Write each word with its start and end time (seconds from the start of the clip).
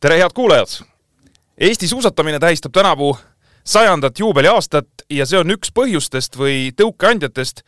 tere, 0.00 0.18
head 0.18 0.30
kuulajad! 0.34 0.68
Eesti 1.60 1.88
suusatamine 1.88 2.38
tähistab 2.38 2.72
tänavu 2.72 3.18
sajandat 3.64 4.18
juubeliaastat 4.18 4.86
ja 5.10 5.26
see 5.26 5.40
on 5.40 5.50
üks 5.50 5.72
põhjustest 5.74 6.38
või 6.38 6.70
tõukeandjatest, 6.78 7.64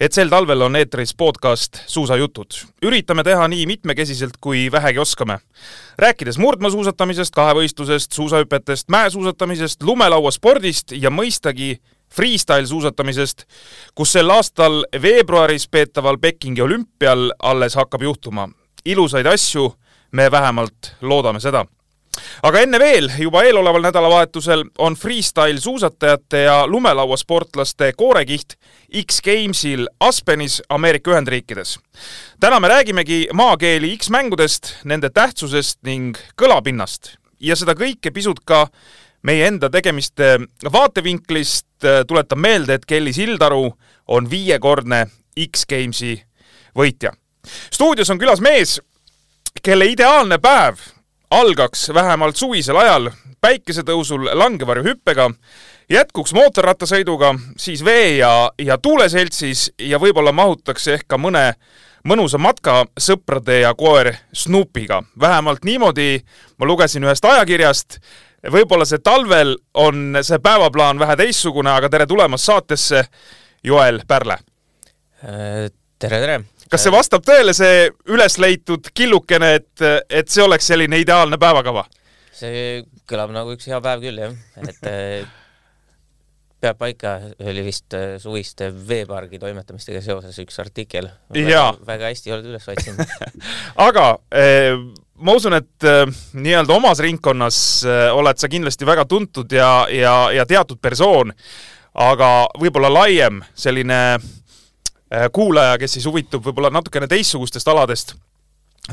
et 0.00 0.12
sel 0.12 0.28
talvel 0.28 0.66
on 0.66 0.76
eetris 0.76 1.14
podcast 1.14 1.78
Suusajutud. 1.86 2.58
üritame 2.82 3.24
teha 3.24 3.48
nii 3.48 3.66
mitmekesiselt, 3.66 4.36
kui 4.40 4.72
vähegi 4.72 4.98
oskame. 4.98 5.38
rääkides 5.98 6.38
murdmaasuusatamisest, 6.38 7.34
kahevõistlusest, 7.34 8.12
suusahüpetest, 8.12 8.88
mäesuusatamisest, 8.88 9.82
lumelauaspordist 9.82 10.92
ja 10.92 11.10
mõistagi 11.10 11.78
freestyle 12.10 12.66
suusatamisest, 12.66 13.44
kus 13.94 14.12
sel 14.12 14.30
aastal 14.30 14.84
veebruaris 15.02 15.68
peetaval 15.68 16.18
Pekingi 16.18 16.62
olümpial 16.62 17.32
alles 17.38 17.74
hakkab 17.74 18.02
juhtuma. 18.02 18.48
ilusaid 18.84 19.26
asju 19.26 19.74
me 20.12 20.30
vähemalt 20.30 20.94
loodame 21.00 21.40
seda 21.40 21.66
aga 22.42 22.62
enne 22.62 22.78
veel, 22.80 23.10
juba 23.18 23.42
eeloleval 23.46 23.82
nädalavahetusel 23.82 24.64
on 24.78 24.96
freestyle 24.96 25.60
suusatajate 25.60 26.42
ja 26.42 26.66
lumelauasportlaste 26.66 27.92
koorekiht 27.96 28.54
X-Gamesil 29.04 29.86
Aspenis 30.00 30.62
Ameerika 30.68 31.10
Ühendriikides. 31.10 31.78
täna 32.40 32.60
me 32.60 32.68
räägimegi 32.68 33.28
maakeeli 33.32 33.96
X-mängudest, 33.96 34.74
nende 34.84 35.10
tähtsusest 35.10 35.82
ning 35.82 36.16
kõlapinnast 36.42 37.16
ja 37.40 37.56
seda 37.56 37.74
kõike 37.74 38.10
pisut 38.14 38.40
ka 38.44 38.66
meie 39.22 39.46
enda 39.46 39.70
tegemiste 39.70 40.38
vaatevinklist 40.72 41.66
tuletan 42.06 42.38
meelde, 42.38 42.74
et 42.74 42.86
Kelly 42.86 43.12
Sildaru 43.12 43.72
on 44.08 44.30
viiekordne 44.30 45.06
X-Gamesi 45.46 46.22
võitja. 46.78 47.12
stuudios 47.70 48.10
on 48.10 48.18
külas 48.18 48.40
mees, 48.40 48.80
kelle 49.62 49.86
ideaalne 49.86 50.38
päev 50.38 50.76
algaks 51.30 51.88
vähemalt 51.94 52.36
suvisel 52.36 52.76
ajal 52.76 53.10
päikesetõusul 53.40 54.30
langevarjuhüppega, 54.38 55.30
jätkuks 55.90 56.32
mootorrattasõiduga, 56.34 57.34
siis 57.56 57.84
vee 57.84 58.16
ja, 58.16 58.50
ja 58.58 58.78
tuuleseltsis 58.78 59.68
ja 59.78 60.00
võib-olla 60.02 60.32
mahutakse 60.32 60.96
ehk 60.98 61.06
ka 61.06 61.18
mõne 61.18 61.52
mõnusa 62.08 62.38
matka 62.38 62.82
sõprade 62.98 63.60
ja 63.60 63.74
koer 63.74 64.14
Snoopiga. 64.32 65.02
vähemalt 65.20 65.64
niimoodi 65.64 66.20
ma 66.58 66.66
lugesin 66.66 67.04
ühest 67.04 67.24
ajakirjast. 67.24 67.98
võib-olla 68.52 68.84
see 68.84 68.98
talvel 68.98 69.56
on 69.74 70.18
see 70.22 70.38
päevaplaan 70.38 70.98
vähe 70.98 71.16
teistsugune, 71.16 71.70
aga 71.70 71.88
tere 71.88 72.06
tulemast 72.06 72.44
saatesse, 72.44 73.04
Joel 73.64 74.00
Pärle. 74.06 74.38
tere, 75.98 76.20
tere 76.20 76.44
kas 76.70 76.84
see 76.84 76.94
vastab 76.94 77.24
tõele, 77.26 77.54
see 77.56 77.88
üles 78.12 78.38
leitud 78.42 78.90
killukene, 78.94 79.54
et, 79.60 79.86
et 80.08 80.28
see 80.28 80.44
oleks 80.44 80.68
selline 80.72 81.00
ideaalne 81.00 81.40
päevakava? 81.40 81.86
see 82.38 82.84
kõlab 83.08 83.32
nagu 83.34 83.52
üks 83.56 83.66
hea 83.66 83.80
päev 83.82 84.04
küll, 84.04 84.20
jah, 84.22 84.34
et 84.62 84.86
eh, 84.86 85.26
peab 86.62 86.78
paika, 86.78 87.16
oli 87.42 87.64
vist 87.66 87.94
eh, 87.98 88.16
suviste 88.22 88.70
veepargi 88.70 89.40
toimetamistega 89.42 90.02
seoses 90.04 90.38
üks 90.42 90.58
artikkel. 90.62 91.10
väga 91.34 92.10
hästi 92.10 92.34
oled 92.34 92.48
üles 92.52 92.68
otsinud 92.70 93.02
aga 93.88 94.06
eh, 94.30 94.74
ma 95.18 95.34
usun, 95.38 95.58
et 95.58 95.88
eh, 95.88 96.04
nii-öelda 96.38 96.78
omas 96.78 97.02
ringkonnas 97.02 97.60
eh, 97.86 98.06
oled 98.14 98.38
sa 98.38 98.50
kindlasti 98.50 98.86
väga 98.86 99.06
tuntud 99.10 99.52
ja, 99.52 99.72
ja, 99.90 100.16
ja 100.34 100.46
teatud 100.46 100.82
persoon, 100.82 101.34
aga 101.98 102.32
võib-olla 102.58 102.92
laiem 103.00 103.42
selline 103.58 104.02
eh, 104.14 104.28
Äh, 104.28 104.37
kuulaja, 105.32 105.78
kes 105.80 105.96
siis 105.96 106.06
huvitub 106.08 106.44
võib-olla 106.44 106.70
natukene 106.74 107.08
teistsugustest 107.08 107.68
aladest, 107.72 108.14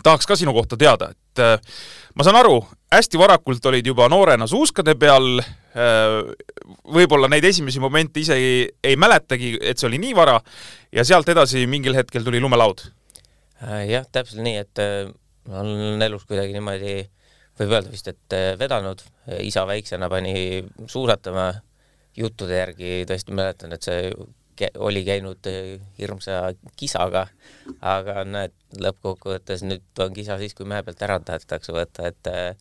tahaks 0.03 0.28
ka 0.28 0.38
sinu 0.40 0.53
kohta 0.56 0.78
teada, 0.80 1.12
et 1.12 1.44
äh, 1.44 1.76
ma 2.16 2.26
saan 2.28 2.40
aru, 2.40 2.59
hästi 2.94 3.20
varakult 3.20 3.66
olid 3.72 3.88
juba 3.88 4.08
noorena 4.12 4.48
suuskade 4.48 4.96
peal, 5.00 5.40
äh, 5.40 6.20
võib-olla 6.96 7.30
neid 7.31 7.48
esimesi 7.48 7.84
momente 7.84 8.24
isegi 8.24 8.70
ei 8.84 9.00
mäletagi, 9.00 9.56
et 9.62 9.80
see 9.80 9.90
oli 9.90 10.00
nii 10.03 10.16
vara, 10.18 10.38
ja 10.96 11.06
sealt 11.08 11.30
edasi 11.31 11.66
mingil 11.68 11.98
hetkel 11.98 12.24
tuli 12.24 12.42
lumelaud. 12.44 12.86
jah, 13.90 14.08
täpselt 14.12 14.44
nii, 14.46 14.64
et 14.64 14.84
ma 15.50 15.62
olen 15.64 16.02
elus 16.08 16.26
kuidagi 16.28 16.56
niimoodi, 16.56 16.97
võib 17.59 17.72
öelda 17.72 17.92
vist, 17.92 18.08
et 18.12 18.36
vedanud, 18.59 19.03
isa 19.44 19.64
väiksena 19.68 20.09
pani 20.12 20.64
suusatama, 20.92 21.53
juttude 22.16 22.59
järgi 22.59 23.06
tõesti 23.08 23.36
mäletan, 23.36 23.76
et 23.76 23.84
see 23.84 24.12
oli 24.77 25.03
käinud 25.05 25.47
äh, 25.47 25.81
hirmsa 25.99 26.53
kisaga, 26.79 27.27
aga 27.81 28.23
näed, 28.27 28.53
lõppkokkuvõttes 28.81 29.66
nüüd 29.66 30.03
on 30.03 30.13
kisa 30.16 30.38
siis, 30.41 30.55
kui 30.55 30.67
mäe 30.69 30.83
pealt 30.83 31.01
ära 31.05 31.19
tahetakse 31.19 31.75
võtta, 31.75 32.09
et 32.11 32.31
äh, 32.31 32.55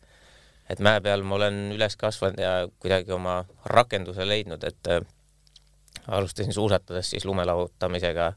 et 0.69 0.81
mäe 0.81 1.01
peal 1.05 1.23
ma 1.23 1.37
olen 1.37 1.59
üles 1.75 1.95
kasvanud 2.01 2.41
ja 2.41 2.53
kuidagi 2.81 3.13
oma 3.13 3.43
rakenduse 3.69 4.25
leidnud, 4.27 4.63
et 4.63 4.91
äh, 4.91 5.01
alustasin 6.07 6.53
suusatades 6.53 7.09
siis 7.13 7.25
lumelahutamisega, 7.25 8.33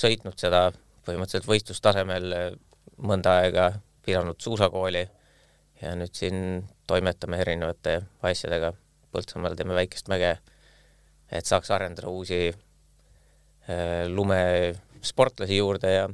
sõitnud 0.00 0.38
seda 0.40 0.70
põhimõtteliselt 1.04 1.48
võistlustasemel 1.50 2.32
mõnda 3.04 3.34
aega, 3.42 3.66
pidanud 4.06 4.40
suusakooli 4.40 5.02
ja 5.82 5.92
nüüd 5.98 6.14
siin 6.16 6.64
toimetame 6.88 7.42
erinevate 7.44 7.98
asjadega. 8.24 8.72
Põltsamaal 9.12 9.56
teeme 9.58 9.76
väikest 9.76 10.08
mäge 10.08 10.38
et 11.30 11.46
saaks 11.46 11.70
arendada 11.74 12.08
uusi 12.08 12.48
äh, 12.48 14.06
lumesportlasi 14.08 15.58
juurde 15.60 15.92
ja, 15.92 16.08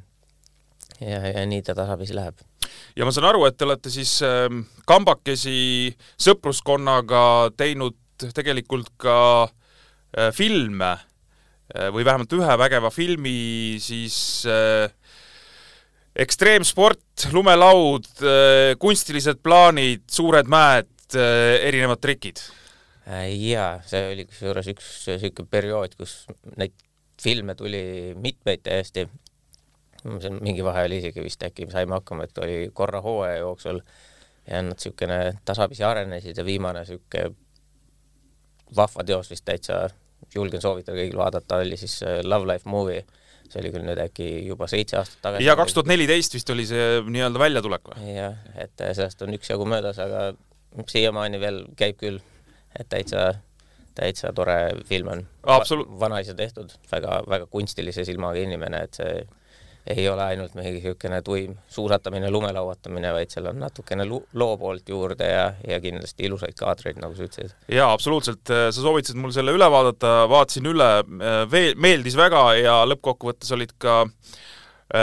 ja, 1.00 1.20
ja 1.28 1.47
nii 1.47 1.62
ta 1.62 1.75
tasapisi 1.75 2.16
läheb. 2.16 2.41
ja 2.97 3.04
ma 3.04 3.12
saan 3.14 3.28
aru, 3.30 3.44
et 3.47 3.58
te 3.58 3.66
olete 3.69 3.92
siis 3.92 4.16
äh, 4.26 4.48
kambakesi 4.86 5.94
sõpruskonnaga 6.20 7.50
teinud 7.56 7.98
tegelikult 8.34 8.92
ka 9.00 9.19
äh, 9.44 10.30
filme 10.34 10.92
äh, 10.94 11.91
või 11.94 12.06
vähemalt 12.06 12.32
ühe 12.36 12.58
vägeva 12.60 12.91
filmi 12.94 13.76
siis 13.82 14.16
äh, 14.46 14.86
ekstreemsport, 16.14 17.26
lumelaud, 17.34 18.04
kunstilised 18.78 19.41
plaanid, 19.42 20.04
suured 20.06 20.46
mäed, 20.46 20.86
erinevad 21.10 21.98
trikid 21.98 22.38
jaa, 23.06 23.82
see 23.87 24.03
oli 24.12 24.25
kusjuures 24.28 24.70
üks 24.72 24.91
niisugune 25.10 25.50
periood, 25.50 25.94
kus 25.98 26.25
neid 26.56 26.75
filme 27.20 27.54
tuli 27.54 28.15
mitmeid 28.16 28.65
täiesti, 28.65 29.06
mingi 30.41 30.65
vahe 30.65 30.84
oli 30.88 31.00
isegi 31.03 31.25
vist 31.25 31.43
äkki 31.47 31.69
saime 31.72 31.98
hakkama, 31.98 32.26
et 32.28 32.38
oli 32.38 32.59
korra 32.76 33.00
hooaja 33.04 33.43
jooksul 33.43 33.81
ja 34.48 34.62
nad 34.62 34.76
niisugune 34.76 35.19
tasapisi 35.44 35.84
arenesid 35.84 36.41
ja 36.41 36.44
viimane 36.44 36.84
niisugune 36.84 37.34
vahva 38.76 39.04
teos 39.04 39.31
vist 39.31 39.44
täitsa 39.44 39.84
julgen 40.34 40.60
soovitada 40.60 40.98
kõigil 40.98 41.20
vaadata, 41.20 41.60
oli 41.62 41.76
siis 41.76 42.00
äh, 42.03 42.22
Love 42.25 42.48
Life 42.53 42.69
Movie 42.69 43.04
see 43.50 43.60
oli 43.60 43.70
küll 43.75 43.84
nüüd 43.87 44.00
äkki 44.00 44.26
juba 44.48 44.66
seitse 44.70 44.97
aastat 44.98 45.20
tagasi. 45.22 45.44
ja 45.44 45.56
kaks 45.59 45.76
tuhat 45.76 45.91
neliteist 45.91 46.34
vist 46.34 46.50
oli 46.50 46.64
see 46.69 47.03
nii-öelda 47.04 47.43
väljatulek 47.43 47.91
või? 47.91 48.14
jah, 48.16 48.38
et 48.56 48.81
äh, 48.81 48.94
sellest 48.97 49.22
on 49.26 49.37
üksjagu 49.37 49.66
möödas, 49.69 50.00
aga 50.03 50.32
siiamaani 50.91 51.41
veel 51.43 51.60
käib 51.78 52.00
küll 52.00 52.22
et 52.78 52.88
täitsa, 52.88 53.30
täitsa 53.94 54.32
tore 54.34 54.58
film 54.88 55.12
on 55.12 55.24
Va. 55.46 55.62
vanaisa 56.00 56.34
tehtud, 56.34 56.74
väga, 56.92 57.22
väga 57.28 57.46
kunstilise 57.46 58.04
silmaga 58.04 58.42
inimene, 58.42 58.84
et 58.88 59.00
see 59.00 59.24
ei 59.92 60.06
ole 60.08 60.22
ainult 60.24 60.54
mingi 60.56 60.78
niisugune 60.78 61.18
tuim 61.20 61.58
suusatamine, 61.68 62.30
lumelauatamine, 62.32 63.10
vaid 63.12 63.34
seal 63.34 63.50
on 63.50 63.58
natukene 63.60 64.06
loo 64.08 64.54
poolt 64.56 64.88
juurde 64.88 65.28
ja, 65.28 65.43
ja 65.69 65.76
kindlasti 65.84 66.25
ilusaid 66.25 66.56
kaadreid, 66.56 67.02
nagu 67.02 67.12
sa 67.19 67.26
ütlesid. 67.26 67.52
jaa, 67.69 67.90
absoluutselt, 67.93 68.49
sa 68.49 68.78
soovitasid 68.78 69.20
mul 69.20 69.34
selle 69.37 69.52
üle 69.52 69.69
vaadata, 69.70 70.14
vaatasin 70.32 70.72
üle, 70.72 70.88
veel, 71.52 71.76
meeldis 71.76 72.16
väga 72.16 72.46
ja 72.62 72.78
lõppkokkuvõttes 72.88 73.52
olid 73.58 73.76
ka 73.76 74.00
äh, 74.06 74.40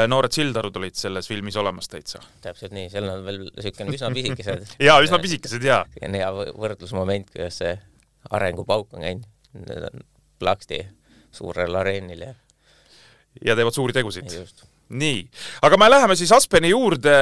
noored 0.07 0.33
sildarud 0.33 0.75
olid 0.77 0.95
selles 0.95 1.27
filmis 1.27 1.57
olemas 1.57 1.89
täitsa. 1.89 2.21
täpselt 2.43 2.75
nii, 2.75 2.89
seal 2.91 3.09
on 3.09 3.23
veel 3.25 3.39
niisugune 3.47 3.97
üsna 3.97 4.11
pisikesed 4.17 4.75
jaa, 4.79 4.99
üsna 5.03 5.19
pisikesed, 5.23 5.65
jaa. 5.65 5.83
hea 6.01 6.31
võrdlusmoment, 6.31 7.31
kuidas 7.33 7.61
see 7.63 7.73
arengupauk 8.29 8.93
on 8.93 9.07
käinud, 9.07 9.27
need 9.57 9.87
on 9.89 10.05
plaksti 10.41 10.83
suurel 11.33 11.75
areenil 11.81 12.27
ja 12.27 12.35
ja 13.45 13.55
teevad 13.55 13.75
suuri 13.75 13.95
tegusid. 13.95 14.27
nii, 14.91 15.19
aga 15.63 15.77
me 15.79 15.87
läheme 15.89 16.15
siis 16.19 16.33
Aspeni 16.35 16.73
juurde, 16.73 17.13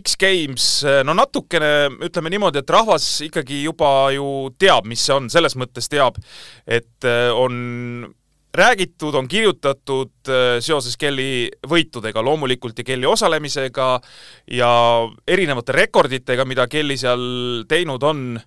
X-Games, 0.00 0.66
no 1.06 1.14
natukene 1.14 1.70
ütleme 2.02 2.32
niimoodi, 2.34 2.58
et 2.58 2.74
rahvas 2.74 3.06
ikkagi 3.28 3.62
juba 3.62 4.10
ju 4.16 4.50
teab, 4.58 4.88
mis 4.90 5.04
see 5.06 5.14
on, 5.14 5.30
selles 5.30 5.54
mõttes 5.60 5.86
teab, 5.92 6.18
et 6.66 7.06
äh, 7.06 7.30
on 7.30 8.10
räägitud, 8.54 9.14
on 9.14 9.28
kirjutatud 9.28 10.30
äh, 10.30 10.56
seoses 10.62 10.96
Kelly 10.96 11.48
võitudega 11.68 12.22
loomulikult 12.22 12.78
ja 12.78 12.86
Kelly 12.86 13.08
osalemisega 13.10 13.88
ja 14.54 14.72
erinevate 15.26 15.74
rekorditega, 15.74 16.46
mida 16.46 16.68
Kelly 16.70 16.96
seal 17.00 17.64
teinud 17.68 18.02
on 18.06 18.38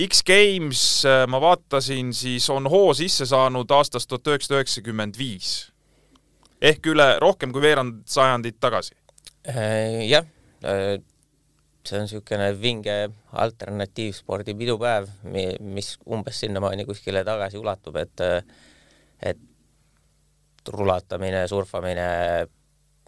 X-Games, 0.00 1.04
äh, 1.04 1.26
ma 1.28 1.40
vaatasin, 1.42 2.14
siis 2.14 2.46
on 2.50 2.70
hoo 2.70 2.94
sisse 2.96 3.26
saanud 3.28 3.70
aastast 3.76 4.08
tuhat 4.08 4.32
üheksasada 4.32 4.60
üheksakümmend 4.60 5.18
viis 5.18 5.70
ehk 6.60 6.90
üle 6.92 7.14
rohkem 7.20 7.52
kui 7.52 7.62
veerand 7.64 8.02
sajandit 8.08 8.58
tagasi. 8.60 8.94
Äh, 9.48 10.06
jah, 10.08 10.26
äh, 10.64 10.98
see 11.84 11.98
on 11.98 12.06
niisugune 12.06 12.50
vinge 12.60 12.96
alternatiivspordi 13.32 14.54
pidupäev, 14.54 15.08
mis 15.64 15.94
umbes 16.06 16.42
sinnamaani 16.44 16.84
kuskile 16.88 17.24
tagasi 17.24 17.58
ulatub, 17.60 17.96
et 17.96 18.24
et 19.22 20.70
rulatamine, 20.70 21.46
surfamine, 21.48 22.06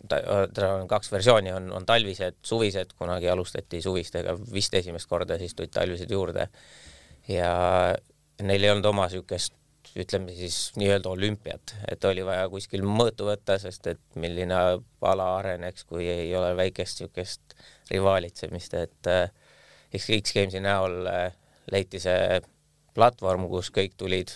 tal 0.09 0.69
on 0.69 0.89
kaks 0.91 1.13
versiooni, 1.13 1.53
on, 1.55 1.71
on 1.73 1.87
talvised, 1.87 2.41
suvised, 2.47 2.95
kunagi 2.99 3.29
alustati 3.31 3.83
suvistega 3.83 4.35
vist 4.53 4.75
esimest 4.75 5.09
korda, 5.11 5.39
siis 5.39 5.55
tulid 5.55 5.73
talvised 5.75 6.11
juurde. 6.11 6.49
ja 7.29 7.51
neil 8.43 8.65
ei 8.65 8.71
olnud 8.73 8.89
oma 8.91 9.07
niisugust 9.07 9.55
ütleme 9.99 10.33
siis 10.35 10.73
nii-öelda 10.81 11.11
olümpiat, 11.13 11.75
et 11.91 12.05
oli 12.09 12.25
vaja 12.25 12.49
kuskil 12.49 12.85
mõõtu 12.87 13.27
võtta, 13.29 13.59
sest 13.61 13.87
et 13.91 14.01
milline 14.17 14.57
ala 14.57 15.27
areneks, 15.37 15.85
kui 15.85 16.07
ei 16.09 16.31
ole 16.37 16.55
väikest 16.57 17.03
niisugust 17.03 17.57
rivaalitsemist, 17.91 18.75
et 18.75 19.11
äh, 19.11 19.29
X-Gamesi 19.93 20.63
näol 20.65 21.07
äh, 21.11 21.35
leiti 21.71 22.01
see 22.01 22.41
platvorm, 22.97 23.47
kus 23.53 23.71
kõik 23.75 23.99
tulid 24.01 24.33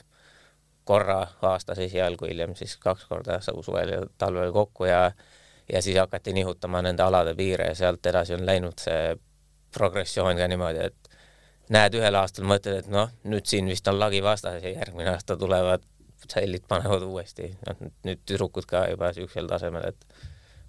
korra 0.87 1.19
aastas 1.43 1.79
esialgu, 1.83 2.29
hiljem 2.31 2.55
siis 2.57 2.77
kaks 2.83 3.09
korda 3.11 3.41
suvel 3.43 3.91
ja 3.91 4.05
talvel 4.19 4.53
kokku 4.55 4.87
ja 4.87 5.11
ja 5.73 5.83
siis 5.83 5.99
hakati 5.99 6.33
nihutama 6.33 6.83
nende 6.83 7.03
alade 7.03 7.35
piire 7.35 7.67
ja 7.67 7.75
sealt 7.75 8.07
edasi 8.07 8.35
on 8.35 8.47
läinud 8.47 8.79
see 8.79 9.17
progressioon 9.75 10.39
ka 10.39 10.47
niimoodi, 10.49 10.87
et 10.87 11.11
näed 11.75 11.99
ühel 11.99 12.15
aastal, 12.15 12.47
mõtled, 12.47 12.85
et 12.85 12.91
noh, 12.93 13.11
nüüd 13.27 13.47
siin 13.51 13.67
vist 13.71 13.89
on 13.91 13.99
lagi 13.99 14.23
vastas 14.23 14.63
ja 14.63 14.71
järgmine 14.71 15.11
aasta 15.11 15.37
tulevad 15.37 15.83
sallid 16.31 16.65
panevad 16.69 17.03
uuesti, 17.07 17.51
noh 17.67 17.87
nüüd 18.07 18.23
tüdrukud 18.27 18.67
ka 18.71 18.87
juba 18.91 19.11
niisugusel 19.11 19.51
tasemel, 19.51 19.91
et 19.91 20.23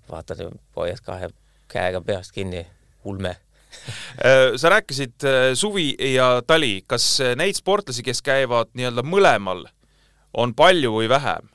vaatad 0.09 0.41
hoiad 0.75 1.03
kahe 1.05 1.29
käega 1.71 2.01
peast 2.01 2.35
kinni, 2.35 2.65
ulme. 3.05 3.37
Äh, 4.25 4.55
sa 4.55 4.71
rääkisid 4.71 5.23
äh, 5.27 5.53
suvi 5.53 5.91
ja 6.15 6.41
tali, 6.47 6.81
kas 6.87 7.19
äh, 7.21 7.35
neid 7.37 7.59
sportlasi, 7.59 8.01
kes 8.01 8.23
käivad 8.25 8.71
nii-öelda 8.73 9.03
mõlemal, 9.05 9.65
on 10.33 10.53
palju 10.55 10.93
või 10.97 11.09
vähem? 11.09 11.49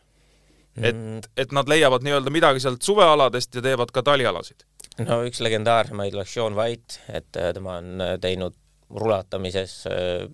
et 0.76 0.96
mm., 0.96 1.20
et 1.36 1.52
nad 1.52 1.68
leiavad 1.68 2.04
nii-öelda 2.04 2.30
midagi 2.32 2.60
sealt 2.64 2.82
suvealadest 2.82 3.54
ja 3.54 3.62
teevad 3.62 3.92
ka 3.92 4.02
talialasid? 4.02 4.64
no 5.04 5.22
üks 5.28 5.40
legendaarsemaid 5.44 6.14
oleks 6.14 6.34
Sean 6.34 6.56
White, 6.56 7.00
et 7.12 7.28
tema 7.32 7.78
on 7.80 8.04
teinud 8.20 8.56
rulatamises 8.92 9.82
äh, 9.88 10.28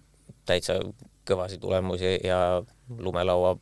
täitsa 0.47 0.79
kõvasid 1.29 1.61
tulemusi 1.61 2.17
ja 2.25 2.63
lumelaua 2.99 3.57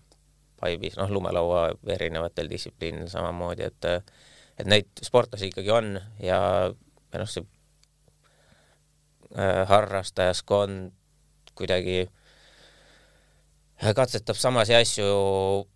paibis, 0.61 0.97
noh, 0.97 1.11
lumelaua 1.13 1.69
erinevatel 1.93 2.49
distsipliinidel 2.51 3.11
samamoodi, 3.13 3.67
et 3.67 3.91
et 4.57 4.69
neid 4.69 4.89
sportlasi 5.05 5.51
ikkagi 5.51 5.73
on 5.73 5.99
ja 6.23 6.39
noh, 6.73 7.29
see 7.29 7.45
äh, 9.37 9.65
harrastajaskond 9.69 10.95
kuidagi 11.57 12.07
katsetab 13.97 14.39
samasi 14.41 14.75
asju, 14.75 15.07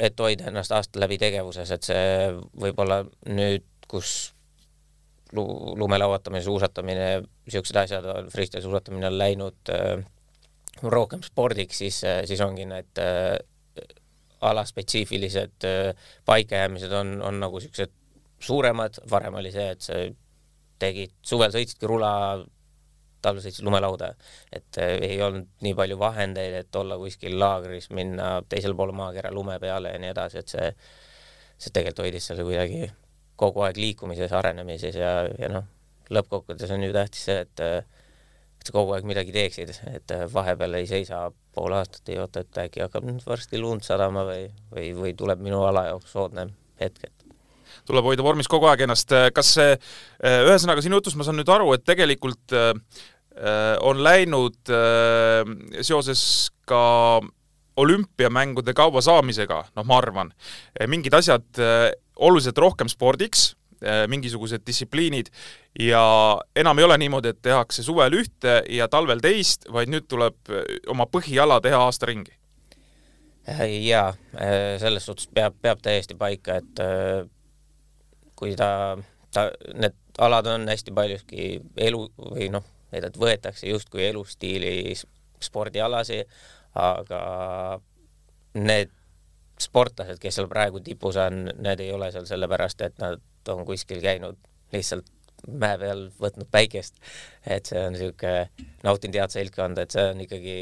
et 0.01 0.21
hoida 0.21 0.49
ennast 0.49 0.73
aasta 0.73 1.01
läbi 1.03 1.19
tegevuses, 1.21 1.71
et 1.75 1.85
see 1.85 2.31
võib-olla 2.63 3.03
nüüd, 3.29 3.67
kus 3.91 4.33
lumelauatamine, 5.33 6.43
suusatamine, 6.43 7.11
niisugused 7.47 7.77
asjad, 7.77 8.09
freestyle 8.33 8.65
suusatamine 8.65 9.07
on 9.07 9.19
läinud 9.19 9.71
äh, 9.75 10.01
rohkem 10.83 11.23
spordiks, 11.23 11.79
siis, 11.79 12.03
äh, 12.05 12.23
siis 12.27 12.41
ongi 12.41 12.67
need 12.67 12.99
äh, 12.99 13.37
alaspetsiifilised 14.41 15.67
äh, 15.69 16.09
paikajäämised 16.25 16.93
on, 16.93 17.21
on 17.23 17.41
nagu 17.41 17.61
niisugused 17.61 17.93
suuremad, 18.41 19.03
varem 19.11 19.37
oli 19.37 19.53
see, 19.53 19.69
et 19.75 19.85
sa 19.85 20.01
tegid, 20.81 21.13
suvel 21.27 21.53
sõitsidki 21.53 21.89
rula, 21.89 22.13
talvel 23.23 23.45
sõitsid 23.45 23.67
lumelauda, 23.67 24.13
et 24.53 24.81
äh, 24.83 24.97
ei 25.11 25.21
olnud 25.25 25.49
nii 25.65 25.75
palju 25.79 25.99
vahendeid, 26.01 26.57
et 26.63 26.81
olla 26.81 26.99
kuskil 27.01 27.37
laagris, 27.41 27.91
minna 27.97 28.33
teisele 28.49 28.77
poole 28.79 28.97
maakera 28.97 29.33
lume 29.35 29.59
peale 29.63 29.95
ja 29.95 30.03
nii 30.03 30.13
edasi, 30.15 30.43
et 30.43 30.55
see, 30.55 30.71
see 31.59 31.75
tegelikult 31.75 32.07
hoidis 32.07 32.31
selle 32.31 32.47
kuidagi 32.47 32.91
kogu 33.41 33.65
aeg 33.65 33.81
liikumises, 33.81 34.33
arenemises 34.37 34.97
ja, 35.01 35.15
ja 35.41 35.51
noh, 35.53 35.69
lõppkokkuvõttes 36.13 36.73
on 36.75 36.85
ju 36.85 36.95
tähtis 36.97 37.27
see, 37.31 37.41
et 37.47 37.67
et 38.61 38.69
sa 38.69 38.75
kogu 38.77 38.93
aeg 38.93 39.07
midagi 39.09 39.33
teeksid, 39.33 39.71
et 39.89 40.13
vahepeal 40.35 40.75
ei 40.77 40.89
seisa 40.89 41.23
pool 41.57 41.73
aastat, 41.73 42.05
ei 42.13 42.19
oota, 42.21 42.43
et 42.45 42.59
äkki 42.67 42.83
hakkab 42.85 43.07
nüüd 43.09 43.25
varsti 43.25 43.57
lund 43.57 43.87
sadama 43.87 44.27
või, 44.29 44.51
või, 44.75 44.91
või 44.99 45.15
tuleb 45.17 45.41
minu 45.41 45.63
ala 45.65 45.87
jaoks 45.89 46.13
soodne 46.13 46.51
hetk, 46.81 47.07
et 47.09 47.20
tuleb 47.89 48.11
hoida 48.11 48.27
vormis 48.27 48.51
kogu 48.51 48.69
aeg 48.71 48.87
ennast. 48.87 49.15
kas 49.35 49.55
see, 49.57 49.75
ühesõnaga 50.23 50.85
sinu 50.85 51.01
jutust 51.01 51.19
ma 51.19 51.27
saan 51.27 51.41
nüüd 51.41 51.51
aru, 51.51 51.73
et 51.75 51.85
tegelikult 51.89 52.55
äh, 52.57 52.73
on 53.87 54.03
läinud 54.05 54.73
äh, 54.73 55.43
seoses 55.81 56.23
ka 56.69 57.21
olümpiamängude 57.81 58.75
kaua 58.77 59.01
saamisega, 59.01 59.63
noh, 59.79 59.85
ma 59.89 59.97
arvan, 60.03 60.33
mingid 60.91 61.15
asjad 61.17 61.47
oluliselt 62.21 62.59
rohkem 62.59 62.89
spordiks, 62.89 63.55
äh, 63.85 64.05
mingisugused 64.09 64.65
distsipliinid 64.67 65.31
ja 65.81 66.03
enam 66.57 66.79
ei 66.79 66.85
ole 66.85 66.99
niimoodi, 67.01 67.33
et 67.33 67.43
tehakse 67.43 67.85
suvel 67.87 68.19
ühte 68.21 68.61
ja 68.69 68.89
talvel 68.93 69.23
teist, 69.25 69.69
vaid 69.73 69.93
nüüd 69.93 70.09
tuleb 70.11 70.53
äh, 70.53 70.65
oma 70.93 71.09
põhiala 71.11 71.61
teha 71.65 71.81
aasta 71.87 72.11
ringi. 72.11 72.37
Äh, 73.49 73.67
jaa, 73.89 74.13
selles 74.79 75.07
suhtes 75.09 75.31
peab, 75.35 75.57
peab 75.63 75.81
täiesti 75.83 76.15
paika, 76.19 76.61
et 76.61 76.83
kui 78.41 78.57
ta, 78.59 78.97
ta, 79.35 79.49
need 79.77 79.97
alad 80.21 80.49
on 80.51 80.69
hästi 80.71 80.95
paljuski 80.97 81.51
elu 81.89 82.01
või 82.19 82.49
noh, 82.53 82.65
et 82.93 83.17
võetakse 83.21 83.69
justkui 83.71 84.09
elustiili 84.09 84.95
spordialasi, 85.41 86.25
aga 86.81 87.21
need 88.59 88.91
sportlased, 89.61 90.19
kes 90.21 90.39
seal 90.39 90.49
praegu 90.51 90.81
tipus 90.85 91.19
on, 91.21 91.51
need 91.61 91.83
ei 91.85 91.93
ole 91.93 92.11
seal 92.15 92.27
sellepärast, 92.29 92.85
et 92.87 93.01
nad 93.03 93.53
on 93.53 93.65
kuskil 93.69 94.01
käinud 94.03 94.39
lihtsalt 94.73 95.09
mäe 95.49 95.79
peal 95.81 96.07
võtnud 96.21 96.49
päikest. 96.53 96.99
et 97.47 97.67
see 97.67 97.81
on 97.81 97.95
niisugune, 97.95 98.51
nautin 98.85 99.13
tead 99.13 99.33
seltkonda, 99.33 99.85
et 99.85 99.97
see 99.97 100.07
on 100.13 100.21
ikkagi 100.25 100.57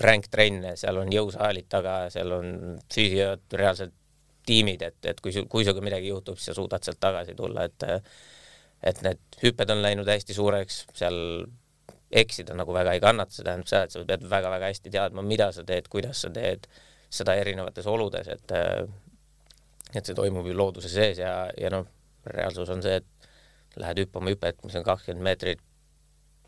ränk 0.00 0.28
trenn, 0.32 0.64
seal 0.80 0.98
on 1.00 1.12
jõusaalid 1.12 1.68
taga, 1.70 1.96
seal 2.10 2.32
on 2.34 2.78
füüsiod, 2.92 3.44
reaalselt 3.52 3.94
tiimid, 4.46 4.82
et, 4.82 4.98
et 5.10 5.20
kui, 5.20 5.34
kui 5.50 5.64
sinuga 5.64 5.84
midagi 5.84 6.10
juhtub, 6.12 6.38
siis 6.38 6.52
sa 6.52 6.56
suudad 6.58 6.84
sealt 6.84 7.00
tagasi 7.02 7.36
tulla, 7.38 7.66
et 7.68 7.86
et 8.84 8.98
need 9.00 9.38
hüpped 9.40 9.70
on 9.72 9.80
läinud 9.80 10.08
hästi 10.08 10.34
suureks, 10.36 10.82
seal 10.92 11.16
eksida 12.14 12.54
nagu 12.56 12.74
väga 12.74 12.92
ei 12.94 13.00
kannata, 13.02 13.32
see 13.32 13.46
tähendab 13.46 13.70
seda, 13.70 13.86
et 13.86 13.94
sa 13.94 14.02
pead 14.06 14.26
väga-väga 14.30 14.68
hästi 14.70 14.92
teadma, 14.92 15.24
mida 15.24 15.48
sa 15.56 15.64
teed, 15.66 15.88
kuidas 15.92 16.20
sa 16.24 16.30
teed 16.34 16.68
seda 17.14 17.36
erinevates 17.40 17.86
oludes, 17.90 18.28
et 18.28 18.54
et 19.94 20.02
see 20.02 20.16
toimub 20.18 20.46
ju 20.46 20.56
looduse 20.58 20.90
sees 20.90 21.20
ja, 21.22 21.34
ja 21.58 21.70
noh, 21.70 21.86
reaalsus 22.26 22.70
on 22.74 22.82
see, 22.82 22.98
et 23.00 23.78
lähed 23.80 24.04
hüppama 24.04 24.32
hüpet, 24.32 24.60
mis 24.66 24.76
on 24.78 24.86
kakskümmend 24.86 25.24
meetrit 25.26 25.62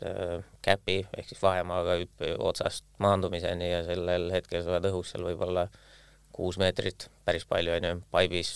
äh, 0.03 0.43
käpi 0.63 0.99
ehk 1.17 1.29
siis 1.31 1.41
vahemaaga 1.43 1.97
hüppe 2.01 2.33
otsast 2.49 2.85
maandumiseni 3.03 3.71
ja 3.71 3.83
sellel 3.87 4.29
hetkel 4.33 4.63
sa 4.63 4.75
oled 4.75 4.89
õhus 4.91 5.13
seal 5.13 5.27
võib-olla 5.27 5.67
kuus 6.37 6.59
meetrit, 6.61 7.09
päris 7.25 7.45
palju 7.49 7.73
onju, 7.75 7.97
paibis, 8.13 8.53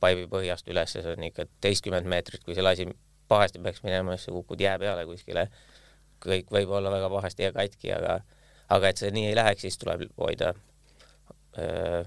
paibi 0.00 0.28
põhjast 0.30 0.70
üles, 0.70 0.94
see 0.94 1.12
on 1.12 1.26
ikka 1.26 1.48
teistkümmend 1.64 2.06
meetrit, 2.08 2.44
kui 2.46 2.54
selle 2.56 2.72
asi 2.72 2.86
pahasti 3.28 3.60
peaks 3.60 3.82
minema, 3.84 4.16
siis 4.16 4.30
sa 4.30 4.36
kukud 4.36 4.62
jää 4.62 4.78
peale 4.78 5.04
kuskile. 5.06 5.48
kõik 6.22 6.48
võib 6.50 6.70
olla 6.74 6.90
väga 6.90 7.10
pahasti 7.10 7.44
ja 7.46 7.52
katki, 7.54 7.92
aga 7.94 8.20
aga 8.74 8.88
et 8.88 8.98
see 9.00 9.10
nii 9.14 9.28
ei 9.30 9.36
läheks, 9.38 9.62
siis 9.66 9.78
tuleb 9.78 10.08
hoida 10.18 10.54
Äh, 11.58 12.04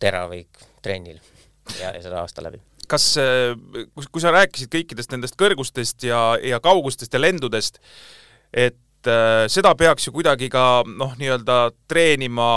teravik 0.00 0.62
trennil 0.80 1.18
ja, 1.76 1.90
ja 1.92 1.98
seda 2.00 2.22
aasta 2.22 2.40
läbi. 2.40 2.56
kas, 2.88 3.04
kui 4.08 4.22
sa 4.22 4.30
rääkisid 4.32 4.70
kõikidest 4.72 5.12
nendest 5.12 5.36
kõrgustest 5.38 6.06
ja, 6.08 6.38
ja 6.40 6.56
kaugustest 6.64 7.12
ja 7.12 7.20
lendudest, 7.20 7.76
et 8.48 9.10
äh, 9.10 9.44
seda 9.52 9.74
peaks 9.76 10.08
ju 10.08 10.14
kuidagi 10.14 10.48
ka 10.48 10.62
noh, 10.88 11.12
nii-öelda 11.20 11.58
treenima 11.90 12.48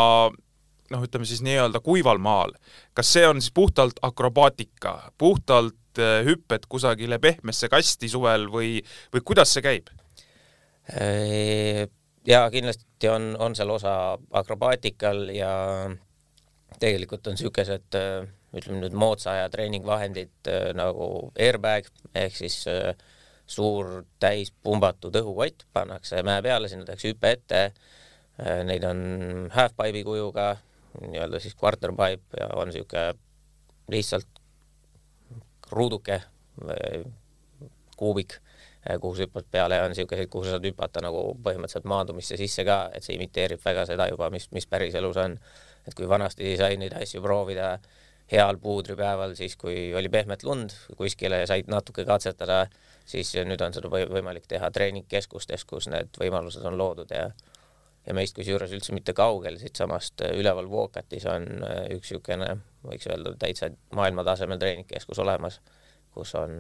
noh, 0.92 1.04
ütleme 1.06 1.28
siis 1.30 1.44
nii-öelda 1.46 1.80
kuival 1.84 2.20
maal. 2.22 2.54
kas 2.94 3.14
see 3.14 3.28
on 3.28 3.42
siis 3.42 3.54
puhtalt 3.54 4.00
akrobaatika, 4.02 5.12
puhtalt 5.18 6.00
äh, 6.00 6.22
hüpped 6.28 6.68
kusagile 6.70 7.20
pehmesse 7.20 7.70
kasti 7.70 8.10
suvel 8.10 8.48
või, 8.52 8.78
või 9.14 9.26
kuidas 9.26 9.54
see 9.54 9.66
käib? 9.66 9.92
Äh, 10.94 11.88
jaa, 12.28 12.50
kindlasti 12.52 13.12
on, 13.12 13.36
on 13.40 13.56
seal 13.56 13.72
osa 13.72 14.18
akrobaatikal 14.32 15.30
ja 15.36 15.54
tegelikult 16.80 17.28
on 17.28 17.38
niisugused 17.38 18.02
ütleme 18.54 18.84
nüüd 18.84 18.96
moodsa 18.98 19.34
aja 19.34 19.50
treeningvahendid 19.54 20.50
äh, 20.50 20.70
nagu 20.78 21.08
airbag 21.40 21.90
ehk 22.16 22.36
siis 22.38 22.60
äh, 22.70 22.94
suur 23.50 24.04
täis 24.22 24.54
pumbatud 24.64 25.16
õhukott 25.20 25.66
pannakse 25.74 26.22
mäe 26.26 26.42
peale, 26.46 26.70
sinna 26.72 26.86
tehakse 26.88 27.12
hüpe 27.12 27.34
ette. 27.38 27.64
Äh, 28.40 28.62
neid 28.68 28.86
on 28.88 29.02
half-pipe'i 29.54 30.06
kujuga, 30.06 30.54
nii-öelda 31.02 31.40
siis 31.42 31.56
quarter 31.60 31.92
pipe 31.98 32.40
ja 32.40 32.50
on 32.56 32.70
niisugune 32.70 33.14
lihtsalt 33.92 34.42
ruuduke 35.72 36.22
või 36.62 37.04
kuubik 37.98 38.40
kuhu 39.00 39.16
sa 39.16 39.24
hüppad 39.24 39.46
peale 39.52 39.76
ja 39.76 39.84
on 39.84 39.94
niisuguseid, 39.94 40.30
kuhu 40.30 40.44
sa 40.44 40.56
saad 40.56 40.66
hüpata 40.68 41.02
nagu 41.04 41.22
põhimõtteliselt 41.44 41.88
maandumisse 41.88 42.38
sisse 42.40 42.66
ka, 42.68 42.90
et 42.94 43.06
see 43.06 43.16
imiteerib 43.16 43.62
väga 43.64 43.86
seda 43.88 44.10
juba, 44.12 44.30
mis, 44.34 44.50
mis 44.52 44.68
päriselus 44.68 45.20
on. 45.24 45.38
et 45.88 45.96
kui 45.96 46.08
vanasti 46.08 46.56
sai 46.56 46.78
neid 46.80 46.94
asju 46.96 47.20
proovida 47.22 47.78
heal 48.32 48.58
puudripäeval, 48.58 49.36
siis 49.36 49.58
kui 49.60 49.94
oli 49.96 50.10
pehmet 50.10 50.44
lund 50.44 50.72
kuskile 50.98 51.42
ja 51.42 51.48
said 51.48 51.68
natuke 51.68 52.06
katsetada, 52.08 52.68
siis 53.06 53.34
nüüd 53.36 53.62
on 53.62 53.76
seda 53.76 53.92
võimalik 53.92 54.48
teha 54.48 54.70
treeningkeskustes, 54.72 55.66
kus 55.68 55.90
need 55.92 56.16
võimalused 56.20 56.64
on 56.64 56.78
loodud 56.80 57.12
ja 57.12 57.32
ja 58.08 58.16
meist 58.18 58.36
kusjuures 58.38 58.74
üldse 58.76 58.96
mitte 58.96 59.16
kaugel, 59.18 59.58
siitsamast 59.62 60.26
äh, 60.26 60.36
üleval 60.40 60.70
Vuokatis 60.72 61.26
on 61.32 61.48
äh, 61.64 61.84
üks 61.96 62.12
niisugune, 62.12 62.50
võiks 62.84 63.08
öelda, 63.10 63.36
täitsa 63.40 63.72
maailmatasemel 63.96 64.60
treeningkeskus 64.62 65.22
olemas, 65.24 65.60
kus 66.14 66.36
on 66.40 66.58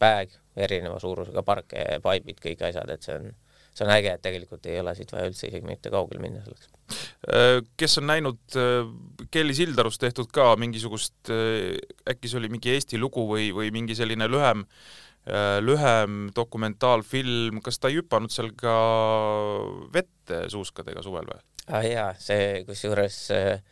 bag, 0.00 0.32
erineva 0.56 0.98
suurusega 1.00 1.44
parke, 1.46 1.84
paibid, 2.02 2.40
kõik 2.42 2.64
asjad, 2.66 2.90
et 2.90 3.04
see 3.06 3.18
on, 3.18 3.28
see 3.74 3.84
on 3.86 3.92
äge, 3.94 4.16
et 4.16 4.24
tegelikult 4.24 4.66
ei 4.70 4.80
ole 4.80 4.94
siit 4.96 5.12
vaja 5.12 5.28
üldse 5.28 5.48
isegi 5.50 5.68
mitte 5.68 5.92
kaugele 5.92 6.22
minna 6.24 6.42
selleks. 6.46 6.72
Äh, 7.28 7.60
kes 7.80 8.00
on 8.00 8.08
näinud 8.08 8.58
Kelly 9.32 9.56
Sildarust 9.56 10.00
tehtud 10.00 10.32
ka 10.32 10.52
mingisugust, 10.60 11.16
äkki 12.08 12.30
see 12.30 12.40
oli 12.40 12.52
mingi 12.56 12.72
Eesti 12.74 13.00
lugu 13.00 13.28
või, 13.28 13.50
või 13.56 13.72
mingi 13.74 13.96
selline 13.98 14.28
lühem 14.32 14.64
Äh, 14.64 15.03
lühem 15.64 16.26
dokumentaalfilm, 16.36 17.62
kas 17.64 17.78
ta 17.80 17.88
ei 17.88 17.96
hüpanud 17.96 18.32
seal 18.32 18.50
ka 18.60 18.74
vette 19.94 20.42
suuskadega 20.52 21.00
suvel 21.06 21.30
või? 21.30 21.40
ah 21.72 21.86
jaa, 21.86 22.10
see 22.20 22.60
kusjuures 22.68 23.16
äh, 23.32 23.62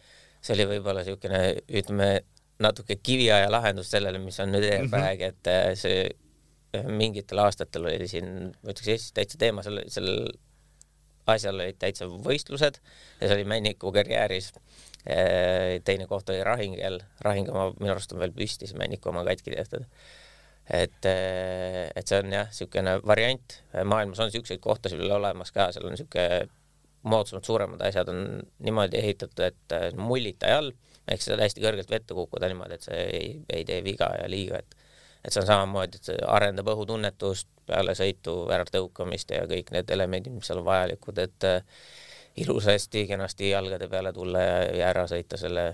see 0.43 0.57
oli 0.57 0.69
võib-olla 0.75 1.03
niisugune, 1.05 1.43
ütleme, 1.71 2.09
natuke 2.63 2.99
kiviaja 3.03 3.51
lahendus 3.51 3.91
sellele, 3.93 4.21
mis 4.23 4.39
on 4.43 4.53
nüüd 4.55 4.67
mm, 4.67 4.91
-hmm. 4.93 5.27
et 5.29 5.51
äh, 5.51 5.73
see 5.79 6.83
mingitel 6.89 7.43
aastatel 7.43 7.87
oli 7.87 8.09
siin, 8.09 8.33
ma 8.63 8.73
ütleks 8.73 8.89
Eestis 8.89 9.13
täitsa 9.17 9.39
teema, 9.39 9.65
sellel, 9.67 9.91
sellel 9.93 10.31
asjal 11.29 11.61
olid 11.61 11.79
täitsa 11.79 12.09
võistlused 12.09 12.81
ja 12.81 13.29
see 13.29 13.37
oli 13.37 13.45
Männiku 13.45 13.93
karjääris. 13.93 14.53
teine 15.85 16.07
koht 16.07 16.31
oli 16.31 16.45
Rahingel, 16.45 17.01
Rahing 17.21 17.51
oma, 17.51 17.73
minu 17.81 17.91
arust 17.91 18.13
on 18.13 18.21
veel 18.23 18.33
püsti, 18.33 18.67
see 18.71 18.79
Männiku 18.79 19.11
oma 19.11 19.25
katki 19.27 19.51
tehtud 19.51 19.85
et, 20.73 21.05
eh, 21.05 21.91
et 21.95 22.09
see 22.09 22.21
on 22.23 22.33
jah, 22.33 22.49
niisugune 22.49 22.97
variant, 23.07 23.57
maailmas 23.85 24.23
on 24.23 24.31
niisuguseid 24.31 24.63
kohtasid 24.65 25.01
veel 25.01 25.17
olemas 25.19 25.53
ka, 25.53 25.69
seal 25.75 25.89
on 25.89 25.97
niisugune 25.97 26.47
moodsamad, 27.03 27.45
suuremad 27.45 27.83
asjad 27.83 28.09
on 28.13 28.23
niimoodi 28.63 28.99
ehitatud, 29.03 29.45
et 29.45 29.77
eh, 29.77 29.91
mullita 29.99 30.55
all, 30.57 30.73
ehk 31.11 31.23
sa 31.23 31.33
saad 31.33 31.43
hästi 31.45 31.65
kõrgelt 31.65 31.91
vette 31.91 32.17
kukkuda 32.17 32.49
niimoodi, 32.51 32.79
et 32.79 32.87
see 32.89 33.03
ei, 33.19 33.35
ei 33.53 33.67
tee 33.69 33.83
viga 33.85 34.13
ja 34.21 34.31
liiga, 34.31 34.63
et 34.63 34.79
et 35.23 35.31
see 35.31 35.39
on 35.39 35.47
samamoodi, 35.47 36.01
et 36.01 36.09
see 36.09 36.23
arendab 36.27 36.67
õhutunnetust, 36.73 37.47
peale 37.69 37.95
sõitu, 37.95 38.41
väärtõukamist 38.49 39.31
ja 39.31 39.45
kõik 39.47 39.71
need 39.71 39.91
elemendid, 39.95 40.35
mis 40.35 40.49
seal 40.51 40.59
on 40.59 40.67
vajalikud, 40.67 41.21
et 41.23 41.47
äh, 41.47 41.85
ilusasti, 42.43 43.05
kenasti 43.07 43.53
jalgade 43.53 43.87
peale 43.93 44.11
tulla 44.17 44.43
ja, 44.43 44.57
ja 44.81 44.89
ära 44.91 45.05
sõita 45.07 45.39
selle 45.39 45.69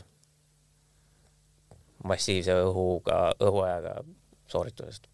massiivse 2.05 2.59
õhuga, 2.67 3.23
õhuajaga 3.40 3.97
sooritusest. 4.49 5.09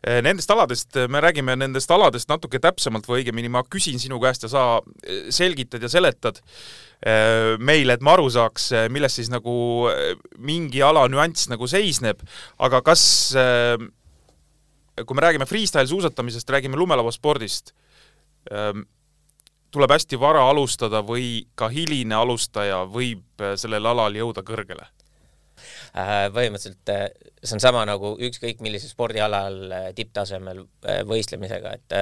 Eh, 0.00 0.22
nendest 0.24 0.50
aladest, 0.50 0.96
eh, 0.96 1.08
me 1.08 1.20
räägime 1.20 1.56
nendest 1.58 1.90
aladest 1.92 2.30
natuke 2.30 2.58
täpsemalt 2.62 3.04
või 3.08 3.20
õigemini 3.20 3.50
ma 3.52 3.60
küsin 3.68 4.00
sinu 4.00 4.16
käest 4.22 4.46
ja 4.46 4.48
sa 4.48 4.62
eh, 5.04 5.28
selgitad 5.28 5.82
ja 5.84 5.90
seletad 5.92 6.40
meile, 7.00 7.94
et 7.96 8.02
me 8.04 8.10
aru 8.12 8.26
saaks, 8.28 8.66
milles 8.92 9.14
siis 9.16 9.30
nagu 9.32 9.88
mingi 10.36 10.82
ala 10.84 11.06
nüanss 11.08 11.48
nagu 11.48 11.64
seisneb, 11.64 12.20
aga 12.60 12.82
kas 12.84 13.04
kui 15.00 15.16
me 15.16 15.24
räägime 15.24 15.48
freestyle 15.48 15.88
suusatamisest, 15.88 16.52
räägime 16.52 16.76
lumelauaspordist, 16.76 17.72
tuleb 19.72 19.96
hästi 19.96 20.20
vara 20.20 20.44
alustada 20.52 21.00
või 21.00 21.46
ka 21.56 21.72
hiline 21.72 22.20
alustaja 22.20 22.82
võib 22.84 23.48
sellel 23.56 23.88
alal 23.94 24.20
jõuda 24.20 24.44
kõrgele? 24.44 24.90
Äh, 25.90 26.28
põhimõtteliselt 26.34 26.92
äh, 26.92 27.08
see 27.42 27.56
on 27.56 27.62
sama 27.62 27.82
nagu 27.88 28.14
ükskõik 28.28 28.62
millisel 28.62 28.92
spordialal 28.92 29.58
äh, 29.72 29.88
tipptasemel 29.96 30.64
võistlemisega, 31.08 31.74
et 31.78 31.98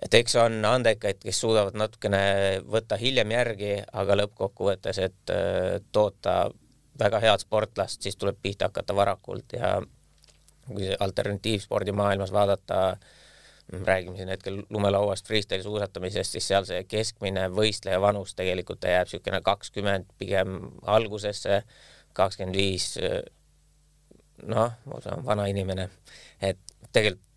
et 0.00 0.14
eks 0.16 0.34
on 0.40 0.54
andekaid, 0.64 1.18
kes 1.20 1.42
suudavad 1.42 1.76
natukene 1.76 2.22
võtta 2.64 2.96
hiljem 2.96 3.34
järgi, 3.34 3.74
aga 3.92 4.16
lõppkokkuvõttes, 4.22 4.96
et 5.04 5.32
toota 5.92 6.36
väga 7.00 7.20
head 7.20 7.44
sportlast, 7.44 8.00
siis 8.00 8.16
tuleb 8.16 8.38
pihta 8.40 8.70
hakata 8.70 8.96
varakult 8.96 9.52
ja 9.52 9.74
kui 10.70 10.88
alternatiivspordi 10.96 11.92
maailmas 11.92 12.32
vaadata, 12.32 12.96
räägime 13.86 14.16
siin 14.16 14.28
hetkel 14.32 14.62
lumelauast, 14.70 15.26
freestyle 15.26 15.62
suusatamisest, 15.62 16.32
siis 16.32 16.48
seal 16.48 16.66
see 16.66 16.82
keskmine 16.88 17.46
võistleja 17.54 18.00
vanus 18.02 18.34
tegelikult 18.38 18.88
jääb 18.88 19.08
niisugune 19.08 19.40
kakskümmend 19.46 20.10
pigem 20.18 20.56
algusesse 20.82 21.62
kakskümmend 22.16 22.56
viis, 22.56 22.94
noh, 24.48 24.76
ma 24.86 25.00
saan 25.04 25.24
vana 25.26 25.46
inimene, 25.50 25.88
et 26.40 26.58
tegelikult 26.90 27.30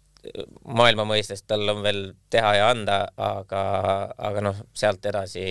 maailma 0.67 1.05
mõistes 1.07 1.43
tal 1.47 1.69
on 1.73 1.81
veel 1.83 2.13
teha 2.31 2.53
ja 2.57 2.69
anda, 2.71 2.97
aga, 3.19 3.63
aga 4.29 4.43
noh, 4.45 4.57
sealt 4.77 5.05
edasi 5.09 5.45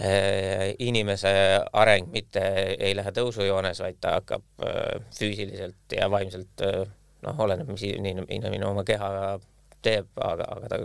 eh, 0.00 0.74
inimese 0.78 1.32
areng 1.72 2.10
mitte 2.12 2.42
ei 2.76 2.94
lähe 2.96 3.12
tõusujoones, 3.16 3.80
vaid 3.84 3.98
ta 4.02 4.08
hakkab 4.18 4.44
eh, 4.66 4.96
füüsiliselt 5.16 5.96
ja 5.96 6.10
vaimselt 6.12 6.56
eh, 6.66 6.84
noh, 7.24 7.44
oleneb, 7.46 7.68
mis 7.72 7.84
inimene 7.88 8.66
oma 8.68 8.84
kehaga 8.88 9.38
teeb, 9.84 10.06
aga, 10.20 10.44
aga 10.56 10.66
ta 10.74 10.76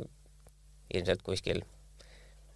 ilmselt 0.95 1.21
kuskil 1.25 1.59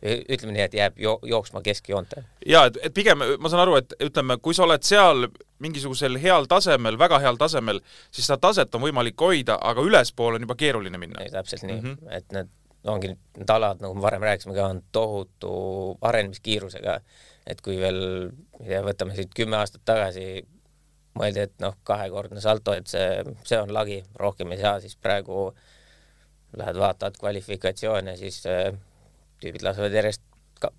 ütleme 0.03 0.53
nii, 0.55 0.63
et 0.63 0.75
jääb 0.77 0.99
jo 1.01 1.17
jooksma 1.27 1.61
keskjoonte. 1.61 2.23
jaa, 2.47 2.65
et, 2.69 2.77
et 2.87 2.93
pigem 2.93 3.19
ma 3.19 3.51
saan 3.51 3.65
aru, 3.65 3.75
et 3.81 3.95
ütleme, 4.09 4.37
kui 4.41 4.55
sa 4.55 4.63
oled 4.63 4.85
seal 4.87 5.27
mingisugusel 5.59 6.15
heal 6.23 6.47
tasemel, 6.47 6.97
väga 6.99 7.19
heal 7.19 7.39
tasemel, 7.39 7.81
siis 8.11 8.29
seda 8.29 8.39
taset 8.47 8.75
on 8.75 8.85
võimalik 8.85 9.19
hoida, 9.19 9.57
aga 9.61 9.83
ülespoole 9.83 10.39
on 10.39 10.47
juba 10.47 10.55
keeruline 10.59 11.01
minna. 11.01 11.27
täpselt 11.31 11.67
nii 11.67 11.81
mm, 11.81 11.89
-hmm. 11.89 12.15
et 12.17 12.31
need 12.31 12.55
ongi 12.87 13.11
need 13.11 13.49
alad, 13.51 13.81
nagu 13.83 13.95
me 13.95 14.01
varem 14.01 14.23
rääkisime 14.23 14.55
ka, 14.55 14.67
on 14.71 14.81
tohutu 14.91 15.51
arenemiskiirusega, 16.01 16.99
et 17.47 17.61
kui 17.61 17.75
veel, 17.79 18.31
ma 18.31 18.63
ei 18.63 18.69
tea, 18.69 18.83
võtame 18.85 19.15
siit 19.17 19.33
kümme 19.35 19.59
aastat 19.59 19.83
tagasi, 19.85 20.45
mõeldi, 21.19 21.43
et 21.43 21.55
noh, 21.59 21.75
kahekordne 21.83 22.41
salto, 22.41 22.73
et 22.73 22.87
see, 22.87 23.23
see 23.43 23.59
on 23.59 23.73
lagi, 23.75 24.03
rohkem 24.15 24.55
ei 24.55 24.61
saa, 24.61 24.77
siis 24.79 24.95
praegu 24.95 25.49
lähed 26.57 26.79
vaatad 26.79 27.17
kvalifikatsioone, 27.19 28.15
siis 28.17 28.45
tüübid 29.39 29.63
lasevad 29.65 29.95
järjest 29.95 30.25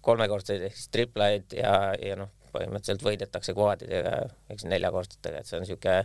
kolmekordseid 0.04 0.66
ehk 0.68 0.76
siis 0.76 0.90
triplaid 0.92 1.56
ja, 1.56 1.94
ja 2.00 2.18
noh, 2.20 2.32
põhimõtteliselt 2.52 3.04
võidetakse 3.06 3.54
kvaadidega, 3.56 4.16
eks 4.52 4.66
neljakordsetega, 4.68 5.40
et 5.40 5.48
see 5.48 5.58
on 5.58 5.64
niisugune 5.64 6.02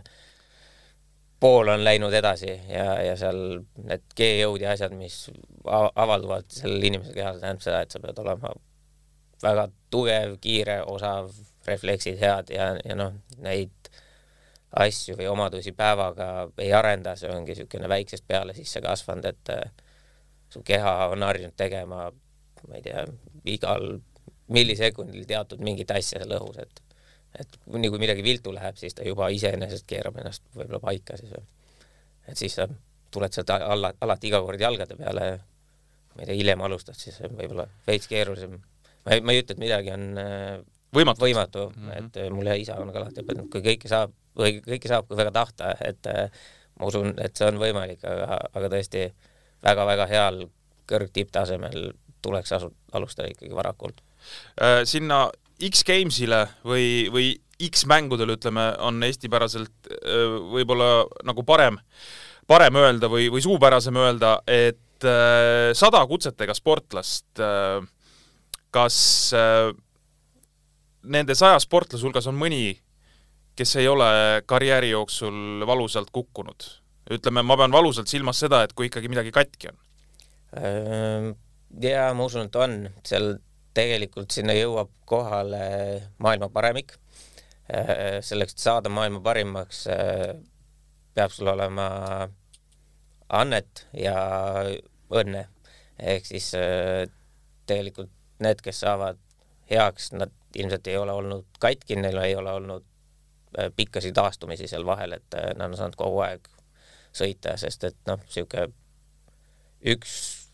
pool 1.40 1.68
on 1.68 1.84
läinud 1.84 2.14
edasi 2.16 2.48
ja, 2.48 2.86
ja 3.04 3.16
seal 3.20 3.60
need 3.84 4.06
G-jõud 4.16 4.62
ja 4.62 4.72
asjad, 4.72 4.94
mis 4.96 5.26
avalduvad 5.66 6.48
sellel 6.52 6.88
inimesel 6.88 7.16
kehal, 7.18 7.42
tähendab 7.42 7.64
seda, 7.66 7.82
et 7.84 7.92
sa 7.92 8.00
pead 8.00 8.22
olema 8.22 8.54
väga 9.42 9.66
tugev, 9.92 10.38
kiire, 10.40 10.80
osav, 10.88 11.28
refleksid 11.66 12.20
head 12.22 12.52
ja, 12.54 12.70
ja 12.80 12.96
noh, 12.96 13.18
neid 13.44 13.74
asju 14.76 15.16
või 15.18 15.28
omadusi 15.30 15.72
päevaga 15.76 16.48
ei 16.62 16.72
arenda, 16.74 17.14
see 17.16 17.30
ongi 17.32 17.54
niisugune 17.54 17.88
väiksest 17.90 18.26
peale 18.28 18.54
sisse 18.56 18.80
kasvanud, 18.84 19.28
et 19.28 19.52
äh, 19.52 19.68
su 20.52 20.62
keha 20.64 20.96
on 21.12 21.24
harjunud 21.26 21.56
tegema 21.56 22.08
ma 22.68 22.78
ei 22.78 22.82
tea, 22.82 23.04
igal 23.44 23.88
millisekundil 24.52 25.26
teatud 25.26 25.62
mingit 25.64 25.90
asja 25.90 26.22
seal 26.22 26.36
õhus, 26.38 26.58
et 26.62 26.82
et 27.40 27.58
nii 27.68 27.90
kui 27.92 28.00
midagi 28.00 28.22
viltu 28.24 28.52
läheb, 28.54 28.78
siis 28.80 28.94
ta 28.96 29.04
juba 29.04 29.28
iseenesest 29.34 29.84
keerab 29.90 30.16
ennast 30.22 30.44
võib-olla 30.54 30.80
paika 30.80 31.18
siis 31.20 31.34
või. 31.34 31.42
et 32.32 32.40
siis 32.40 32.54
sa 32.56 32.64
tuled 33.12 33.34
sealt 33.34 33.52
alla, 33.56 33.92
alati 34.00 34.30
iga 34.30 34.40
kord 34.44 34.60
jalgade 34.60 34.96
peale, 34.98 35.26
ma 36.14 36.22
ei 36.22 36.30
tea, 36.30 36.38
hiljem 36.40 36.64
alustad, 36.66 36.98
siis 36.98 37.18
võib-olla 37.24 37.66
veits 37.86 38.08
keerulisem. 38.10 38.56
ma 39.04 39.16
ei, 39.16 39.20
ma 39.20 39.34
ei 39.34 39.42
ütle, 39.42 39.56
et 39.56 39.62
midagi 39.62 39.92
on 39.94 40.06
äh, 40.22 40.56
võimatu, 40.96 41.26
võimatu, 41.26 41.66
mm 41.70 41.88
-hmm. 41.88 42.06
et 42.06 42.20
äh, 42.22 42.30
mulle 42.32 42.58
isa 42.58 42.78
on 42.80 42.92
ka 42.92 43.02
alati 43.02 43.22
õpetanud, 43.24 43.50
kui 43.52 43.64
kõike 43.68 43.92
saab, 43.92 44.14
või 44.38 44.60
kõike 44.64 44.88
saab, 44.88 45.08
kui 45.08 45.16
väga 45.16 45.32
tahta, 45.36 45.74
et 45.80 46.10
äh, 46.12 46.30
ma 46.80 46.90
usun, 46.90 47.14
et 47.20 47.36
see 47.36 47.48
on 47.48 47.60
võimalik, 47.60 48.04
aga, 48.04 48.40
aga 48.52 48.72
tõesti 48.72 49.06
väga-väga 49.64 50.06
heal 50.06 50.46
kõrgtipptasemel 50.90 51.92
tuleks 52.24 52.52
asu-, 52.56 52.72
alustada 52.96 53.30
ikkagi 53.32 53.54
varakult. 53.56 54.00
Äh, 54.60 54.82
sinna 54.88 55.26
X-Gamesile 55.62 56.42
või, 56.66 56.86
või 57.12 57.32
X-mängudele, 57.70 58.36
ütleme, 58.36 58.68
on 58.84 59.02
eestipäraselt 59.06 59.90
äh, 59.90 60.38
võib-olla 60.52 61.06
nagu 61.26 61.44
parem, 61.46 61.78
parem 62.48 62.80
öelda 62.82 63.10
või, 63.12 63.30
või 63.32 63.44
suupärasem 63.44 63.96
öelda, 64.00 64.38
et 64.46 65.06
äh, 65.06 65.72
sada 65.76 66.02
kutsetega 66.08 66.56
sportlast, 66.56 67.28
kas 68.76 68.96
nende 71.06 71.36
saja 71.38 71.60
sportlase 71.62 72.04
hulgas 72.04 72.26
on 72.28 72.36
mõni, 72.36 72.74
kes 73.56 73.78
ei 73.80 73.86
ole 73.88 74.08
karjääri 74.44 74.90
jooksul 74.92 75.64
valusalt 75.68 76.12
kukkunud? 76.12 76.66
ütleme, 77.06 77.42
ma 77.46 77.54
pean 77.54 77.70
valusalt 77.70 78.10
silmas 78.10 78.40
seda, 78.42 78.64
et 78.66 78.72
kui 78.74 78.88
ikkagi 78.88 79.06
midagi 79.06 79.30
katki 79.34 79.70
on. 79.70 79.76
Ja 81.82 82.14
ma 82.14 82.24
usun, 82.24 82.46
et 82.48 82.56
on, 82.56 82.78
seal 83.06 83.36
tegelikult 83.76 84.32
sinna 84.32 84.54
jõuab 84.56 84.92
kohale 85.08 85.60
maailma 86.22 86.48
paremik. 86.52 86.96
selleks, 88.22 88.54
et 88.54 88.62
saada 88.62 88.88
maailma 88.88 89.20
parimaks, 89.20 89.86
peab 91.14 91.32
sul 91.34 91.50
olema 91.50 91.88
annet 93.28 93.86
ja 93.92 94.16
õnne. 95.10 95.46
ehk 95.98 96.26
siis 96.26 96.52
tegelikult 97.66 98.12
need, 98.38 98.60
kes 98.62 98.80
saavad 98.84 99.18
heaks, 99.70 100.12
nad 100.12 100.32
ilmselt 100.54 100.86
ei 100.86 100.96
ole 100.96 101.12
olnud 101.12 101.58
katki, 101.58 101.96
neil 101.96 102.18
ei 102.22 102.36
ole 102.36 102.52
olnud 102.52 102.84
pikkasid 103.76 104.14
taastumisi 104.14 104.68
seal 104.68 104.86
vahel, 104.86 105.16
et 105.16 105.36
nad 105.56 105.70
on 105.70 105.76
saanud 105.76 105.96
kogu 105.96 106.20
aeg 106.20 106.48
sõita, 107.16 107.56
sest 107.56 107.84
et 107.88 107.96
noh, 108.06 108.20
niisugune 108.22 108.68
üks 109.86 110.45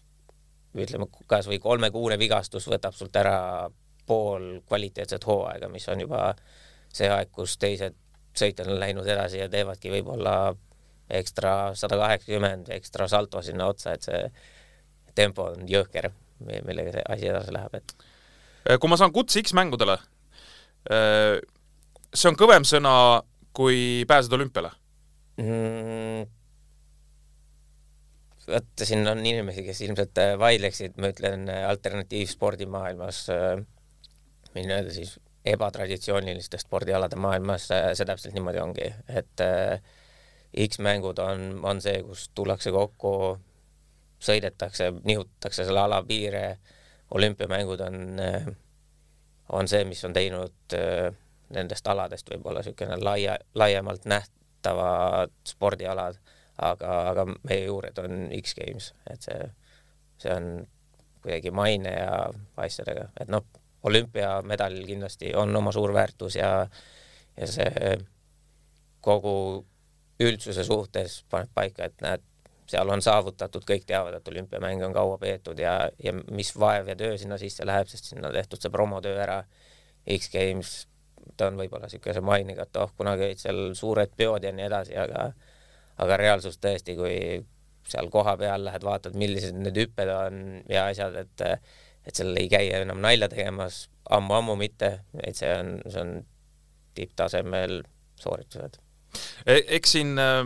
ütleme, 0.78 1.08
kas 1.28 1.48
või 1.50 1.58
kolmekuune 1.62 2.18
vigastus 2.20 2.68
võtab 2.70 2.96
sult 2.96 3.16
ära 3.16 3.68
pool 4.06 4.60
kvaliteetset 4.66 5.24
hooaega, 5.26 5.68
mis 5.72 5.88
on 5.92 6.00
juba 6.04 6.32
see 6.92 7.08
aeg, 7.12 7.30
kus 7.32 7.56
teised 7.60 7.96
sõitjad 8.36 8.70
on 8.72 8.80
läinud 8.80 9.06
edasi 9.08 9.42
ja 9.42 9.48
teevadki 9.52 9.92
võib-olla 9.92 10.54
ekstra 11.12 11.74
sada 11.76 11.98
kaheksakümmend 12.00 12.70
ekstra 12.72 13.08
salto 13.10 13.42
sinna 13.44 13.68
otsa, 13.68 13.92
et 13.92 14.08
see 14.08 14.22
tempo 15.14 15.50
on 15.52 15.66
jõhker, 15.68 16.08
millega 16.40 16.94
see 16.96 17.04
asi 17.14 17.28
edasi 17.28 17.54
läheb, 17.54 17.76
et 17.76 17.94
äh, 18.70 18.78
kui 18.80 18.90
ma 18.90 18.96
saan 19.00 19.12
kutse 19.12 19.42
X-mängudele, 19.44 19.98
äh, 20.88 21.36
see 22.12 22.30
on 22.32 22.38
kõvem 22.40 22.64
sõna 22.68 22.94
kui 23.52 24.06
pääseda 24.08 24.38
olümpiale 24.40 24.72
mm,? 25.36 26.41
Vaata, 28.48 28.84
siin 28.84 29.08
on 29.08 29.26
inimesi, 29.26 29.62
kes 29.64 29.80
ilmselt 29.80 30.18
äh, 30.18 30.38
vaidleksid, 30.38 30.96
ma 31.00 31.10
ütlen 31.12 31.48
äh, 31.50 31.68
alternatiivspordimaailmas, 31.68 33.26
äh, 33.30 33.62
nii-öelda 34.54 34.92
siis 34.94 35.16
ebatraditsiooniliste 35.44 36.58
spordialade 36.58 37.16
maailmas 37.18 37.64
see 37.66 38.04
täpselt 38.06 38.34
niimoodi 38.36 38.60
ongi, 38.62 38.84
et 39.10 39.40
X-mängud 40.68 41.18
on, 41.18 41.40
on 41.66 41.80
see, 41.82 41.96
kus 42.06 42.28
tullakse 42.36 42.70
kokku, 42.70 43.14
sõidetakse, 44.22 44.92
nihutatakse 45.02 45.64
selle 45.66 45.82
ala 45.82 45.98
piire, 46.06 46.44
olümpiamängud 47.10 47.82
on, 47.88 48.22
on 49.58 49.72
see, 49.72 49.82
mis 49.88 50.04
on 50.06 50.14
teinud 50.14 50.76
nendest 51.56 51.90
aladest 51.90 52.30
võib-olla 52.30 52.62
niisugune 52.62 53.00
laia, 53.02 53.34
laiemalt 53.58 54.06
nähtavad 54.06 55.34
spordialad 55.48 56.22
aga, 56.62 56.94
aga 57.10 57.26
meie 57.32 57.66
juured 57.66 57.98
on 58.02 58.28
X-Games, 58.38 58.92
et 59.10 59.28
see, 59.28 59.48
see 60.22 60.32
on 60.34 60.48
kuidagi 61.22 61.52
maine 61.54 61.92
ja 61.94 62.14
asjadega, 62.56 63.08
et 63.20 63.30
noh, 63.30 63.44
olümpiamedalil 63.82 64.86
kindlasti 64.86 65.34
on 65.38 65.56
oma 65.56 65.72
suur 65.74 65.94
väärtus 65.94 66.36
ja, 66.38 66.66
ja 67.36 67.48
see 67.50 67.96
kogu 69.02 69.34
üldsuse 70.22 70.64
suhtes 70.64 71.22
paneb 71.30 71.50
paika, 71.54 71.88
et 71.88 72.04
näed, 72.04 72.22
seal 72.70 72.88
on 72.94 73.02
saavutatud, 73.02 73.64
kõik 73.68 73.84
teavad, 73.88 74.14
et 74.16 74.28
olümpiamänge 74.28 74.86
on 74.86 74.94
kaua 74.94 75.18
peetud 75.20 75.58
ja, 75.58 75.74
ja 76.02 76.14
mis 76.30 76.52
vaev 76.58 76.88
ja 76.92 76.96
töö 76.96 77.16
sinna 77.18 77.38
sisse 77.40 77.66
läheb, 77.66 77.90
sest 77.90 78.12
sinna 78.12 78.30
on 78.30 78.36
tehtud 78.36 78.62
see 78.62 78.72
promotöö 78.72 79.18
ära. 79.22 79.42
X-Games, 80.02 80.70
ta 81.38 81.46
on 81.50 81.58
võib-olla 81.60 81.86
niisuguse 81.86 82.22
mainega, 82.24 82.66
et 82.66 82.78
oh, 82.80 82.90
kunagi 82.98 83.28
olid 83.28 83.42
seal 83.42 83.60
suured 83.78 84.14
peod 84.18 84.46
ja 84.46 84.50
nii 84.54 84.66
edasi, 84.66 84.96
aga 84.98 85.28
aga 86.00 86.18
reaalsus 86.20 86.58
tõesti, 86.62 86.96
kui 86.96 87.16
seal 87.88 88.08
kohapeal 88.10 88.64
lähed, 88.64 88.84
vaatad, 88.86 89.16
millised 89.18 89.56
need 89.58 89.78
hüpped 89.78 90.12
on 90.14 90.44
ja 90.70 90.86
asjad, 90.90 91.16
et 91.24 91.46
et 92.02 92.18
seal 92.18 92.34
ei 92.34 92.48
käi 92.50 92.72
enam 92.74 92.98
nalja 93.02 93.28
tegemas 93.30 93.84
ammu-ammu 94.10 94.56
mitte, 94.58 95.04
et 95.22 95.38
see 95.38 95.50
on, 95.54 95.76
see 95.86 96.00
on 96.02 96.16
tipptasemel 96.98 97.82
sooritused. 98.18 98.80
E, 99.46 99.60
eks 99.78 99.98
siin 99.98 100.18
äh 100.18 100.42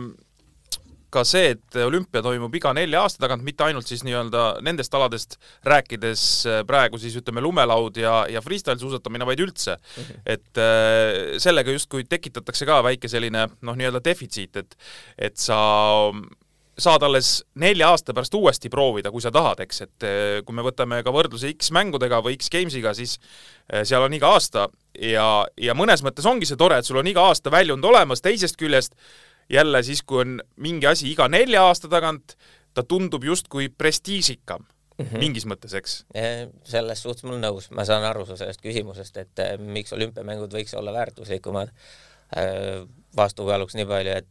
ka 1.17 1.25
see, 1.27 1.53
et 1.55 1.77
olümpia 1.81 2.21
toimub 2.25 2.53
iga 2.57 2.73
nelja 2.77 3.03
aasta 3.03 3.23
tagant, 3.25 3.45
mitte 3.45 3.65
ainult 3.65 3.89
siis 3.89 4.03
nii-öelda 4.07 4.45
nendest 4.65 4.93
aladest 4.97 5.37
rääkides 5.67 6.23
äh, 6.47 6.63
praegu 6.69 6.99
siis 7.01 7.17
ütleme 7.19 7.43
lumelaud 7.43 7.97
ja, 8.01 8.19
ja 8.31 8.43
freestyle 8.45 8.79
suusatamine, 8.81 9.27
vaid 9.27 9.43
üldse 9.43 9.77
mm. 9.77 10.03
-hmm. 10.03 10.25
et 10.37 10.63
äh, 10.63 11.37
sellega 11.41 11.73
justkui 11.73 12.05
tekitatakse 12.09 12.67
ka 12.69 12.81
väike 12.85 13.09
selline 13.09 13.47
noh, 13.61 13.77
nii-öelda 13.77 14.03
defitsiit, 14.03 14.55
et 14.57 14.77
et 15.17 15.37
sa 15.37 15.57
saad 16.77 17.01
alles 17.01 17.41
nelja 17.57 17.89
aasta 17.89 18.13
pärast 18.13 18.35
uuesti 18.37 18.69
proovida, 18.69 19.09
kui 19.11 19.21
sa 19.21 19.31
tahad, 19.33 19.63
eks, 19.65 19.81
et 19.81 20.05
äh, 20.05 20.41
kui 20.45 20.55
me 20.55 20.65
võtame 20.65 21.01
ka 21.03 21.13
võrdluse 21.13 21.49
X-mängudega 21.55 22.21
või 22.21 22.37
X-Gamesiga, 22.37 22.93
siis 22.93 23.17
seal 23.83 24.05
on 24.05 24.13
iga 24.13 24.29
aasta 24.31 24.67
ja, 25.01 25.45
ja 25.57 25.73
mõnes 25.75 26.03
mõttes 26.05 26.25
ongi 26.29 26.45
see 26.45 26.59
tore, 26.59 26.77
et 26.77 26.85
sul 26.85 27.01
on 27.01 27.07
iga 27.09 27.25
aasta 27.27 27.51
väljund 27.51 27.85
olemas, 27.85 28.21
teisest 28.21 28.55
küljest 28.59 28.93
jälle 29.49 29.83
siis, 29.83 30.03
kui 30.03 30.21
on 30.21 30.39
mingi 30.55 30.87
asi 30.87 31.11
iga 31.11 31.27
nelja 31.31 31.63
aasta 31.67 31.89
tagant, 31.91 32.35
ta 32.73 32.83
tundub 32.83 33.23
justkui 33.23 33.69
prestiižikam 33.69 34.65
mm 34.97 35.05
-hmm. 35.05 35.17
mingis 35.17 35.45
mõttes, 35.45 35.73
eks? 35.77 36.05
selles 36.63 37.01
suhtes 37.01 37.23
ma 37.23 37.35
olen 37.35 37.45
nõus, 37.47 37.69
ma 37.71 37.85
saan 37.85 38.03
aru 38.03 38.25
sellest 38.25 38.61
küsimusest, 38.61 39.17
et 39.17 39.39
äh, 39.39 39.57
miks 39.57 39.93
olümpiamängud 39.93 40.53
võiks 40.53 40.77
olla 40.77 40.93
väärtuslikumad 40.93 41.69
äh,. 42.37 42.87
vastukaaluks 43.15 43.75
nii 43.75 43.85
palju, 43.85 44.11
et 44.11 44.27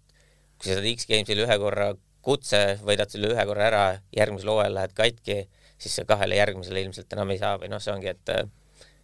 kui 0.59 0.71
sa 0.71 0.79
saad 0.79 0.87
X-Gamesile 0.93 1.47
ühe 1.47 1.59
korra 1.59 1.95
kutse, 2.23 2.79
võidad 2.85 3.11
selle 3.11 3.33
ühe 3.35 3.47
korra 3.47 3.67
ära, 3.67 3.85
järgmisel 4.17 4.51
hooajal 4.51 4.75
lähed 4.75 4.95
katki, 4.95 5.49
siis 5.79 5.97
sa 5.97 6.05
kahele 6.05 6.37
järgmisele 6.37 6.81
ilmselt 6.81 7.13
enam 7.13 7.31
ei 7.31 7.39
saa 7.39 7.59
või 7.59 7.71
noh, 7.73 7.83
see 7.83 7.95
ongi, 7.95 8.15
et 8.15 8.33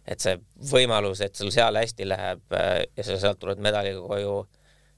et 0.03 0.19
see 0.19 0.35
võimalus, 0.71 1.21
et 1.23 1.35
sul 1.35 1.51
seal 1.51 1.77
hästi 1.79 2.07
läheb 2.07 2.57
äh, 2.59 2.83
ja 2.97 3.03
sa 3.07 3.19
sealt 3.19 3.39
tuled 3.39 3.59
medaliga 3.63 4.01
koju 4.03 4.47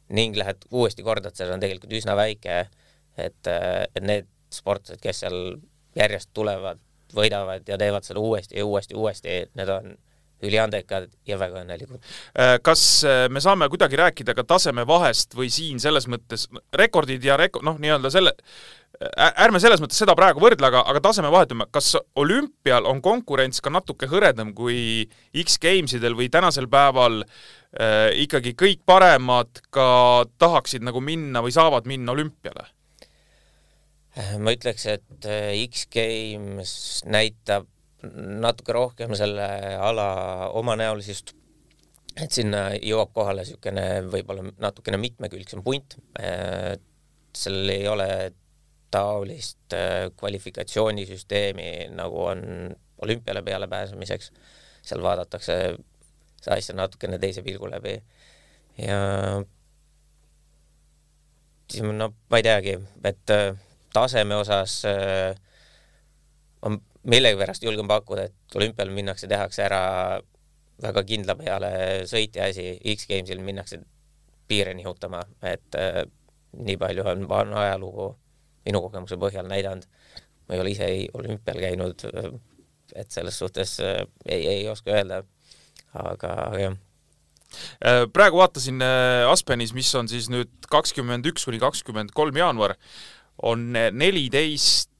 ning 0.10 0.38
lähed 0.38 0.68
uuesti 0.72 1.04
kordad 1.04 1.36
seda, 1.38 1.56
on 1.56 1.63
tegelikult 1.63 1.94
üsna 1.98 2.15
väike, 2.18 2.65
et, 3.18 3.48
et 3.48 4.04
need 4.04 4.28
sportlased, 4.54 5.02
kes 5.02 5.24
seal 5.24 5.39
järjest 5.98 6.30
tulevad, 6.34 6.82
võidavad 7.15 7.68
ja 7.70 7.78
teevad 7.80 8.06
seda 8.06 8.20
uuesti 8.20 8.60
ja 8.60 8.65
uuesti, 8.65 8.96
uuesti, 8.96 9.38
need 9.56 9.72
on 9.72 9.96
üliandekad 10.43 11.10
ja 11.28 11.38
väga 11.39 11.63
õnnelikud. 11.63 12.02
Äh, 12.36 12.56
kas 12.65 12.82
äh, 13.08 13.26
me 13.32 13.43
saame 13.43 13.69
kuidagi 13.71 14.00
rääkida 14.00 14.36
ka 14.38 14.45
tasemevahest 14.56 15.38
või 15.38 15.52
siin 15.54 15.80
selles 15.84 16.10
mõttes 16.12 16.48
rekordid 16.76 17.24
ja 17.24 17.38
rek-, 17.39 17.62
noh, 17.65 17.80
nii-öelda 17.82 18.12
selle, 18.13 18.36
ärme 19.15 19.60
selles 19.60 19.82
mõttes 19.84 20.00
seda 20.00 20.15
praegu 20.17 20.41
võrdle, 20.43 20.69
aga, 20.69 20.84
aga 20.88 21.02
taseme 21.04 21.32
vahetame, 21.34 21.67
kas 21.74 21.95
olümpial 22.19 22.88
on 22.89 23.02
konkurents 23.04 23.62
ka 23.63 23.74
natuke 23.74 24.10
hõredam 24.12 24.54
kui 24.56 25.06
X-Gamesidel 25.45 26.15
või 26.17 26.30
tänasel 26.34 26.69
päeval 26.71 27.24
äh, 27.24 28.12
ikkagi 28.26 28.56
kõik 28.58 28.84
paremad 28.88 29.63
ka 29.74 30.26
tahaksid 30.41 30.86
nagu 30.86 31.04
minna 31.04 31.43
või 31.45 31.56
saavad 31.56 31.88
minna 31.89 32.15
olümpiale? 32.15 32.71
ma 34.39 34.54
ütleks, 34.56 34.86
et 34.88 35.28
äh, 35.28 35.52
X-Games 35.65 37.04
näitab 37.12 37.67
natuke 38.46 38.74
rohkem 38.76 39.15
selle 39.18 39.48
ala 39.82 40.08
omanäolisust, 40.60 41.34
et 42.15 42.32
sinna 42.32 42.70
jõuab 42.78 43.12
kohale 43.15 43.44
niisugune 43.44 43.86
võib-olla 44.12 44.46
natukene 44.62 45.00
mitmekülgsem 45.02 45.63
punt, 45.65 45.98
sellel 47.36 47.74
ei 47.74 47.88
ole 47.91 48.10
taolist 48.96 49.74
äh, 49.74 50.12
kvalifikatsioonisüsteemi, 50.18 51.89
nagu 51.96 52.24
on 52.24 52.41
olümpiale 53.02 53.41
pealepääsemiseks. 53.41 54.32
seal 54.86 55.02
vaadatakse 55.02 55.56
seda 56.41 56.56
asja 56.56 56.76
natukene 56.78 57.18
teise 57.20 57.41
pilgu 57.41 57.65
läbi 57.72 57.96
ja 58.78 59.00
no 61.82 62.12
ma 62.30 62.38
ei 62.38 62.46
teagi, 62.46 62.76
et 63.04 63.34
äh, 63.34 63.58
taseme 63.94 64.38
osas 64.38 64.84
äh, 64.86 65.34
ma 66.62 66.78
millegipärast 67.06 67.63
julgen 67.63 67.88
pakkuda, 67.88 68.30
et 68.30 68.58
olümpial 68.58 68.89
minnakse, 68.94 69.28
tehakse 69.30 69.65
ära 69.65 69.82
väga 70.82 71.04
kindla 71.08 71.36
peale 71.39 71.72
sõit 72.10 72.36
ja 72.36 72.50
asi, 72.50 72.74
X-Gamesil 72.96 73.41
minnakse 73.46 73.80
piire 74.50 74.74
nihutama, 74.78 75.22
et 75.46 75.78
äh, 75.80 76.04
nii 76.56 76.78
palju 76.82 77.06
on, 77.08 77.26
on 77.32 77.54
ajalugu 77.62 78.10
minu 78.65 78.82
kogemuse 78.86 79.18
põhjal 79.22 79.48
näidanud. 79.50 79.86
ma 80.46 80.54
ei 80.54 80.62
ole 80.62 80.72
ise 80.76 80.86
ei 80.86 81.06
olümpial 81.18 81.58
käinud, 81.58 82.04
et 82.96 83.12
selles 83.12 83.38
suhtes 83.39 83.80
äh, 83.82 84.04
ei, 84.26 84.48
ei 84.48 84.68
oska 84.70 84.94
öelda, 84.94 85.24
aga, 85.94 86.34
aga 86.48 86.60
jah 86.62 86.76
äh, 87.82 88.04
praegu 88.13 88.38
vaatasin 88.41 88.82
äh, 88.86 89.26
Aspenis, 89.32 89.74
mis 89.74 89.89
on 89.98 90.10
siis 90.12 90.30
nüüd 90.30 90.70
kakskümmend 90.70 91.26
üks 91.32 91.48
kuni 91.48 91.62
kakskümmend 91.62 92.13
kolm 92.13 92.38
jaanuar, 92.38 92.76
on 93.41 93.72
neliteist 93.74 94.91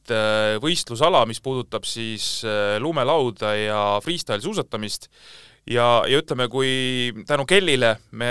võistlusala, 0.62 1.24
mis 1.30 1.42
puudutab 1.44 1.86
siis 1.88 2.44
lumelauda 2.82 3.56
ja 3.58 3.82
freestyle 4.04 4.44
suusatamist. 4.44 5.10
Ja, 5.66 6.04
ja 6.06 6.20
ütleme, 6.22 6.46
kui 6.52 7.10
tänu 7.26 7.48
Kellile 7.50 7.96
me 8.14 8.30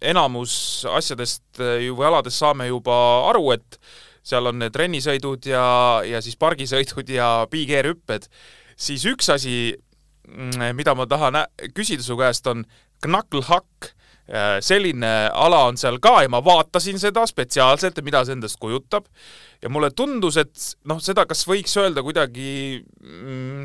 enamus 0.00 0.86
asjadest 0.88 1.60
ju 1.60 1.98
või 1.98 2.08
aladest 2.08 2.40
saame 2.40 2.70
juba 2.70 2.94
aru, 3.28 3.50
et 3.52 3.76
seal 4.24 4.48
on 4.48 4.62
need 4.62 4.72
trennisõidud 4.72 5.50
ja, 5.50 5.64
ja 6.08 6.22
siis 6.24 6.40
pargisõidud 6.40 7.12
ja 7.12 7.28
big 7.52 7.72
air 7.76 7.90
hüpped, 7.92 8.30
siis 8.80 9.04
üks 9.10 9.28
asi, 9.32 9.74
mm, 10.28 10.72
mida 10.78 10.96
ma 10.96 11.04
tahan 11.10 11.42
küsida 11.76 12.06
su 12.06 12.16
käest, 12.16 12.48
on 12.48 12.64
knuckle 13.04 13.44
hack 13.50 13.92
Äh, 13.92 13.99
selline 14.62 15.08
ala 15.34 15.64
on 15.66 15.78
seal 15.80 15.98
ka 16.02 16.20
ja 16.22 16.30
ma 16.30 16.38
vaatasin 16.44 17.00
seda 17.02 17.24
spetsiaalselt, 17.26 17.98
et 17.98 18.06
mida 18.06 18.22
see 18.24 18.36
endast 18.36 18.60
kujutab. 18.62 19.08
ja 19.62 19.68
mulle 19.68 19.90
tundus, 19.90 20.38
et 20.40 20.68
noh, 20.88 21.00
seda 21.02 21.26
kas 21.28 21.42
võiks 21.48 21.74
öelda 21.80 22.04
kuidagi 22.06 22.80
mm, 22.80 23.64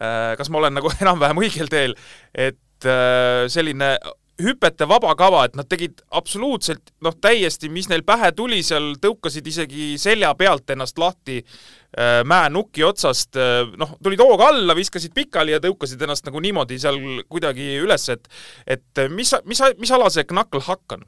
äh, 0.00 0.32
kas 0.38 0.50
ma 0.50 0.62
olen 0.62 0.78
nagu 0.80 0.90
enam-vähem 1.02 1.42
õigel 1.44 1.70
teel, 1.70 1.94
et 2.34 2.88
äh, 2.88 3.44
selline 3.52 3.96
hüpete 4.42 4.86
vaba 4.88 5.14
kava, 5.18 5.42
et 5.48 5.56
nad 5.58 5.66
tegid 5.68 6.02
absoluutselt 6.14 6.92
noh, 7.04 7.14
täiesti, 7.18 7.70
mis 7.72 7.88
neil 7.90 8.04
pähe 8.06 8.30
tuli, 8.36 8.60
seal 8.66 8.92
tõukasid 9.02 9.46
isegi 9.50 9.88
selja 10.00 10.30
pealt 10.38 10.70
ennast 10.74 10.98
lahti 11.00 11.40
äh, 11.40 12.20
mäenuki 12.28 12.84
otsast, 12.86 13.36
äh, 13.38 13.64
noh, 13.80 13.96
tulid 14.04 14.22
hooga 14.22 14.50
alla, 14.52 14.76
viskasid 14.78 15.14
pikali 15.16 15.56
ja 15.56 15.62
tõukasid 15.64 16.02
ennast 16.06 16.28
nagu 16.28 16.42
niimoodi 16.44 16.78
seal 16.78 17.00
kuidagi 17.28 17.74
üles, 17.82 18.08
et 18.14 18.30
et 18.78 19.02
mis, 19.10 19.34
mis, 19.48 19.62
mis 19.80 19.94
ala 19.94 20.10
see 20.12 20.26
knuckle 20.28 20.62
hack 20.68 20.98
on? 20.98 21.06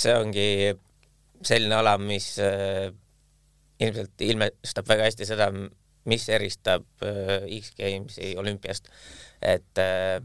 see 0.00 0.14
ongi 0.16 0.72
selline 1.46 1.76
ala, 1.76 1.94
mis 2.02 2.32
äh, 2.42 2.90
ilmselt 3.80 4.26
ilmestab 4.26 4.88
väga 4.90 5.06
hästi 5.06 5.28
seda, 5.28 5.52
mis 6.10 6.24
eristab 6.32 6.86
X-Gamesi 7.00 8.32
olümpiast, 8.40 8.88
et 9.44 9.78
äh, 9.80 10.18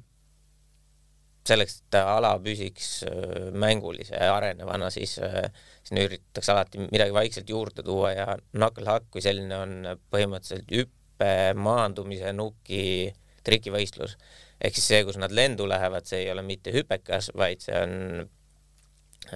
selleks, 1.50 1.80
et 1.84 1.98
ala 2.00 2.34
püsiks 2.44 2.90
äh, 3.08 3.50
mängulise 3.54 4.18
ja 4.18 4.36
arenevana, 4.36 4.90
siis 4.94 5.18
äh, 5.24 5.50
sinna 5.86 6.06
üritatakse 6.08 6.54
alati 6.54 6.86
midagi 6.86 7.14
vaikselt 7.14 7.50
juurde 7.50 7.86
tuua 7.86 8.14
ja 8.16 8.28
knuckle 8.56 8.90
hack 8.90 9.10
kui 9.14 9.24
selline 9.24 9.58
on 9.58 9.76
põhimõtteliselt 10.14 10.72
hüppe, 10.74 11.32
maandumise, 11.58 12.34
nuki, 12.36 13.14
trikivõistlus. 13.46 14.18
ehk 14.62 14.78
siis 14.78 14.88
see, 14.94 15.04
kus 15.06 15.20
nad 15.22 15.34
lendu 15.36 15.68
lähevad, 15.70 16.08
see 16.08 16.24
ei 16.26 16.32
ole 16.32 16.42
mitte 16.46 16.74
hüpekas, 16.74 17.30
vaid 17.38 17.62
see 17.62 17.78
on 17.78 18.26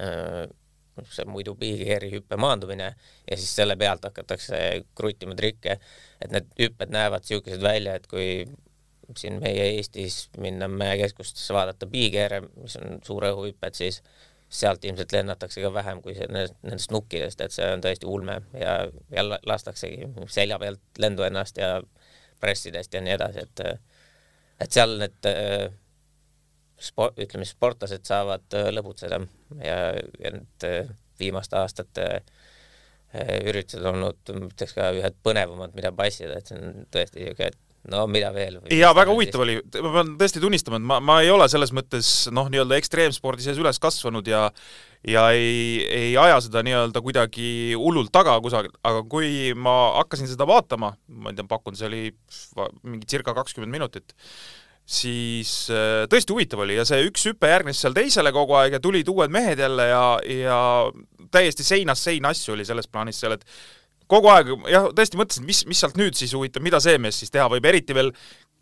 äh, 0.00 0.48
see 1.08 1.26
muidu 1.28 1.54
piirikeeri 1.58 2.10
hüppe 2.12 2.36
maandumine 2.40 2.90
ja 3.30 3.36
siis 3.38 3.52
selle 3.56 3.76
pealt 3.80 4.04
hakatakse 4.08 4.58
kruttima 4.98 5.36
trikke, 5.38 5.78
et 6.20 6.34
need 6.34 6.50
hüpped 6.58 6.92
näevad 6.92 7.24
niisugused 7.24 7.62
välja, 7.62 7.94
et 7.96 8.10
kui 8.10 8.44
siin 9.18 9.38
meie 9.42 9.66
Eestis 9.76 10.28
minna 10.38 10.68
mäekeskustesse, 10.68 11.54
vaadata 11.54 11.88
piikeere, 11.90 12.42
mis 12.56 12.76
on 12.80 12.98
suure 13.06 13.32
õhuhüpped, 13.34 13.76
siis 13.78 14.02
sealt 14.50 14.84
ilmselt 14.84 15.12
lennatakse 15.14 15.62
ka 15.62 15.70
vähem 15.74 16.00
kui 16.02 16.16
see, 16.16 16.26
nendest 16.30 16.90
nukkidest, 16.90 17.40
et 17.40 17.54
see 17.54 17.68
on 17.70 17.82
tõesti 17.84 18.08
ulme 18.10 18.40
ja, 18.58 18.80
ja 19.14 19.24
lastaksegi 19.46 20.10
selja 20.26 20.58
pealt 20.58 20.98
lendu 20.98 21.22
ennast 21.22 21.60
ja 21.62 21.76
pressidest 22.40 22.94
ja 22.94 23.02
nii 23.04 23.14
edasi, 23.14 23.46
et 23.46 23.62
et 24.60 24.74
seal 24.74 24.98
need 25.00 25.28
spo-, 26.80 27.12
ütleme, 27.14 27.46
sportlased 27.48 28.04
saavad 28.08 28.58
lõbutseda 28.74 29.20
ja, 29.62 29.78
ja 30.20 30.34
need 30.34 30.66
viimaste 31.20 31.56
aastate 31.60 32.08
üritused 33.14 33.86
olnud, 33.86 34.20
ütleks 34.50 34.74
ka 34.76 34.90
ühed 34.94 35.16
põnevamad, 35.24 35.74
mida 35.74 35.90
passida, 35.94 36.38
et 36.38 36.50
see 36.50 36.58
on 36.58 36.84
tõesti 36.94 37.24
niisugune, 37.24 37.69
no 37.88 38.04
mida 38.10 38.30
veel? 38.34 38.58
jaa, 38.74 38.92
väga 38.96 39.14
huvitav 39.14 39.44
oli, 39.46 39.56
ma 39.80 39.94
pean 39.96 40.14
tõesti 40.20 40.42
tunnistama, 40.42 40.80
et 40.80 40.86
ma, 40.92 41.00
ma 41.04 41.18
ei 41.24 41.32
ole 41.32 41.48
selles 41.52 41.72
mõttes 41.76 42.28
noh, 42.34 42.50
nii-öelda 42.52 42.78
ekstreemspordi 42.80 43.46
sees 43.46 43.60
üles 43.60 43.80
kasvanud 43.82 44.28
ja 44.28 44.48
ja 45.08 45.30
ei, 45.32 45.80
ei 45.88 46.16
aja 46.20 46.36
seda 46.44 46.60
nii-öelda 46.66 47.00
kuidagi 47.00 47.72
hullult 47.78 48.12
taga 48.12 48.34
kusagil, 48.44 48.72
aga 48.84 49.00
kui 49.08 49.54
ma 49.56 49.94
hakkasin 49.96 50.28
seda 50.28 50.44
vaatama, 50.48 50.92
ma 51.08 51.32
ei 51.32 51.38
tea, 51.38 51.48
pakun, 51.48 51.78
see 51.78 51.88
oli 51.88 52.02
mingi 52.84 53.08
circa 53.08 53.32
kakskümmend 53.36 53.72
minutit, 53.72 54.12
siis 54.84 55.54
äh, 55.72 56.04
tõesti 56.10 56.34
huvitav 56.34 56.64
oli 56.66 56.76
ja 56.76 56.84
see 56.88 57.06
üks 57.08 57.24
hüpe 57.30 57.48
järgnes 57.48 57.80
seal 57.80 57.96
teisele 57.96 58.32
kogu 58.34 58.58
aeg 58.58 58.76
ja 58.76 58.82
tulid 58.82 59.08
uued 59.08 59.32
mehed 59.32 59.62
jälle 59.62 59.86
ja, 59.88 60.04
ja 60.26 60.60
täiesti 61.32 61.64
seinast 61.64 62.08
seina 62.08 62.34
asju 62.34 62.56
oli 62.56 62.66
selles 62.68 62.90
plaanis 62.90 63.22
seal, 63.22 63.38
et 63.38 63.46
kogu 64.10 64.30
aeg 64.32 64.52
jah, 64.70 64.88
tõesti 64.96 65.18
mõtlesin, 65.20 65.46
mis, 65.46 65.64
mis 65.70 65.80
sealt 65.82 65.98
nüüd 66.00 66.18
siis 66.18 66.34
huvitav, 66.36 66.64
mida 66.64 66.80
see 66.82 66.98
mees 67.02 67.20
siis 67.22 67.32
teha 67.32 67.48
võib, 67.52 67.66
eriti 67.70 67.96
veel 67.96 68.12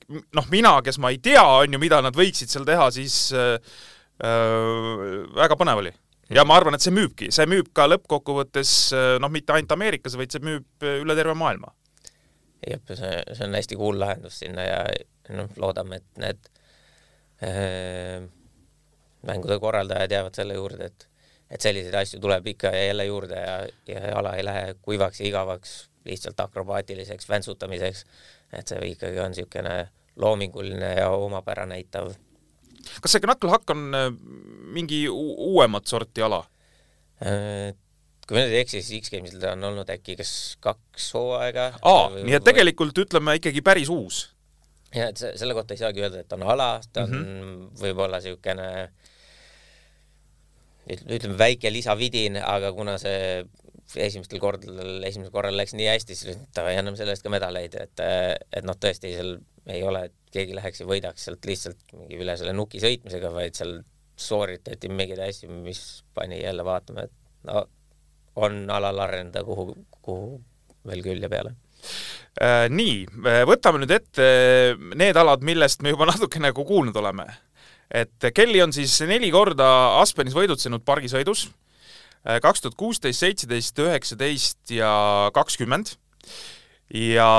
noh, 0.09 0.47
mina, 0.53 0.79
kes 0.85 0.99
ma 1.03 1.13
ei 1.13 1.21
tea, 1.23 1.43
on 1.43 1.75
ju, 1.75 1.81
mida 1.81 2.01
nad 2.05 2.17
võiksid 2.17 2.53
seal 2.53 2.67
teha, 2.69 2.89
siis 2.95 3.17
äh, 3.37 3.57
äh, 4.25 5.25
väga 5.37 5.59
põnev 5.61 5.83
oli. 5.83 5.93
ja 6.35 6.45
ma 6.49 6.59
arvan, 6.61 6.77
et 6.77 6.85
see 6.85 6.95
müübki, 6.95 7.31
see 7.35 7.49
müüb 7.49 7.71
ka 7.77 7.89
lõppkokkuvõttes 7.89 8.73
äh, 8.97 9.11
noh, 9.23 9.33
mitte 9.33 9.57
ainult 9.57 9.75
Ameerikas, 9.77 10.17
vaid 10.21 10.33
see 10.35 10.45
müüb 10.45 10.87
äh, 10.87 11.01
üle 11.03 11.17
terve 11.19 11.37
maailma. 11.39 11.75
jah, 12.67 12.81
see, 12.89 13.13
see 13.33 13.45
on 13.47 13.59
hästi 13.59 13.81
cool 13.81 14.01
lahendus 14.01 14.41
sinna 14.43 14.65
ja 14.67 14.81
noh, 15.37 15.53
loodame, 15.61 16.01
et 16.01 16.25
need 16.25 16.51
äh, 17.45 18.25
mängude 19.29 19.61
korraldajad 19.61 20.13
jäävad 20.17 20.41
selle 20.41 20.57
juurde, 20.57 20.89
et 20.89 21.09
et 21.51 21.65
selliseid 21.65 21.95
asju 21.95 22.21
tuleb 22.21 22.47
ikka 22.55 22.73
ja 22.75 22.87
jälle 22.91 23.05
juurde 23.09 23.41
ja, 23.41 23.57
ja 23.89 24.19
ala 24.19 24.35
ei 24.37 24.45
lähe 24.45 24.75
kuivaks 24.83 25.21
ja 25.21 25.27
igavaks 25.27 25.77
lihtsalt 26.09 26.41
akrobaatiliseks 26.41 27.29
väntsutamiseks. 27.29 28.05
et 28.53 28.69
see 28.69 28.93
ikkagi 28.93 29.21
on 29.21 29.35
niisugune 29.35 29.89
loominguline 30.17 30.95
ja 31.01 31.11
omapära 31.11 31.67
näitav. 31.67 32.13
kas 33.03 33.13
see 33.13 33.25
knuckle 33.25 33.51
hack 33.51 33.71
on 33.71 33.91
äh, 33.95 34.09
mingi 34.77 35.05
uuemat 35.09 35.87
sorti 35.87 36.23
ala? 36.23 36.45
Äh, 37.25 37.75
kui 38.29 38.37
ma 38.37 38.45
nüüd 38.45 38.55
ei 38.55 38.63
eksi, 38.63 38.83
siis 38.85 39.07
X-Gamesil 39.07 39.41
ta 39.43 39.55
on 39.57 39.65
olnud 39.71 39.89
äkki 39.93 40.17
kas 40.21 40.33
kaks 40.65 41.13
hooaega. 41.17 41.71
aa, 41.83 42.09
nii 42.17 42.37
et 42.39 42.45
tegelikult 42.45 43.05
ütleme 43.05 43.39
ikkagi 43.41 43.65
päris 43.65 43.93
uus. 43.93 44.27
ja 44.95 45.09
et 45.13 45.21
selle 45.21 45.57
kohta 45.57 45.77
ei 45.77 45.81
saagi 45.81 46.05
öelda, 46.05 46.25
et 46.25 46.37
on 46.37 46.45
ala, 46.45 46.75
ta 46.93 47.07
on 47.09 47.15
mm 47.15 47.25
-hmm. 47.25 47.71
võib-olla 47.83 48.21
niisugune 48.21 48.69
ütleme 50.89 51.39
väike 51.39 51.73
lisavidin, 51.73 52.39
aga 52.41 52.73
kuna 52.77 52.97
see 53.01 53.45
esimestel 53.97 54.41
kordadel, 54.43 54.99
esimesel 55.09 55.33
korral 55.33 55.57
läks 55.57 55.75
nii 55.77 55.87
hästi, 55.89 56.17
siis 56.17 56.41
davai, 56.57 56.75
anname 56.77 56.99
selle 56.99 57.15
eest 57.15 57.25
ka 57.25 57.33
medaleid, 57.33 57.77
et, 57.81 58.03
et 58.53 58.67
noh, 58.67 58.77
tõesti 58.77 59.15
seal 59.15 59.39
ei 59.69 59.83
ole, 59.85 60.07
et 60.09 60.35
keegi 60.35 60.57
läheks 60.57 60.83
ja 60.83 60.89
võidaks 60.89 61.25
sealt 61.29 61.49
lihtsalt 61.49 61.97
mingi 61.97 62.21
üle 62.21 62.37
selle 62.41 62.53
nuki 62.57 62.81
sõitmisega, 62.83 63.33
vaid 63.33 63.57
seal 63.57 63.79
sooritati 64.19 64.91
mingeid 64.93 65.21
asju, 65.25 65.49
mis 65.65 65.83
pani 66.17 66.41
jälle 66.43 66.65
vaatama, 66.67 67.07
et 67.07 67.49
no 67.49 67.65
on 68.39 68.61
alal 68.71 69.01
areneda 69.05 69.43
kuhu, 69.47 69.73
kuhu 70.05 70.39
veel 70.89 71.03
külje 71.05 71.31
peale 71.33 71.55
äh,. 72.43 72.69
nii, 72.71 73.03
võtame 73.49 73.83
nüüd 73.83 73.95
ette 73.95 74.29
need 74.99 75.19
alad, 75.19 75.45
millest 75.47 75.83
me 75.83 75.95
juba 75.95 76.09
natuke 76.11 76.43
nagu 76.43 76.65
kuulnud 76.69 76.97
oleme 77.01 77.27
et 77.91 78.29
Kelly 78.35 78.61
on 78.63 78.75
siis 78.75 78.99
neli 79.09 79.31
korda 79.33 79.69
Aspenis 80.03 80.37
võidutsenud 80.37 80.85
pargisõidus, 80.87 81.49
äh, 82.27 82.41
kaks 82.45 82.65
tuhat 82.65 82.77
kuusteist, 82.79 83.25
seitseteist, 83.25 83.79
üheksateist 83.85 84.75
ja 84.77 84.93
kakskümmend 85.35 85.95
ja 86.95 87.31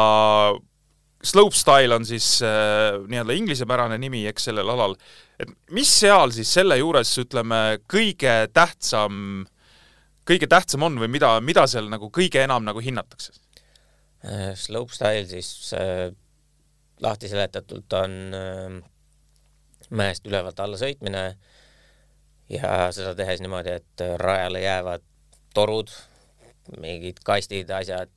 slopestyle 1.24 1.96
on 1.96 2.06
siis 2.08 2.40
äh, 2.46 2.98
nii-öelda 3.08 3.36
inglisepärane 3.36 3.98
nimi, 4.02 4.24
eks, 4.30 4.50
sellel 4.50 4.70
alal. 4.70 4.96
et 5.40 5.52
mis 5.76 5.90
seal 6.02 6.32
siis 6.36 6.52
selle 6.54 6.78
juures, 6.80 7.12
ütleme, 7.22 7.80
kõige 7.92 8.36
tähtsam, 8.54 9.46
kõige 10.28 10.48
tähtsam 10.52 10.88
on 10.88 11.00
või 11.02 11.12
mida, 11.12 11.36
mida 11.44 11.68
seal 11.68 11.90
nagu 11.92 12.12
kõige 12.14 12.44
enam 12.44 12.66
nagu 12.68 12.82
hinnatakse? 12.84 13.34
Äh, 14.26 14.54
slopestyle 14.60 15.26
siis 15.28 15.74
äh, 15.78 16.10
lahti 17.00 17.30
seletatult 17.32 17.94
on 18.00 18.16
äh, 18.36 18.80
mäest 19.90 20.28
ülevalt 20.28 20.60
alla 20.60 20.78
sõitmine 20.78 21.24
ja 22.50 22.90
seda 22.96 23.14
tehes 23.18 23.42
niimoodi, 23.42 23.78
et 23.82 24.06
rajale 24.22 24.62
jäävad 24.62 25.06
torud, 25.54 25.92
mingid 26.78 27.22
kastid, 27.26 27.70
asjad, 27.74 28.12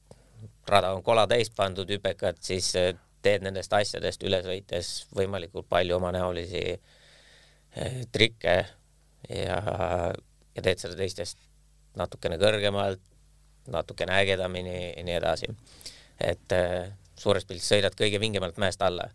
rada 0.69 0.93
on 0.93 1.03
kola 1.03 1.27
täis 1.27 1.51
pandud, 1.57 1.89
hüpekad, 1.89 2.41
siis 2.41 2.73
teed 3.23 3.45
nendest 3.45 3.73
asjadest 3.73 4.25
üle 4.27 4.43
sõites 4.45 4.91
võimalikult 5.17 5.69
palju 5.71 5.97
omanäolisi 5.97 6.63
eh, 6.73 8.01
trikke 8.13 8.57
ja, 9.29 9.59
ja 10.57 10.65
teed 10.65 10.83
seda 10.83 10.99
teistest 10.99 11.39
natukene 11.97 12.39
kõrgemalt, 12.41 13.03
natukene 13.71 14.17
ägedamini 14.19 14.75
ja 14.97 15.05
nii 15.07 15.19
edasi. 15.21 15.53
et 16.21 16.57
eh, 16.57 16.91
suures 17.19 17.47
pildis 17.47 17.69
sõidad 17.69 17.95
kõige 17.99 18.21
vingemalt 18.21 18.59
mäest 18.59 18.83
alla 18.83 19.09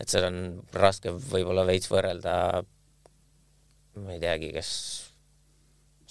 et 0.00 0.10
seal 0.10 0.26
on 0.28 0.38
raske 0.74 1.12
võib-olla 1.14 1.64
veits 1.68 1.90
võrrelda, 1.90 2.34
ma 4.02 4.14
ei 4.14 4.22
teagi, 4.22 4.50
kas 4.54 4.70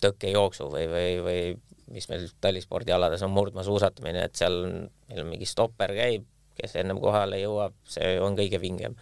tõkkejooksu 0.04 0.70
või, 0.72 0.88
või, 0.92 1.10
või 1.24 1.42
mis 1.94 2.08
meil 2.10 2.28
talispordialades 2.42 3.24
on 3.26 3.34
murdmaasuusatamine, 3.36 4.26
et 4.28 4.40
seal 4.40 4.60
on, 4.66 4.78
meil 5.10 5.24
on 5.24 5.30
mingi 5.32 5.48
stopper 5.50 5.94
käib, 5.98 6.28
kes 6.58 6.78
ennem 6.80 7.00
kohale 7.02 7.40
jõuab, 7.42 7.76
see 7.90 8.16
on 8.22 8.38
kõige 8.40 8.60
vingem. 8.62 8.96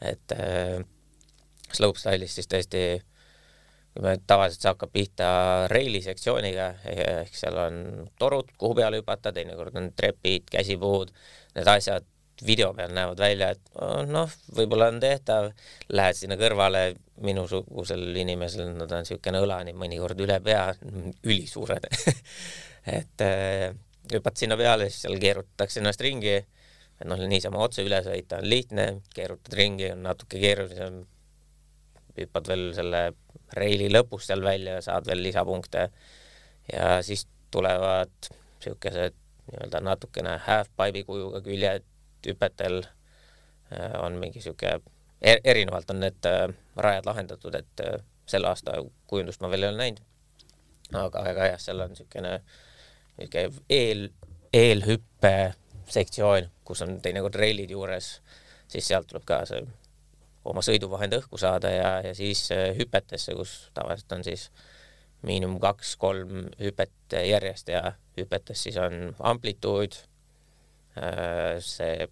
et 0.00 0.32
äh, 0.36 0.82
slopestyle'is 1.72 2.34
siis 2.36 2.48
tõesti 2.52 2.80
kui 3.96 4.04
me 4.04 4.18
tavaliselt 4.28 4.60
see 4.60 4.68
hakkab 4.68 4.90
pihta 4.92 5.28
reili 5.72 6.02
sektsiooniga, 6.04 6.66
ehk 6.92 7.32
seal 7.36 7.56
on 7.62 7.78
torud, 8.20 8.50
kuhu 8.60 8.76
peale 8.76 9.00
hüpata, 9.00 9.32
teinekord 9.32 9.78
on 9.80 9.88
trepid, 9.96 10.50
käsipuud, 10.52 11.14
need 11.56 11.70
asjad 11.72 12.04
video 12.44 12.72
peal 12.76 12.92
näevad 12.92 13.20
välja, 13.20 13.50
et 13.54 13.78
noh, 14.10 14.32
võib-olla 14.56 14.90
on 14.92 15.00
tehtav, 15.00 15.50
lähed 15.88 16.18
sinna 16.18 16.36
kõrvale, 16.40 16.82
minusugusel 17.24 18.04
inimesel 18.20 18.74
nad 18.76 18.92
on 18.92 19.04
niisugune 19.04 19.40
õlani 19.40 19.72
mõnikord 19.76 20.20
üle 20.20 20.36
pea, 20.44 20.68
ülisuured. 21.24 21.88
Et 22.96 23.22
äh, 23.24 23.72
hüppad 24.12 24.36
sinna 24.38 24.56
peale, 24.60 24.90
siis 24.90 25.06
seal 25.06 25.16
keerutatakse 25.18 25.80
ennast 25.80 26.02
ringi, 26.04 26.36
et 26.36 27.08
noh, 27.08 27.18
niisama 27.18 27.58
otse 27.64 27.82
üle 27.82 27.98
sõita 28.04 28.38
on 28.38 28.46
lihtne, 28.46 28.84
keerutad 29.16 29.56
ringi, 29.58 29.88
on 29.90 30.04
natuke 30.06 30.38
keerulisem, 30.38 31.00
hüppad 32.16 32.52
veel 32.52 32.68
selle 32.76 33.00
reili 33.58 33.88
lõpus 33.90 34.28
seal 34.30 34.44
välja 34.44 34.78
ja 34.78 34.84
saad 34.84 35.08
veel 35.08 35.24
lisapunkte. 35.26 35.88
Ja 36.70 37.00
siis 37.06 37.26
tulevad 37.54 38.14
niisugused 38.30 39.18
nii-öelda 39.50 39.82
natukene 39.84 40.38
half-pipe'i 40.46 41.04
kujuga 41.06 41.42
küljed 41.44 41.84
hüpetel 42.26 42.82
äh, 43.72 43.94
on 44.02 44.18
mingi 44.20 44.40
niisugune 44.40 44.80
er,, 45.20 45.40
erinevalt 45.44 45.90
on 45.90 46.00
need 46.00 46.28
äh, 46.28 46.48
rajad 46.76 47.08
lahendatud, 47.08 47.54
et 47.54 47.84
äh, 47.84 47.98
selle 48.26 48.50
aasta 48.50 48.78
kujundust 49.06 49.42
ma 49.42 49.50
veel 49.50 49.66
ei 49.66 49.72
ole 49.72 49.82
näinud. 49.82 50.02
aga, 50.92 51.24
aga 51.30 51.50
jah, 51.52 51.60
seal 51.62 51.82
on 51.82 51.94
niisugune, 51.94 52.36
niisugune 53.18 53.64
eel, 53.70 54.08
eelhüppe 54.52 55.34
sektsioon, 55.90 56.50
kus 56.66 56.82
on 56.82 57.00
teinekord 57.02 57.34
reilid 57.38 57.70
juures, 57.70 58.20
siis 58.68 58.88
sealt 58.88 59.06
tuleb 59.10 59.26
ka 59.26 59.44
see 59.46 59.62
oma 60.46 60.62
sõiduvahend 60.62 61.14
õhku 61.18 61.38
saada 61.42 61.70
ja, 61.70 61.90
ja 62.06 62.14
siis 62.14 62.48
hüpetesse, 62.78 63.34
kus 63.34 63.54
tavaliselt 63.74 64.12
on 64.14 64.24
siis 64.26 64.48
miinimum 65.26 65.58
kaks-kolm 65.62 66.52
hüpet 66.60 67.16
järjest 67.26 67.70
ja 67.72 67.96
hüpetes 68.18 68.62
siis 68.62 68.76
on 68.78 69.14
amplituud, 69.18 69.96
see 71.66 72.06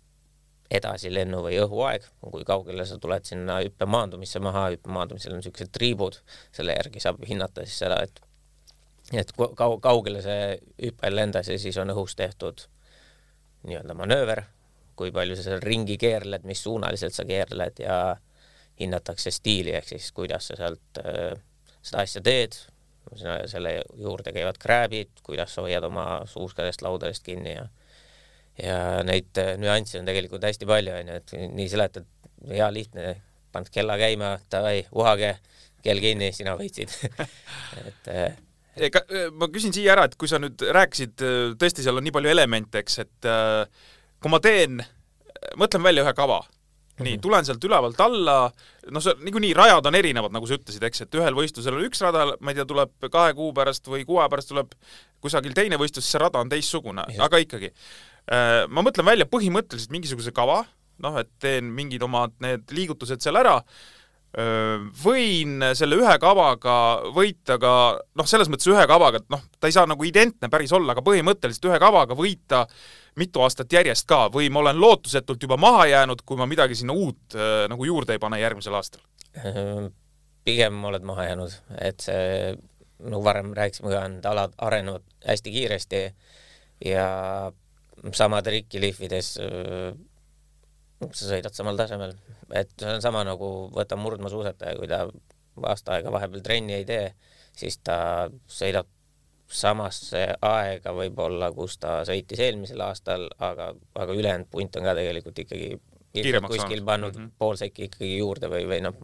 edasilennu 0.75 1.41
või 1.45 1.59
õhuaeg, 1.63 2.07
kui 2.33 2.45
kaugele 2.47 2.87
sa 2.89 2.99
tuled 3.01 3.27
sinna 3.29 3.61
hüppe 3.63 3.87
maandumisse 3.87 4.41
maha, 4.43 4.69
hüppe 4.75 4.93
maandumisel 4.93 5.35
on 5.35 5.43
niisugused 5.43 5.73
triibud, 5.75 6.19
selle 6.55 6.77
järgi 6.77 7.03
saab 7.03 7.23
hinnata 7.29 7.67
siis 7.67 7.85
seda, 7.85 8.01
et 8.05 8.23
et 9.13 9.33
kau-, 9.37 9.79
kaugele 9.85 10.23
see 10.25 10.59
hüpe 10.81 11.11
lendas 11.13 11.51
ja 11.53 11.59
siis 11.61 11.77
on 11.79 11.93
õhus 11.93 12.17
tehtud 12.17 12.67
nii-öelda 13.69 13.97
manööver, 13.97 14.45
kui 14.97 15.13
palju 15.13 15.37
sa 15.37 15.45
seal 15.47 15.65
ringi 15.65 15.97
keerled, 16.01 16.47
mis 16.49 16.63
suunaliselt 16.65 17.17
sa 17.17 17.27
keerled 17.29 17.81
ja 17.83 17.99
hinnatakse 18.81 19.31
stiili, 19.35 19.75
ehk 19.77 19.89
siis 19.93 20.11
kuidas 20.13 20.49
sa 20.51 20.57
sealt 20.59 21.03
äh, 21.03 21.35
seda 21.83 22.05
asja 22.05 22.23
teed, 22.25 22.57
selle 23.47 23.77
juurde 24.01 24.33
käivad 24.33 24.59
krääbid, 24.59 25.21
kuidas 25.23 25.55
sa 25.55 25.63
hoiad 25.63 25.85
oma 25.85 26.23
suuskadest, 26.27 26.83
laudadest 26.83 27.25
kinni 27.27 27.55
ja 27.55 27.67
ja 28.61 29.03
neid 29.07 29.35
äh, 29.41 29.55
nüansse 29.61 29.99
on 30.01 30.09
tegelikult 30.09 30.45
hästi 30.47 30.69
palju, 30.69 30.95
onju, 31.01 31.19
et 31.19 31.35
nii 31.57 31.69
seletad, 31.71 32.07
hea 32.51 32.71
lihtne, 32.75 33.17
paned 33.55 33.71
kella 33.75 33.97
käima, 33.99 34.35
davai, 34.53 34.85
uhage, 34.95 35.35
kell 35.85 36.03
kinni, 36.03 36.31
sina 36.35 36.55
võitsid. 36.59 36.95
Et 37.89 38.11
äh, 38.13 38.41
ega 38.89 39.05
ma 39.35 39.51
küsin 39.53 39.75
siia 39.75 39.95
ära, 39.95 40.09
et 40.09 40.17
kui 40.19 40.31
sa 40.31 40.41
nüüd 40.43 40.63
rääkisid, 40.75 41.21
tõesti, 41.61 41.85
seal 41.85 42.01
on 42.01 42.03
nii 42.07 42.15
palju 42.15 42.31
elemente, 42.33 42.81
eks, 42.83 42.97
et 43.05 43.29
äh, 43.31 43.87
kui 44.19 44.33
ma 44.33 44.41
teen, 44.43 44.81
mõtlen 45.61 45.85
välja 45.85 46.03
ühe 46.03 46.15
kava, 46.17 46.41
nii, 46.99 47.13
mhm. 47.13 47.21
tulen 47.23 47.47
sealt 47.47 47.63
ülevalt 47.69 48.01
alla, 48.03 48.39
noh, 48.91 49.05
see 49.05 49.15
niikuinii 49.29 49.53
rajad 49.55 49.87
on 49.91 49.99
erinevad, 49.99 50.35
nagu 50.35 50.51
sa 50.51 50.59
ütlesid, 50.59 50.83
eks, 50.89 51.05
et 51.07 51.19
ühel 51.21 51.39
võistlusel 51.39 51.79
on 51.79 51.87
üks 51.87 52.03
rada, 52.03 52.27
ma 52.41 52.51
ei 52.51 52.59
tea, 52.59 52.67
tuleb 52.71 53.07
kahe 53.15 53.37
kuu 53.39 53.53
pärast 53.55 53.87
või 53.91 54.03
kuu 54.09 54.19
aja 54.19 54.33
pärast 54.33 54.51
tuleb 54.51 54.75
kusagil 55.23 55.55
teine 55.55 55.79
võistlus, 55.79 56.11
see 56.11 56.23
rada 56.23 56.43
on 56.43 56.51
teistsugune, 56.51 57.07
aga 57.23 57.43
ikkagi 57.47 57.71
Äh, 57.71 58.14
ma 58.25 58.85
mõtlen 58.85 59.05
välja 59.05 59.27
põhimõtteliselt 59.29 59.93
mingisuguse 59.93 60.33
kava, 60.33 60.63
noh, 61.05 61.19
et 61.21 61.31
teen 61.43 61.69
mingid 61.75 62.03
omad 62.07 62.35
need 62.45 62.73
liigutused 62.75 63.23
seal 63.25 63.39
ära, 63.41 63.57
äh, 64.39 64.83
võin 65.03 65.63
selle 65.77 65.99
ühe 66.01 66.17
kavaga 66.23 66.77
võita 67.15 67.59
ka 67.63 67.73
noh, 68.17 68.29
selles 68.29 68.51
mõttes 68.53 68.71
ühe 68.71 68.85
kavaga, 68.91 69.23
et 69.23 69.33
noh, 69.33 69.43
ta 69.59 69.71
ei 69.71 69.77
saa 69.77 69.89
nagu 69.91 70.07
identne 70.07 70.51
päris 70.53 70.75
olla, 70.77 70.95
aga 70.95 71.05
põhimõtteliselt 71.07 71.71
ühe 71.71 71.81
kavaga 71.83 72.17
võita 72.19 72.65
mitu 73.21 73.43
aastat 73.45 73.73
järjest 73.73 74.09
ka 74.11 74.27
või 74.35 74.49
ma 74.51 74.65
olen 74.65 74.81
lootusetult 74.81 75.43
juba 75.43 75.59
maha 75.61 75.87
jäänud, 75.93 76.25
kui 76.27 76.39
ma 76.39 76.49
midagi 76.51 76.79
sinna 76.79 76.97
uut 76.97 77.37
äh, 77.37 77.67
nagu 77.71 77.91
juurde 77.91 78.17
ei 78.17 78.23
pane 78.23 78.41
järgmisel 78.43 78.81
aastal? 78.81 79.05
pigem 80.45 80.77
oled 80.87 81.03
maha 81.09 81.25
jäänud, 81.25 81.55
et 81.83 82.05
see, 82.05 82.53
nagu 83.03 83.23
varem 83.25 83.49
rääkisime 83.57 83.91
ka, 83.91 84.03
need 84.13 84.27
alad 84.29 84.53
arenevad 84.63 85.03
hästi 85.27 85.51
kiiresti 85.51 86.03
ja 86.85 87.07
sama 88.13 88.43
trikki 88.45 88.81
lihvides 88.83 89.39
sa 91.13 91.29
sõidad 91.29 91.55
samal 91.57 91.79
tasemel, 91.79 92.15
et 92.55 92.73
see 92.79 92.97
on 92.97 93.03
sama 93.05 93.25
nagu 93.27 93.51
võta 93.75 93.97
murdmaasuusataja, 94.01 94.77
kui 94.79 94.89
ta 94.91 95.05
aasta 95.71 95.97
aega 95.97 96.13
vahepeal 96.15 96.45
trenni 96.45 96.77
ei 96.79 96.87
tee, 96.89 97.09
siis 97.57 97.79
ta 97.85 98.29
sõidab 98.51 98.89
samasse 99.55 100.23
aega 100.41 100.95
võib-olla, 100.97 101.51
kus 101.55 101.77
ta 101.79 101.99
sõitis 102.09 102.41
eelmisel 102.43 102.81
aastal, 102.87 103.27
aga, 103.45 103.73
aga 104.01 104.17
ülejäänud 104.17 104.49
punt 104.51 104.79
on 104.81 104.89
ka 104.89 104.97
tegelikult 104.97 105.43
ikkagi 105.45 105.75
kuskil 106.49 106.83
pannud 106.87 107.15
mm 107.15 107.21
-hmm. 107.25 107.37
pool 107.39 107.57
sekki 107.61 107.91
ikkagi 107.91 108.17
juurde 108.17 108.49
või, 108.51 108.65
või 108.71 108.81
noh, 108.87 108.97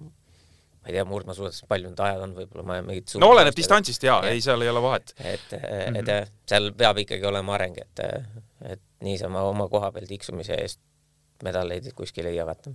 ma 0.80 0.88
ei 0.88 0.96
tea, 0.96 1.04
murdmaasuusatus, 1.04 1.66
palju 1.68 1.90
need 1.90 2.02
ajad 2.06 2.22
on, 2.24 2.34
võib-olla 2.38 2.66
ma 2.66 2.80
mingit 2.82 3.14
no 3.20 3.32
oleneb 3.34 3.56
distantsist 3.56 4.02
jaa 4.02 4.22
ja., 4.24 4.34
ei, 4.34 4.40
seal 4.40 4.62
ei 4.62 4.70
ole 4.72 4.82
vahet. 4.82 5.14
et 5.18 5.52
mm, 5.52 5.96
-hmm. 5.96 6.08
et 6.08 6.32
seal 6.48 6.72
peab 6.72 7.02
ikkagi 7.04 7.26
olema 7.26 7.54
areng, 7.58 7.78
et, 7.78 8.00
et 8.64 8.80
niisama 9.04 9.42
oma 9.48 9.68
koha 9.72 9.92
peal 9.94 10.08
tiksumise 10.08 10.56
eest 10.60 10.80
medaleid 11.44 11.88
kuskil 11.96 12.28
ei 12.28 12.36
jagata 12.36 12.72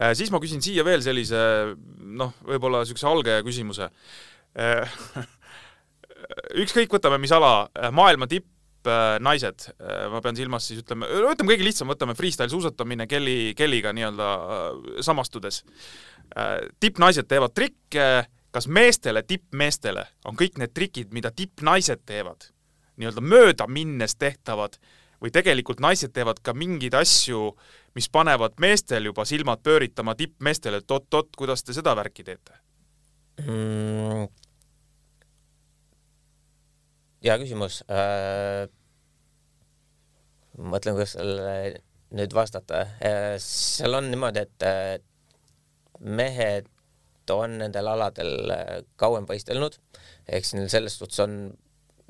äh,. 0.00 0.14
siis 0.14 0.30
ma 0.30 0.40
küsin 0.42 0.62
siia 0.62 0.84
veel 0.86 1.02
sellise 1.02 1.38
noh, 1.98 2.36
võib-olla 2.46 2.84
niisuguse 2.84 3.08
algaja 3.10 3.46
küsimuse 3.46 3.90
äh, 4.58 4.98
ükskõik, 6.62 6.92
võtame 6.92 7.18
mis 7.22 7.32
ala, 7.34 7.68
äh, 7.76 7.90
maailma 7.94 8.28
tipp, 8.30 8.48
äh, 8.88 9.16
naised, 9.22 9.68
äh, 9.76 10.06
ma 10.12 10.20
pean 10.24 10.36
silmas 10.38 10.68
siis 10.68 10.82
ütleme, 10.82 11.08
ütleme 11.08 11.52
kõige 11.52 11.66
lihtsam, 11.66 11.90
võtame 11.90 12.16
freestyle 12.18 12.50
suusatamine 12.52 13.06
kelli, 13.10 13.54
kelliga 13.56 13.92
nii-öelda 13.96 14.30
samastudes. 15.04 15.64
tippnaised 16.80 17.28
teevad 17.30 17.52
trikke, 17.54 18.26
kas 18.50 18.66
meestele, 18.66 19.22
tippmeestele 19.22 20.02
on 20.24 20.36
kõik 20.36 20.58
need 20.58 20.72
trikid, 20.74 21.12
mida 21.14 21.30
tippnaised 21.30 22.02
teevad, 22.06 22.48
nii-öelda 22.96 23.22
mööda 23.22 23.66
minnes 23.70 24.16
tehtavad 24.16 24.78
või 25.22 25.32
tegelikult 25.32 25.80
naised 25.82 26.12
teevad 26.14 26.40
ka 26.44 26.54
mingeid 26.56 26.94
asju, 26.96 27.50
mis 27.96 28.08
panevad 28.12 28.58
meestel 28.62 29.08
juba 29.08 29.24
silmad 29.28 29.62
pööritama 29.64 30.16
tippmeestele, 30.18 30.82
et 30.82 30.92
oot-oot, 30.92 31.32
kuidas 31.36 31.64
te 31.64 31.76
seda 31.76 31.96
värki 31.96 32.26
teete 32.26 32.58
mm.? 33.44 34.28
hea 37.26 37.36
küsimus 37.42 37.80
äh,. 37.90 38.68
mõtlen, 40.56 40.96
kuidas 40.98 41.16
sellele 41.16 41.82
nüüd 42.16 42.36
vastata 42.36 42.84
äh,. 43.00 43.34
seal 43.42 43.96
on 43.98 44.10
niimoodi, 44.12 44.46
et 44.46 44.66
äh, 44.68 44.96
mehed 46.00 46.68
on 47.32 47.56
nendel 47.58 47.88
aladel 47.90 48.52
äh, 48.54 48.74
kauem 49.00 49.24
võistelnud, 49.26 49.80
ehk 50.28 50.44
siis 50.46 50.68
selles 50.70 50.94
suhtes 51.00 51.24
on 51.24 51.40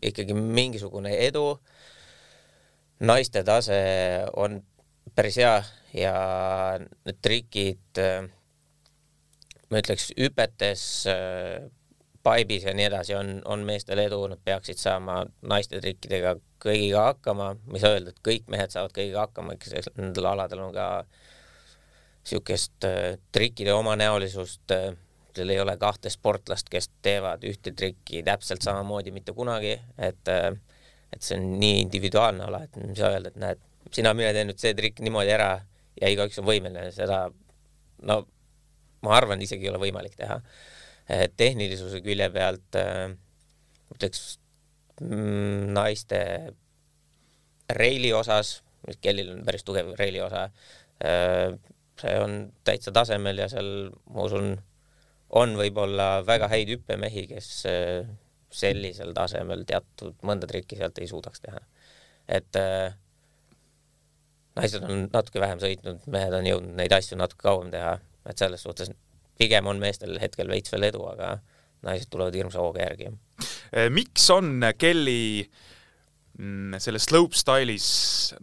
ikkagi 0.05 0.35
mingisugune 0.37 1.15
edu 1.25 1.47
äh, 1.55 1.87
naiste 3.01 3.43
tase 3.45 3.79
on 4.37 4.61
päris 5.15 5.39
hea 5.41 5.57
ja 5.97 6.15
need 6.81 7.19
trikid, 7.25 8.01
ma 9.71 9.83
ütleks 9.83 10.11
hüpetes, 10.17 10.83
paibis 12.27 12.67
ja 12.67 12.75
nii 12.75 12.89
edasi 12.89 13.15
on, 13.15 13.37
on 13.45 13.63
meestel 13.69 14.01
edu, 14.03 14.19
nad 14.33 14.41
peaksid 14.45 14.81
saama 14.81 15.23
naiste 15.47 15.81
trikkidega 15.81 16.35
kõigiga 16.63 17.07
hakkama, 17.13 17.53
ma 17.55 17.79
ei 17.79 17.85
saa 17.85 17.95
öelda, 17.97 18.13
et 18.13 18.23
kõik 18.27 18.51
mehed 18.53 18.75
saavad 18.75 18.95
kõigiga 18.97 19.25
hakkama, 19.27 19.57
ikka 19.57 19.85
nendel 20.01 20.31
aladel 20.33 20.65
on 20.67 20.75
ka 20.75 20.89
niisugust 22.27 22.89
trikkide 23.33 23.73
omanäolisust 23.77 24.73
teil 25.37 25.53
ei 25.53 25.61
ole 25.61 25.77
kahte 25.77 26.11
sportlast, 26.13 26.71
kes 26.73 26.89
teevad 27.05 27.45
ühte 27.47 27.73
trikki 27.77 28.23
täpselt 28.27 28.65
samamoodi 28.65 29.13
mitte 29.15 29.35
kunagi, 29.37 29.77
et 29.99 30.33
äh, 30.33 30.51
et 31.17 31.27
see 31.27 31.39
on 31.39 31.49
nii 31.61 31.83
individuaalne 31.87 32.47
ala, 32.47 32.63
et 32.67 32.79
ei 32.83 32.97
saa 32.99 33.13
öelda, 33.15 33.33
et 33.33 33.41
näed, 33.43 33.63
sina, 33.95 34.15
mine 34.17 34.33
tee 34.37 34.47
nüüd 34.47 34.63
see 34.63 34.75
trikk 34.79 35.03
niimoodi 35.05 35.33
ära 35.35 35.51
ja 36.01 36.11
igaüks 36.13 36.41
on 36.43 36.49
võimeline 36.49 36.91
seda, 36.95 37.27
no 38.09 38.19
ma 39.07 39.15
arvan, 39.17 39.43
isegi 39.43 39.67
ei 39.67 39.73
ole 39.73 39.81
võimalik 39.83 40.17
teha. 40.19 40.41
tehnilisuse 41.39 42.01
külje 42.03 42.27
pealt 42.35 42.79
äh, 42.81 43.13
ütleks 43.95 44.23
mm, 45.01 45.73
naiste 45.77 46.21
reili 47.71 48.11
osas 48.15 48.57
Kellil 49.03 49.33
on 49.35 49.43
päris 49.47 49.65
tugev 49.67 49.95
reili 49.99 50.21
osa. 50.23 50.49
see 52.01 52.17
on 52.21 52.53
täitsa 52.65 52.93
tasemel 52.93 53.39
ja 53.41 53.49
seal 53.49 53.91
ma 54.13 54.25
usun, 54.29 54.55
on 55.37 55.57
võib-olla 55.59 56.23
väga 56.27 56.49
häid 56.53 56.71
hüppemehi, 56.75 57.27
kes 57.33 57.49
sellisel 58.53 59.13
tasemel 59.17 59.65
teatud 59.69 60.15
mõnda 60.27 60.49
trikki 60.49 60.79
sealt 60.79 60.99
ei 60.99 61.09
suudaks 61.11 61.43
teha. 61.43 61.61
et 62.29 62.59
naised 64.57 64.85
on 64.87 65.07
natuke 65.13 65.41
vähem 65.43 65.61
sõitnud, 65.63 66.07
mehed 66.11 66.35
on 66.35 66.49
jõudnud 66.49 66.79
neid 66.79 66.95
asju 66.97 67.19
natuke 67.21 67.45
kauem 67.45 67.71
teha, 67.75 67.97
et 68.27 68.41
selles 68.41 68.65
suhtes 68.65 68.91
pigem 69.39 69.69
on 69.69 69.81
meestel 69.81 70.17
hetkel 70.21 70.49
veits 70.51 70.73
veel 70.73 70.89
edu, 70.89 71.05
aga 71.11 71.37
naised 71.87 72.11
tulevad 72.11 72.37
hirmsa 72.37 72.63
hooga 72.63 72.83
järgi. 72.87 73.13
Eh, 73.73 73.89
miks 73.93 74.25
on 74.33 74.65
Kelly 74.79 75.45
mm, 76.39 76.79
selles 76.83 77.09
slopestyle'is 77.11 77.89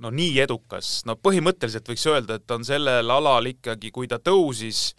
no 0.02 0.13
nii 0.13 0.38
edukas, 0.46 1.00
no 1.10 1.18
põhimõtteliselt 1.18 1.89
võiks 1.89 2.06
öelda, 2.12 2.38
et 2.39 2.56
on 2.56 2.66
sellel 2.68 3.16
alal 3.18 3.50
ikkagi, 3.50 3.92
kui 3.96 4.10
ta 4.12 4.22
tõusis, 4.22 4.92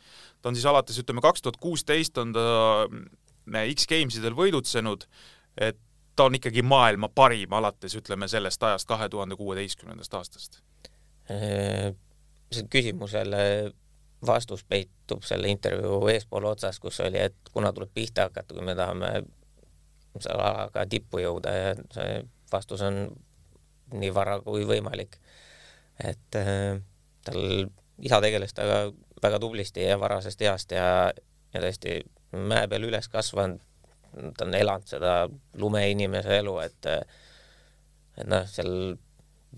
ta 0.42 0.50
on 0.50 0.58
siis 0.58 0.66
alates 0.68 0.98
ütleme 1.00 1.22
kaks 1.24 1.44
tuhat 1.44 1.60
kuusteist 1.62 2.18
on 2.20 2.34
ta 2.34 2.48
mm, 2.88 3.06
X-Gamesidel 3.46 4.36
võidutsenud, 4.36 5.06
et 5.60 5.78
ta 6.16 6.28
on 6.28 6.38
ikkagi 6.38 6.62
maailma 6.62 7.08
parim 7.08 7.52
alates 7.52 7.96
ütleme 7.98 8.28
sellest 8.30 8.62
ajast, 8.62 8.88
kahe 8.88 9.08
tuhande 9.08 9.36
kuueteistkümnendast 9.36 10.14
aastast 10.14 10.62
küsimusele 12.70 13.72
vastus 14.26 14.64
peitub 14.64 15.22
selle 15.22 15.48
intervjuu 15.48 16.08
eespool 16.08 16.44
otsas, 16.48 16.78
kus 16.80 17.00
oli, 17.00 17.18
et 17.18 17.36
kuna 17.52 17.72
tuleb 17.72 17.90
pihta 17.94 18.28
hakata, 18.28 18.54
kui 18.54 18.64
me 18.64 18.74
tahame 18.78 19.10
selle 20.20 20.42
alaga 20.42 20.86
tippu 20.88 21.20
jõuda 21.20 21.54
ja 21.54 21.72
see 21.92 22.20
vastus 22.52 22.84
on 22.86 23.06
nii 23.94 24.12
vara 24.14 24.38
kui 24.40 24.64
võimalik. 24.68 25.18
et 26.04 26.36
tal 27.24 27.68
isa 28.02 28.20
tegeles 28.20 28.54
temaga 28.54 28.92
väga 29.22 29.38
tublisti 29.40 29.84
ja 29.84 29.98
varasest 30.00 30.42
east 30.42 30.72
ja, 30.74 31.12
ja 31.54 31.60
tõesti 31.60 32.00
mäe 32.34 32.68
peal 32.70 32.88
üles 32.88 33.08
kasvanud, 33.12 33.62
ta 34.36 34.46
on 34.46 34.54
elanud 34.54 34.88
seda 34.88 35.14
lumeinimese 35.60 36.38
elu, 36.40 36.58
et 36.64 36.90
et 38.14 38.28
noh, 38.30 38.44
seal 38.46 38.94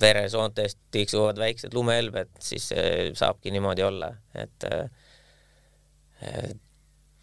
veresoontest 0.00 0.78
tiksuvad 0.92 1.38
väiksed 1.40 1.74
lumehelbed, 1.76 2.30
siis 2.40 2.70
saabki 3.16 3.52
niimoodi 3.52 3.84
olla, 3.84 4.10
et 4.36 4.66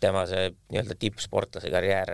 tema 0.01 0.25
see 0.29 0.49
nii-öelda 0.51 0.97
tippsportlase 0.99 1.71
karjäär 1.73 2.13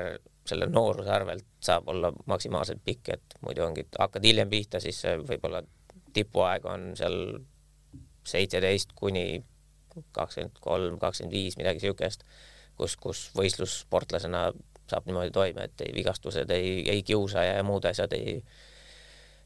selle 0.50 0.68
nooruse 0.72 1.12
arvelt 1.14 1.46
saab 1.64 1.90
olla 1.92 2.12
maksimaalselt 2.32 2.82
pikk, 2.86 3.12
et 3.16 3.38
muidu 3.46 3.64
ongi, 3.66 3.86
hakkad 4.00 4.26
hiljem 4.26 4.50
pihta, 4.52 4.82
siis 4.84 5.02
võib-olla 5.28 5.62
tipuaeg 6.16 6.66
on 6.70 6.92
seal 7.00 7.20
seitseteist 8.30 8.96
kuni 8.98 9.44
kakskümmend 10.16 10.62
kolm, 10.64 10.98
kakskümmend 11.02 11.36
viis, 11.36 11.58
midagi 11.60 11.82
niisugust, 11.82 12.26
kus, 12.80 12.96
kus 13.00 13.28
võistlussportlasena 13.38 14.50
saab 14.90 15.06
niimoodi 15.10 15.34
toime, 15.36 15.68
et 15.70 15.86
ei 15.86 15.94
vigastused 15.94 16.50
ei, 16.56 16.80
ei 16.90 17.04
kiusa 17.06 17.44
ja 17.46 17.62
muud 17.66 17.86
asjad 17.86 18.14
ei, 18.18 18.40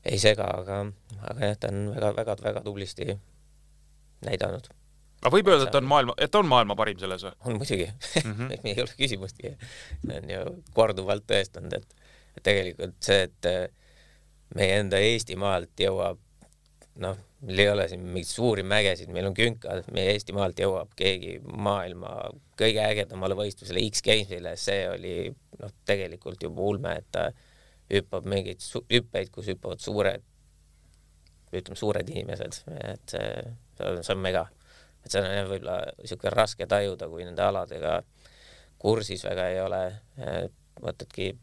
ei 0.08 0.22
sega, 0.22 0.48
aga, 0.62 0.80
aga 1.19 1.50
jah, 1.50 1.60
ta 1.60 1.72
on 1.74 1.84
väga-väga-väga 1.96 2.63
tublisti 2.63 3.10
näidanud. 4.24 4.69
aga 5.22 5.34
võib 5.36 5.52
öelda, 5.52 5.67
et 5.67 5.76
ta 5.76 5.82
on 5.84 5.89
maailma, 5.91 6.15
et 6.17 6.32
ta 6.32 6.39
on 6.43 6.50
maailma 6.52 6.78
parim 6.80 7.00
selles 7.02 7.26
või? 7.28 7.36
on 7.43 7.60
muidugi 7.60 7.89
mm, 8.24 8.34
-hmm. 8.39 8.67
ei 8.72 8.82
ole 8.86 8.98
küsimustki. 9.00 9.56
see 10.06 10.19
on 10.22 10.36
ju 10.36 10.43
korduvalt 10.74 11.28
tõestanud, 11.32 11.76
et, 11.80 12.12
et 12.38 12.43
tegelikult 12.52 13.00
see, 13.04 13.28
et 13.28 13.52
meie 14.56 14.80
enda 14.80 15.00
Eestimaalt 15.02 15.80
jõuab 15.80 16.22
noh, 17.01 17.17
meil 17.41 17.62
ei 17.63 17.69
ole 17.71 17.88
siin 17.89 18.03
mingeid 18.06 18.29
suuri 18.29 18.63
mägesid, 18.67 19.10
meil 19.13 19.27
on 19.29 19.36
künkad, 19.38 19.88
meie 19.95 20.13
Eestimaalt 20.13 20.60
jõuab 20.62 20.93
keegi 20.97 21.39
maailma 21.43 22.13
kõige 22.60 22.84
ägedamale 22.86 23.38
võistlusele 23.39 23.82
X-Gamesile, 23.89 24.53
see 24.60 24.84
oli 24.91 25.15
noh, 25.60 25.73
tegelikult 25.89 26.43
juba 26.45 26.67
ulme, 26.69 26.97
et 27.01 27.10
ta 27.12 27.27
hüppab 27.93 28.27
mingeid 28.29 28.62
hüppeid, 28.91 29.32
kus 29.34 29.49
hüppavad 29.51 29.82
suured, 29.84 30.25
ütleme 31.53 31.77
suured 31.77 32.10
inimesed, 32.10 32.62
et 32.82 33.15
see, 33.15 33.32
see 33.77 34.13
on 34.13 34.21
mega. 34.21 34.47
et 35.03 35.12
seda 35.12 35.27
on 35.27 35.36
jah, 35.36 35.47
võib-olla 35.49 35.79
niisugune 35.99 36.32
raske 36.32 36.67
tajuda, 36.69 37.10
kui 37.12 37.25
nende 37.25 37.43
aladega 37.43 37.97
kursis 38.84 39.23
väga 39.25 39.47
ei 39.51 39.60
ole, 39.63 39.82
mõtledki, 40.84 41.34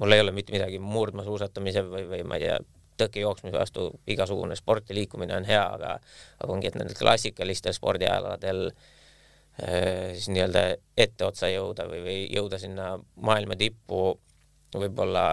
mul 0.00 0.14
ei 0.14 0.22
ole 0.24 0.32
mitte 0.36 0.54
midagi 0.54 0.80
murdmaasuusatamise 0.82 1.84
või, 1.88 2.06
või 2.08 2.22
ma 2.28 2.38
ei 2.38 2.46
tea, 2.46 2.58
tõkkejooksmise 3.02 3.58
vastu 3.58 3.90
igasugune 4.10 4.56
sport 4.58 4.90
ja 4.90 4.96
liikumine 4.96 5.36
on 5.36 5.46
hea, 5.48 5.62
aga 5.76 5.94
aga 6.40 6.52
ongi, 6.52 6.70
et 6.70 6.78
nendel 6.78 6.98
klassikalistel 6.98 7.76
spordialadel 7.76 8.68
siis 9.52 10.30
nii-öelda 10.32 10.62
etteotsa 10.96 11.50
jõuda 11.52 11.84
või, 11.84 11.98
või 12.06 12.20
jõuda 12.32 12.56
sinna 12.58 12.94
maailma 13.20 13.58
tippu 13.60 14.14
võib-olla 14.72 15.26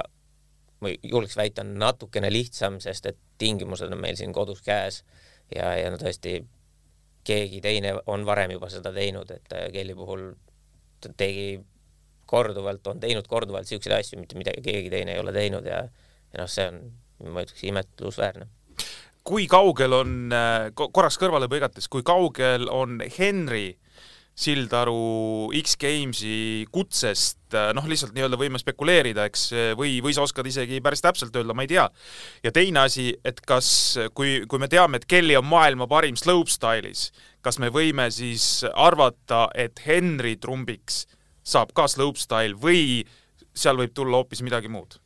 ma 0.84 0.92
julgeks 1.04 1.38
väita, 1.40 1.64
on 1.64 1.78
natukene 1.80 2.32
lihtsam, 2.32 2.80
sest 2.84 3.10
et 3.10 3.20
tingimused 3.40 3.92
on 3.92 4.00
meil 4.02 4.18
siin 4.20 4.34
kodus 4.36 4.62
käes 4.66 5.04
ja, 5.56 5.74
ja 5.80 5.90
no 5.92 6.00
tõesti 6.00 6.40
keegi 7.28 7.60
teine 7.64 7.96
on 8.08 8.26
varem 8.28 8.56
juba 8.56 8.70
seda 8.72 8.94
teinud, 8.96 9.32
et 9.32 9.56
äh, 9.56 9.68
Kelly 9.74 9.96
puhul 9.98 10.32
ta 11.04 11.12
tegi 11.18 11.60
korduvalt, 12.30 12.88
on 12.88 13.00
teinud 13.02 13.28
korduvalt 13.28 13.68
niisuguseid 13.68 13.98
asju, 14.00 14.20
mitte 14.22 14.38
midagi 14.40 14.64
keegi 14.66 14.92
teine 14.94 15.16
ei 15.16 15.22
ole 15.22 15.34
teinud 15.36 15.68
ja, 15.68 15.84
ja 16.34 16.42
noh, 16.42 16.50
see 16.52 16.68
on, 16.70 16.82
ma 17.26 17.44
ütleks, 17.44 17.66
imetlusväärne 17.68 18.48
kui 19.30 19.46
kaugel 19.50 19.94
on, 19.94 20.16
äh, 20.34 20.72
korraks 20.74 21.20
kõrvale 21.22 21.50
põigates, 21.52 21.90
kui 21.92 22.02
kaugel 22.06 22.70
on 22.72 23.00
Henry 23.18 23.76
Sildaru 24.40 25.50
X-Gamesi 25.60 26.66
kutsest, 26.72 27.42
äh, 27.54 27.74
noh, 27.76 27.86
lihtsalt 27.92 28.16
nii-öelda 28.16 28.40
võime 28.40 28.62
spekuleerida, 28.62 29.26
eks, 29.28 29.50
või, 29.78 29.98
või 30.04 30.16
sa 30.16 30.24
oskad 30.24 30.48
isegi 30.48 30.80
päris 30.82 31.04
täpselt 31.04 31.36
öelda, 31.36 31.54
ma 31.54 31.66
ei 31.66 31.72
tea. 31.74 31.90
ja 32.44 32.54
teine 32.56 32.86
asi, 32.88 33.12
et 33.26 33.42
kas, 33.46 33.98
kui, 34.16 34.46
kui 34.48 34.62
me 34.62 34.72
teame, 34.72 34.98
et 34.98 35.06
Kelly 35.10 35.36
on 35.38 35.46
maailma 35.50 35.90
parim 35.92 36.16
slopestyle'is, 36.16 37.10
kas 37.44 37.60
me 37.60 37.70
võime 37.74 38.08
siis 38.16 38.64
arvata, 38.74 39.50
et 39.54 39.84
Henry 39.86 40.38
trumbiks 40.40 41.06
saab 41.44 41.76
ka 41.76 41.90
slopestyle 41.92 42.56
või 42.56 43.04
seal 43.54 43.78
võib 43.78 43.94
tulla 43.94 44.22
hoopis 44.22 44.42
midagi 44.46 44.72
muud? 44.72 45.00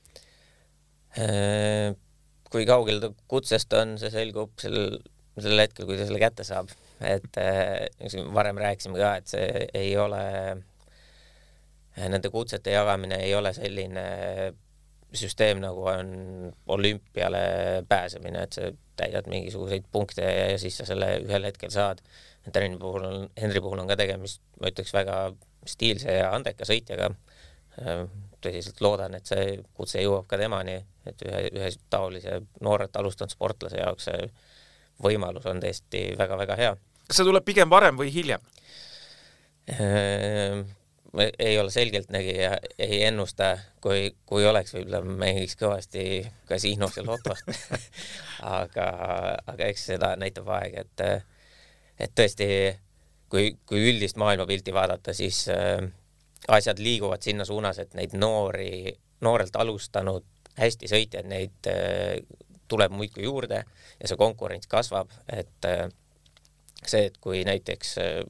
Kui 2.54 2.68
kaugel 2.70 3.02
ta 3.02 3.10
kutsest 3.28 3.74
on, 3.74 3.98
see 3.98 4.13
selgub 4.13 4.54
sel, 4.62 5.00
sel 5.42 5.58
hetkel, 5.58 5.89
kui 5.89 5.98
ta 5.98 6.06
selle 6.06 6.22
kätte 6.22 6.46
saab 6.46 6.70
et 7.04 7.38
äh, 7.38 8.34
varem 8.34 8.58
rääkisime 8.58 9.00
ka, 9.00 9.16
et 9.18 9.32
see 9.32 9.68
ei 9.76 9.96
ole, 9.98 10.22
nende 11.98 12.32
kutsete 12.34 12.74
jagamine 12.74 13.20
ei 13.26 13.36
ole 13.36 13.54
selline 13.56 14.06
süsteem, 15.13 15.62
nagu 15.62 15.86
on 15.89 16.13
olümpiale 16.74 17.44
pääsemine, 17.89 18.44
et 18.48 18.58
sa 18.58 18.72
täidad 18.98 19.28
mingisuguseid 19.30 19.86
punkte 19.92 20.26
ja 20.26 20.58
siis 20.62 20.80
sa 20.80 20.88
selle 20.89 21.12
ühel 21.22 21.46
hetkel 21.50 21.74
saad. 21.74 22.02
Henri 22.44 22.74
puhul 22.80 23.06
on, 23.08 23.28
Henri 23.39 23.62
puhul 23.62 23.80
on 23.80 23.89
ka 23.89 23.98
tegemist, 24.00 24.42
ma 24.60 24.72
ütleks, 24.74 24.94
väga 24.94 25.18
stiilse 25.70 26.18
ja 26.18 26.32
andeka 26.36 26.66
sõitjaga. 26.68 27.13
Tõsiselt 28.44 28.82
loodan, 28.84 29.14
et 29.16 29.30
see 29.30 29.60
kutse 29.74 30.02
jõuab 30.04 30.26
ka 30.28 30.38
temani, 30.42 30.82
et 31.08 31.22
ühe, 31.24 31.46
ühe 31.56 31.70
taolise 31.90 32.42
noorelt 32.62 32.96
alustanud 33.00 33.32
sportlase 33.32 33.80
jaoks 33.80 34.10
see 34.10 34.26
võimalus 35.04 35.46
on 35.50 35.62
tõesti 35.64 36.10
väga-väga 36.20 36.58
hea 36.60 36.74
kas 37.08 37.20
see 37.20 37.28
tuleb 37.28 37.46
pigem 37.46 37.72
varem 37.72 38.00
või 38.00 38.12
hiljem? 38.14 38.44
Ehm, 39.74 40.64
ei 41.38 41.58
ole 41.62 41.72
selgeltnägija, 41.72 42.56
ei 42.82 43.04
ennusta, 43.08 43.54
kui, 43.84 44.16
kui 44.26 44.46
oleks, 44.50 44.74
võib-olla 44.74 45.04
mängiks 45.06 45.56
kõvasti 45.60 46.24
kasiinos 46.50 46.98
ja 46.98 47.04
lotost 47.06 47.52
aga, 48.60 48.88
aga 49.46 49.70
eks 49.70 49.86
seda 49.91 50.16
näitab 50.20 50.50
aeg, 50.58 50.80
et, 50.82 51.06
et 52.02 52.16
tõesti, 52.18 52.48
kui, 53.30 53.54
kui 53.70 53.84
üldist 53.91 54.18
maailmapilti 54.18 54.74
vaadata, 54.74 55.14
siis 55.14 55.46
äh, 55.54 55.86
asjad 56.48 56.80
liiguvad 56.80 57.24
sinna 57.24 57.46
suunas, 57.46 57.80
et 57.80 57.94
neid 57.98 58.16
noori, 58.18 58.94
noorelt 59.24 59.56
alustanud 59.56 60.26
hästi 60.60 60.89
sõitjaid, 60.91 61.28
neid 61.30 61.72
äh, 61.72 62.20
tuleb 62.72 62.94
muudkui 62.94 63.26
juurde 63.26 63.64
ja 63.64 64.10
see 64.10 64.20
konkurents 64.20 64.70
kasvab, 64.70 65.12
et 65.32 65.68
äh, 65.70 65.88
see, 66.86 67.08
et 67.10 67.20
kui 67.24 67.44
näiteks 67.48 67.98
äh, 68.04 68.24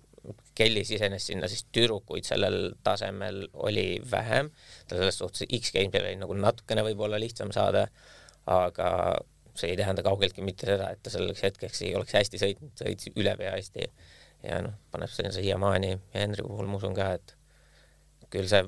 Kelly 0.56 0.84
sisenes 0.86 1.26
sinna, 1.28 1.50
siis 1.52 1.66
tüdrukuid 1.74 2.28
sellel 2.28 2.76
tasemel 2.86 3.48
oli 3.66 3.98
vähem, 4.12 4.52
ta 4.88 5.00
selles 5.00 5.18
suhtes 5.20 5.48
X-Games'il 5.50 6.06
oli 6.06 6.20
nagu 6.22 6.38
natukene 6.38 6.86
võib-olla 6.86 7.20
lihtsam 7.20 7.52
saada, 7.52 7.88
aga 8.48 8.90
see 9.58 9.74
ei 9.74 9.78
tähenda 9.78 10.06
kaugeltki 10.06 10.46
mitte 10.46 10.70
seda, 10.70 10.92
et 10.94 11.02
ta 11.04 11.12
selleks 11.14 11.44
hetkeks 11.46 11.84
ei 11.86 11.96
oleks 11.98 12.16
hästi 12.16 12.42
sõitnud, 12.42 12.74
sõitis 12.80 13.12
ülepea 13.18 13.54
hästi. 13.58 13.90
Ja 14.44 14.60
noh, 14.64 14.76
paneb 14.92 15.12
sinna 15.12 15.32
siiamaani 15.32 15.92
ja 15.94 16.00
Henri 16.16 16.44
puhul 16.46 16.68
ma 16.68 16.80
usun 16.80 16.96
ka, 16.98 17.14
et 17.18 17.36
küll 18.34 18.50
see 18.50 18.64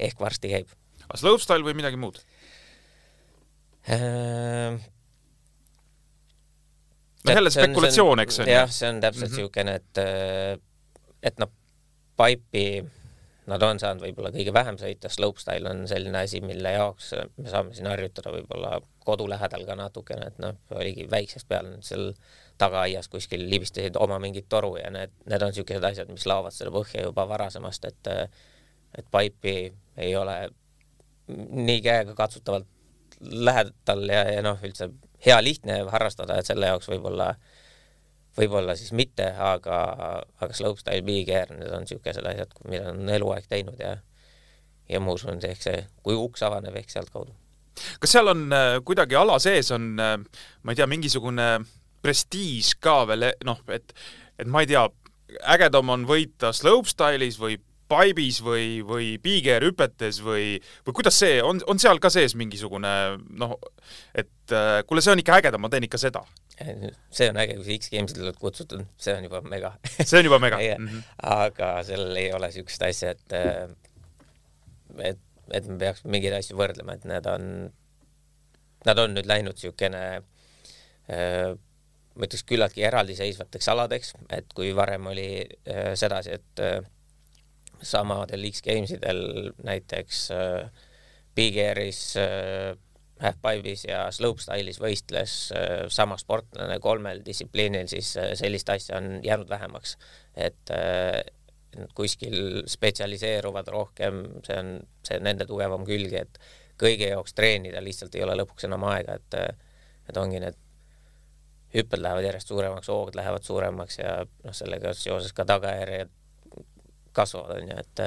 ehk 0.00 0.22
varsti 0.22 0.52
käib. 0.52 0.72
aga 1.06 1.20
slopestyle 1.20 1.66
või 1.66 1.76
midagi 1.80 2.00
muud 2.00 2.20
äh,? 3.88 4.78
noh, 7.24 7.34
jälle 7.34 7.52
spekulatsioon, 7.52 8.24
eks 8.24 8.40
on 8.40 8.48
ju. 8.48 8.54
jah, 8.54 8.70
see 8.72 8.88
on 8.92 9.02
täpselt 9.04 9.34
niisugune 9.34 9.76
mm 9.76 9.76
-hmm., 9.76 10.54
et, 10.54 11.30
et 11.32 11.42
noh, 11.42 11.52
Pipe'i 12.20 12.82
nad 13.50 13.62
on 13.64 13.80
saanud 13.80 14.04
võib-olla 14.04 14.30
kõige 14.34 14.52
vähem 14.54 14.76
sõita, 14.78 15.10
slopestyle 15.10 15.70
on 15.70 15.86
selline 15.90 16.22
asi, 16.22 16.40
mille 16.44 16.72
jaoks 16.74 17.14
me 17.36 17.48
saame 17.50 17.74
siin 17.74 17.88
harjutada 17.90 18.32
võib-olla 18.34 18.78
kodu 19.04 19.26
lähedal 19.30 19.64
ka 19.66 19.76
natukene, 19.78 20.28
et 20.30 20.38
noh, 20.42 20.58
oligi 20.76 21.06
väiksest 21.10 21.48
peale 21.48 21.78
seal 21.86 22.12
tagaaias 22.60 23.08
kuskil 23.08 23.46
libistasid 23.50 23.96
oma 23.96 24.18
mingit 24.22 24.48
toru 24.48 24.76
ja 24.76 24.90
need, 24.92 25.12
need 25.26 25.42
on 25.42 25.54
niisugused 25.54 25.86
asjad, 25.90 26.12
mis 26.12 26.26
laovad 26.28 26.54
seda 26.54 26.72
põhja 26.74 27.06
juba 27.08 27.26
varasemast, 27.28 27.88
et 27.88 28.12
et 28.96 29.06
Pipe'i 29.10 29.70
ei 30.00 30.16
ole 30.16 30.36
nii 31.30 31.80
käega 31.84 32.14
katsutavalt 32.18 32.66
lähedal 33.20 34.06
ja, 34.08 34.24
ja 34.32 34.42
noh, 34.42 34.60
üldse 34.64 34.90
hea 35.26 35.36
lihtne 35.44 35.82
harrastada, 35.92 36.38
et 36.40 36.48
selle 36.48 36.70
jaoks 36.70 36.88
võib-olla, 36.88 37.34
võib-olla 38.38 38.76
siis 38.78 38.94
mitte, 38.96 39.26
aga, 39.36 39.80
aga 40.40 40.56
slopestyle, 40.56 41.02
big 41.06 41.28
air, 41.34 41.52
need 41.54 41.72
on 41.74 41.84
niisugused 41.84 42.26
asjad, 42.32 42.54
mida 42.68 42.94
on 42.94 43.08
eluaeg 43.08 43.48
teinud 43.50 43.80
ja 43.80 43.98
ja 44.90 44.98
ma 44.98 45.14
usun, 45.14 45.36
et 45.38 45.46
ehk 45.52 45.62
see, 45.62 45.82
kui 46.02 46.16
uks 46.18 46.42
avaneb, 46.42 46.74
ehk 46.80 46.90
sealtkaudu. 46.90 47.34
kas 48.02 48.16
seal 48.16 48.32
on 48.32 48.48
äh, 48.52 48.78
kuidagi 48.84 49.14
ala 49.16 49.38
sees 49.38 49.70
on 49.76 49.92
äh,, 50.02 50.16
ma 50.62 50.72
ei 50.72 50.80
tea, 50.80 50.88
mingisugune 50.90 51.50
prestiiž 52.02 52.74
ka 52.82 53.04
veel, 53.06 53.30
noh, 53.46 53.60
et, 53.70 53.94
et 54.40 54.50
ma 54.50 54.64
ei 54.64 54.70
tea, 54.70 54.82
ägedam 55.54 55.92
on 55.94 56.08
võita 56.08 56.50
slopestyle'is 56.56 57.38
või 57.38 57.60
paibis 57.90 58.40
või, 58.44 58.80
või 58.86 59.12
piigerhüpetes 59.22 60.20
või, 60.24 60.58
või 60.86 60.96
kuidas 60.96 61.18
see, 61.22 61.40
on, 61.44 61.60
on 61.70 61.80
seal 61.82 62.00
ka 62.02 62.10
sees 62.12 62.36
mingisugune 62.38 62.92
noh, 63.42 63.56
et 64.14 64.54
äh, 64.54 64.80
kuule, 64.88 65.02
see 65.04 65.14
on 65.14 65.22
ikka 65.22 65.40
äge, 65.40 65.52
ma 65.58 65.72
teen 65.72 65.88
ikka 65.88 66.00
seda? 66.00 66.24
see 66.60 67.30
on 67.32 67.40
äge, 67.40 67.56
kui 67.56 67.64
sa 67.64 67.76
X-Gamesile 67.78 68.26
oled 68.26 68.40
kutsutud, 68.40 68.84
see 69.00 69.14
on 69.16 69.24
juba 69.24 69.40
mega 69.46 69.72
see 69.96 70.18
on 70.20 70.28
juba 70.28 70.38
mega 70.42 70.58
mm. 70.60 70.86
-hmm. 70.86 71.06
aga 71.34 71.70
sellel 71.88 72.20
ei 72.20 72.32
ole 72.36 72.50
niisugust 72.50 72.84
asja, 72.84 73.14
et 73.16 73.36
äh, 73.36 73.70
et, 75.10 75.18
et 75.52 75.66
me 75.68 75.78
peaks 75.80 76.04
mingeid 76.04 76.36
asju 76.36 76.58
võrdlema, 76.58 76.98
et 76.98 77.08
need 77.08 77.26
on, 77.30 77.48
nad 78.86 79.02
on 79.02 79.16
nüüd 79.16 79.28
läinud 79.30 79.56
niisugune 79.56 80.04
äh, 80.20 81.56
ma 82.20 82.28
ütleks 82.28 82.46
küllaltki 82.48 82.84
eraldiseisvateks 82.86 83.68
aladeks, 83.72 84.14
et 84.34 84.50
kui 84.56 84.72
varem 84.76 85.08
oli 85.10 85.28
äh, 85.40 85.92
sedasi, 85.98 86.36
et 86.40 86.64
äh, 86.64 86.80
samadel 87.82 88.44
X-Gamesidel 88.50 89.52
näiteks 89.64 90.28
äh, 90.36 90.70
Big 91.34 91.58
Airis 91.58 92.16
äh,, 92.20 92.76
Half-Pipe'is 93.20 93.84
ja 93.84 94.06
Slopestyle'is 94.14 94.80
võistles 94.80 95.34
äh, 95.52 95.84
sama 95.92 96.16
sportlane 96.20 96.78
kolmel 96.80 97.20
distsipliinil, 97.24 97.88
siis 97.90 98.14
äh, 98.20 98.32
sellist 98.38 98.70
asja 98.72 98.96
on 98.96 99.18
jäänud 99.24 99.48
vähemaks. 99.48 99.96
et 100.34 100.72
äh, 100.72 101.20
kuskil 101.94 102.64
spetsialiseeruvad 102.66 103.68
rohkem, 103.68 104.24
see 104.46 104.56
on, 104.58 104.72
see 105.06 105.20
on 105.20 105.28
nende 105.28 105.46
tugevam 105.46 105.84
külg, 105.86 106.14
et 106.18 106.40
kõige 106.80 107.12
jaoks 107.12 107.36
treenida 107.36 107.82
lihtsalt 107.84 108.14
ei 108.16 108.24
ole 108.24 108.34
lõpuks 108.40 108.66
enam 108.66 108.88
aega, 108.90 109.20
et 109.20 109.38
et 110.10 110.16
ongi 110.18 110.40
need 110.42 110.56
hüpped 111.74 112.00
lähevad 112.02 112.24
järjest 112.26 112.48
suuremaks, 112.50 112.88
hoogud 112.90 113.14
lähevad 113.14 113.44
suuremaks 113.46 114.00
ja 114.00 114.16
noh, 114.24 114.56
sellega 114.56 114.94
seoses 114.96 115.36
ka 115.36 115.44
tagajärjed 115.46 116.10
kasvavad, 117.20 117.60
on 117.60 117.74
ju, 117.74 117.80
et 117.84 118.04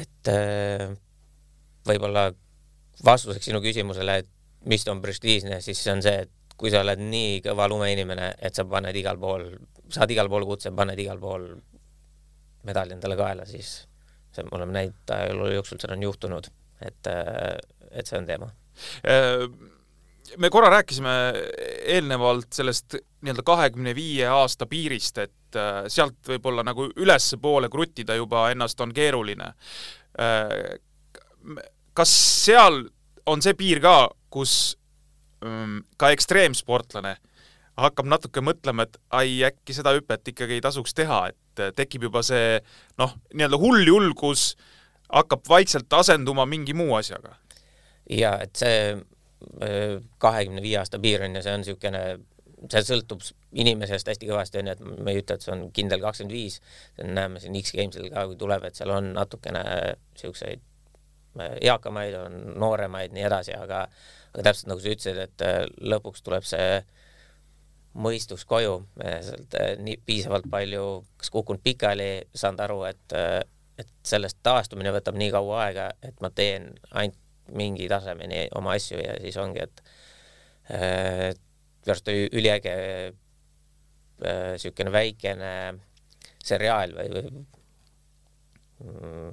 et 0.00 0.28
võib-olla 1.88 2.28
vastuseks 3.04 3.48
sinu 3.48 3.58
küsimusele, 3.64 4.20
et 4.22 4.28
mis 4.70 4.84
on 4.92 5.00
prestiižne, 5.02 5.58
siis 5.64 5.80
see 5.82 5.92
on 5.94 6.02
see, 6.04 6.26
et 6.26 6.56
kui 6.60 6.70
sa 6.72 6.82
oled 6.84 7.00
nii 7.00 7.40
kõva 7.46 7.66
lumeinimene, 7.72 8.34
et 8.44 8.54
sa 8.56 8.66
paned 8.68 8.96
igal 9.00 9.18
pool, 9.20 9.46
saad 9.90 10.12
igal 10.12 10.28
pool 10.30 10.44
kutse, 10.48 10.72
paned 10.76 11.00
igal 11.00 11.18
pool 11.18 11.48
medali 12.68 12.92
endale 12.92 13.16
kaela, 13.16 13.46
siis 13.48 13.70
see, 14.30 14.44
me 14.44 14.52
oleme 14.58 14.76
näinud 14.76 15.14
ajaloo 15.16 15.50
jooksul, 15.56 15.80
seda 15.80 15.96
on 15.96 16.04
juhtunud, 16.04 16.50
et, 16.84 17.08
et 17.90 18.06
see 18.06 18.20
on 18.20 18.28
teema. 18.28 18.50
Me 20.38 20.50
korra 20.52 20.68
rääkisime 20.76 21.14
eelnevalt 21.96 22.52
sellest 22.54 23.00
nii-öelda 23.24 23.42
kahekümne 23.48 23.96
viie 23.96 24.28
aasta 24.30 24.68
piirist, 24.70 25.18
et 25.24 25.32
äh, 25.58 25.84
sealt 25.90 26.18
võib-olla 26.26 26.64
nagu 26.66 26.88
ülespoole 26.96 27.70
kruttida 27.72 28.16
juba 28.18 28.48
ennast 28.52 28.80
on 28.80 28.92
keeruline. 28.96 29.52
Äh, 30.20 30.78
kas 31.96 32.12
seal 32.44 32.84
on 33.30 33.42
see 33.44 33.56
piir 33.58 33.80
ka, 33.82 34.10
kus 34.32 34.76
ähm, 35.44 35.82
ka 36.00 36.12
ekstreemsportlane 36.14 37.16
hakkab 37.80 38.08
natuke 38.10 38.42
mõtlema, 38.44 38.84
et 38.84 38.98
ai, 39.16 39.40
äkki 39.46 39.72
seda 39.76 39.94
hüpet 39.96 40.32
ikkagi 40.32 40.58
ei 40.58 40.64
tasuks 40.64 40.92
teha, 40.96 41.22
et 41.32 41.62
äh, 41.62 41.72
tekib 41.76 42.08
juba 42.10 42.22
see 42.26 42.58
noh, 43.00 43.14
nii-öelda 43.32 43.60
hull 43.60 43.86
julgus 43.86 44.52
hakkab 45.10 45.46
vaikselt 45.48 45.92
asenduma 45.96 46.46
mingi 46.46 46.76
muu 46.76 46.94
asjaga? 46.98 47.36
jaa, 48.10 48.40
et 48.42 48.58
see 48.58 48.98
kahekümne 50.20 50.60
viie 50.60 50.76
aasta 50.80 50.98
piir 51.00 51.22
on 51.24 51.38
ja 51.38 51.40
see 51.44 51.52
on 51.54 51.62
niisugune, 51.62 52.00
see 52.68 52.82
sõltub 52.84 53.24
inimesest 53.56 54.10
hästi 54.10 54.28
kõvasti, 54.28 54.60
on 54.60 54.70
ju, 54.70 54.74
et 54.76 55.04
me 55.04 55.14
ei 55.14 55.22
ütle, 55.22 55.36
et 55.36 55.44
see 55.44 55.52
on 55.54 55.66
kindel 55.74 56.02
kakskümmend 56.02 56.34
viis, 56.34 56.58
näeme 57.00 57.40
siin 57.40 57.56
X-Gamesil 57.60 58.10
ka, 58.12 58.26
kui 58.28 58.38
tuleb, 58.40 58.66
et 58.68 58.78
seal 58.78 58.92
on 58.94 59.12
natukene 59.16 59.62
niisuguseid 59.64 60.62
äh, 61.40 61.54
eakamaid, 61.70 62.16
on 62.20 62.40
nooremaid, 62.60 63.14
nii 63.16 63.26
edasi, 63.30 63.56
aga 63.56 63.86
aga 64.30 64.44
täpselt 64.46 64.68
nagu 64.70 64.82
sa 64.82 64.92
ütlesid, 64.92 65.22
et 65.24 65.46
äh, 65.46 65.62
lõpuks 65.92 66.22
tuleb 66.26 66.46
see 66.46 66.82
mõistus 68.00 68.44
koju, 68.46 68.76
sealt 69.00 69.56
äh, 69.58 69.72
nii 69.80 69.96
piisavalt 70.06 70.46
palju 70.50 70.84
kas 71.18 71.32
kukkunud 71.34 71.64
pikali, 71.64 72.12
saanud 72.34 72.66
aru, 72.66 72.84
et 72.90 73.18
et 73.80 73.92
sellest 74.04 74.36
taastumine 74.44 74.90
võtab 74.92 75.16
nii 75.16 75.30
kaua 75.32 75.62
aega, 75.64 75.86
et 76.04 76.18
ma 76.20 76.28
teen 76.36 76.74
ainult 76.90 77.16
mingi 77.56 77.86
tasemeni 77.88 78.44
oma 78.54 78.74
asju 78.76 78.98
ja 79.00 79.14
siis 79.24 79.38
ongi, 79.40 79.64
et 79.64 81.40
minu 81.80 81.94
arust 81.94 82.08
oli 82.12 82.26
üliäge 82.36 82.74
niisugune 84.20 84.92
väikene 84.92 85.52
seriaal 86.44 86.92
või, 86.96 87.12
või 87.14 87.30
mm, 88.84 89.30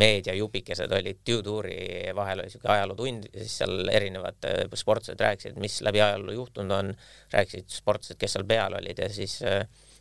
meediajupikesed 0.00 0.92
olid 0.92 1.20
Tuduuri 1.26 2.12
vahel 2.16 2.40
oli 2.40 2.48
niisugune 2.48 2.72
ajalootund 2.76 3.28
ja 3.32 3.44
siis 3.44 3.58
seal 3.60 3.92
erinevad 3.92 4.48
sportlased 4.78 5.20
rääkisid, 5.20 5.60
mis 5.60 5.80
läbi 5.82 6.00
ajaloo 6.00 6.34
juhtunud 6.36 6.76
on, 6.76 6.94
rääkisid 7.32 7.68
sportlased, 7.74 8.18
kes 8.20 8.36
seal 8.36 8.46
peal 8.48 8.78
olid 8.78 9.02
ja 9.02 9.08
siis 9.12 9.40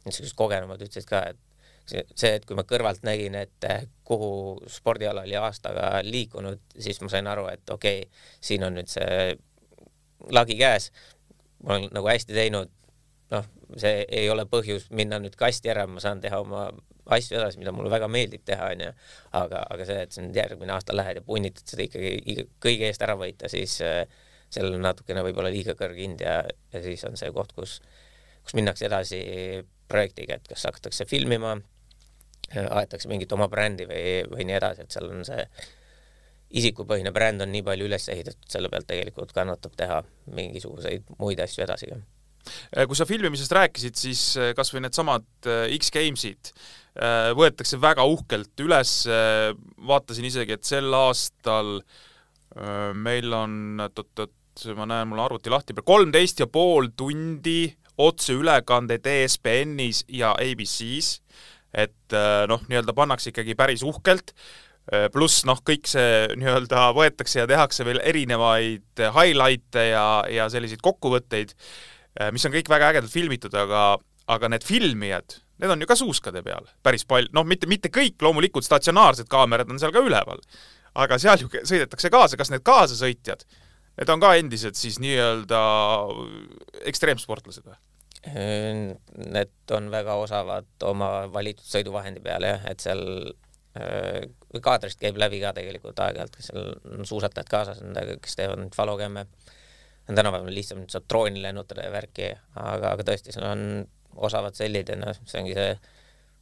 niisugused 0.06 0.38
kogenumad 0.40 0.82
ütlesid 0.86 1.10
ka, 1.10 1.24
et 1.34 1.46
see, 1.90 2.36
et 2.36 2.46
kui 2.46 2.58
ma 2.58 2.66
kõrvalt 2.70 3.04
nägin, 3.08 3.36
et 3.40 3.70
kuhu 4.06 4.32
spordiala 4.70 5.26
oli 5.26 5.38
aastaga 5.40 6.04
liikunud, 6.06 6.62
siis 6.78 7.02
ma 7.02 7.10
sain 7.12 7.28
aru, 7.28 7.48
et 7.52 7.74
okei 7.74 8.04
okay,, 8.06 8.26
siin 8.46 8.66
on 8.68 8.78
nüüd 8.78 8.92
see 8.92 9.34
lagi 10.36 10.58
käes, 10.60 10.92
ma 11.64 11.76
olen 11.76 11.90
nagu 11.96 12.10
hästi 12.10 12.36
teinud, 12.36 12.72
noh, 13.34 13.50
see 13.78 14.06
ei 14.08 14.30
ole 14.32 14.46
põhjus 14.50 14.90
minna 14.96 15.20
nüüd 15.22 15.36
kasti 15.40 15.72
ära, 15.72 15.86
ma 15.88 16.02
saan 16.04 16.22
teha 16.24 16.40
oma 16.42 16.70
asju 17.10 17.38
edasi, 17.40 17.60
mida 17.62 17.74
mulle 17.74 17.92
väga 17.92 18.08
meeldib 18.12 18.44
teha, 18.46 18.72
onju. 18.76 18.90
aga, 19.40 19.64
aga 19.74 19.88
see, 19.88 20.02
et 20.06 20.16
sa 20.16 20.24
nüüd 20.24 20.38
järgmine 20.38 20.76
aasta 20.76 20.96
lähed 20.96 21.20
ja 21.20 21.26
punnitad 21.26 21.66
seda 21.70 21.86
ikkagi 21.88 22.46
kõige 22.62 22.90
eest 22.90 23.02
ära 23.06 23.16
võita, 23.20 23.50
siis 23.52 23.80
äh, 23.86 24.04
sellel 24.54 24.78
on 24.78 24.86
natukene 24.86 25.24
võib-olla 25.26 25.52
liiga 25.54 25.76
kõrge 25.78 26.04
hind 26.04 26.22
ja, 26.26 26.42
ja 26.74 26.84
siis 26.86 27.04
on 27.10 27.18
see 27.20 27.32
koht, 27.34 27.54
kus, 27.58 27.80
kus 28.44 28.56
minnakse 28.58 28.88
edasi 28.90 29.20
projektiga, 29.90 30.38
et 30.38 30.50
kas 30.50 30.66
hakatakse 30.70 31.06
filmima 31.10 31.58
aetakse 32.50 33.10
mingit 33.10 33.32
oma 33.36 33.50
brändi 33.50 33.86
või, 33.90 34.24
või 34.30 34.46
nii 34.50 34.58
edasi, 34.58 34.86
et 34.86 34.94
seal 34.96 35.10
on 35.12 35.26
see 35.28 35.44
isikupõhine 36.50 37.12
bränd 37.14 37.44
on 37.46 37.52
nii 37.54 37.64
palju 37.66 37.90
üles 37.90 38.08
ehitatud, 38.10 38.48
selle 38.50 38.72
pealt 38.72 38.88
tegelikult 38.90 39.34
kannatab 39.36 39.76
teha 39.78 40.00
mingisuguseid 40.34 41.06
muid 41.20 41.42
asju 41.44 41.66
edasi 41.66 41.92
ka. 41.92 42.00
Äh, 42.74 42.88
kui 42.88 42.98
sa 42.98 43.08
filmimisest 43.10 43.54
rääkisid, 43.56 43.98
siis 44.00 44.24
äh, 44.40 44.52
kas 44.58 44.74
või 44.74 44.84
needsamad 44.86 45.28
äh, 45.50 45.68
X-Games'id 45.80 46.54
võetakse 47.38 47.78
väga 47.80 48.04
uhkelt 48.12 48.60
üles, 48.60 48.90
vaatasin 49.88 50.26
isegi, 50.28 50.58
et 50.58 50.68
sel 50.68 50.90
aastal 50.98 51.78
meil 52.98 53.36
on, 53.38 53.54
oot-oot, 53.86 54.34
ma 54.76 54.88
näen, 54.90 55.08
mul 55.08 55.22
on 55.22 55.24
arvuti 55.24 55.54
lahti, 55.54 55.78
kolmteist 55.86 56.42
ja 56.44 56.50
pool 56.52 56.90
tundi 57.00 57.70
otseülekandeid 58.04 59.08
ESPN-is 59.14 60.02
ja 60.12 60.34
ABC-s 60.34 61.22
et 61.86 62.18
noh, 62.52 62.66
nii-öelda 62.68 62.98
pannakse 62.98 63.32
ikkagi 63.32 63.56
päris 63.56 63.86
uhkelt, 63.86 64.34
pluss 65.14 65.44
noh, 65.46 65.60
kõik 65.66 65.90
see 65.90 66.30
nii-öelda 66.40 66.90
võetakse 66.98 67.44
ja 67.44 67.48
tehakse 67.50 67.86
veel 67.88 68.02
erinevaid 68.04 69.04
highlight'e 69.16 69.86
ja, 69.92 70.08
ja 70.32 70.50
selliseid 70.50 70.82
kokkuvõtteid, 70.86 71.54
äh, 72.20 72.34
mis 72.36 72.46
on 72.48 72.56
kõik 72.56 72.72
väga 72.72 72.94
ägedalt 72.94 73.14
filmitud, 73.14 73.54
aga, 73.54 73.94
aga 74.32 74.52
need 74.56 74.66
filmijad, 74.66 75.40
need 75.62 75.76
on 75.76 75.86
ju 75.86 75.90
ka 75.90 76.00
suuskade 76.00 76.44
peal 76.46 76.68
päris 76.86 77.06
palju, 77.06 77.34
noh, 77.38 77.48
mitte, 77.48 77.70
mitte 77.70 77.94
kõik, 77.94 78.18
loomulikult 78.26 78.68
statsionaarsed 78.68 79.30
kaamerad 79.32 79.70
on 79.70 79.82
seal 79.82 79.94
ka 79.96 80.04
üleval, 80.06 80.42
aga 81.00 81.22
seal 81.22 81.46
ju 81.46 81.52
sõidetakse 81.54 82.12
kaasa, 82.14 82.40
kas 82.40 82.54
need 82.54 82.66
kaasasõitjad 82.66 83.46
Need 84.00 84.12
on 84.14 84.22
ka 84.24 84.30
endised 84.40 84.78
siis 84.80 84.96
nii-öelda 85.04 85.60
ekstreemsportlased 86.88 87.66
või? 87.68 87.76
Need 88.30 89.74
on 89.76 89.90
väga 89.92 90.16
osavad 90.22 90.68
oma 90.88 91.10
valitud 91.34 91.68
sõiduvahendi 91.68 92.24
peale 92.24 92.54
jah, 92.54 92.64
et 92.72 92.84
seal 92.84 93.04
äh, 93.28 93.49
kaadrist 94.64 95.00
käib 95.02 95.18
läbi 95.22 95.40
ka 95.44 95.54
tegelikult 95.58 96.00
aeg-ajalt, 96.04 96.36
kes 96.36 96.50
seal 96.52 96.70
on 96.98 97.08
suusatajad 97.08 97.50
kaasas, 97.52 97.82
kes 98.24 98.40
teevad 98.40 98.64
neid 98.64 98.76
falokemme. 98.76 99.26
tänapäeval 100.10 100.54
lihtsam 100.54 100.88
saab 100.90 101.06
drooni 101.10 101.42
lennutada 101.42 101.84
ja 101.86 101.92
värki, 101.94 102.32
aga, 102.58 102.96
aga 102.96 103.06
tõesti, 103.06 103.34
seal 103.36 103.46
on 103.46 103.66
osavad 104.16 104.56
sellid 104.58 104.90
ja 104.90 104.96
noh, 104.98 105.14
see 105.26 105.42
ongi 105.44 105.54
see, 105.54 105.76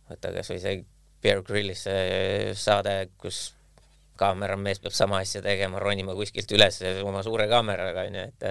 võta 0.09 0.31
kasvõi 0.37 0.59
see 0.63 0.77
Bear 1.21 1.41
Gryllis 1.43 1.83
see 1.83 2.53
saade, 2.55 3.09
kus 3.19 3.41
kaameramees 4.17 4.79
peab 4.81 4.95
sama 4.95 5.19
asja 5.21 5.41
tegema, 5.45 5.81
ronima 5.83 6.15
kuskilt 6.17 6.51
üles 6.55 6.79
oma 7.05 7.23
suure 7.25 7.47
kaameraga 7.51 8.07
onju, 8.07 8.27
et 8.31 8.47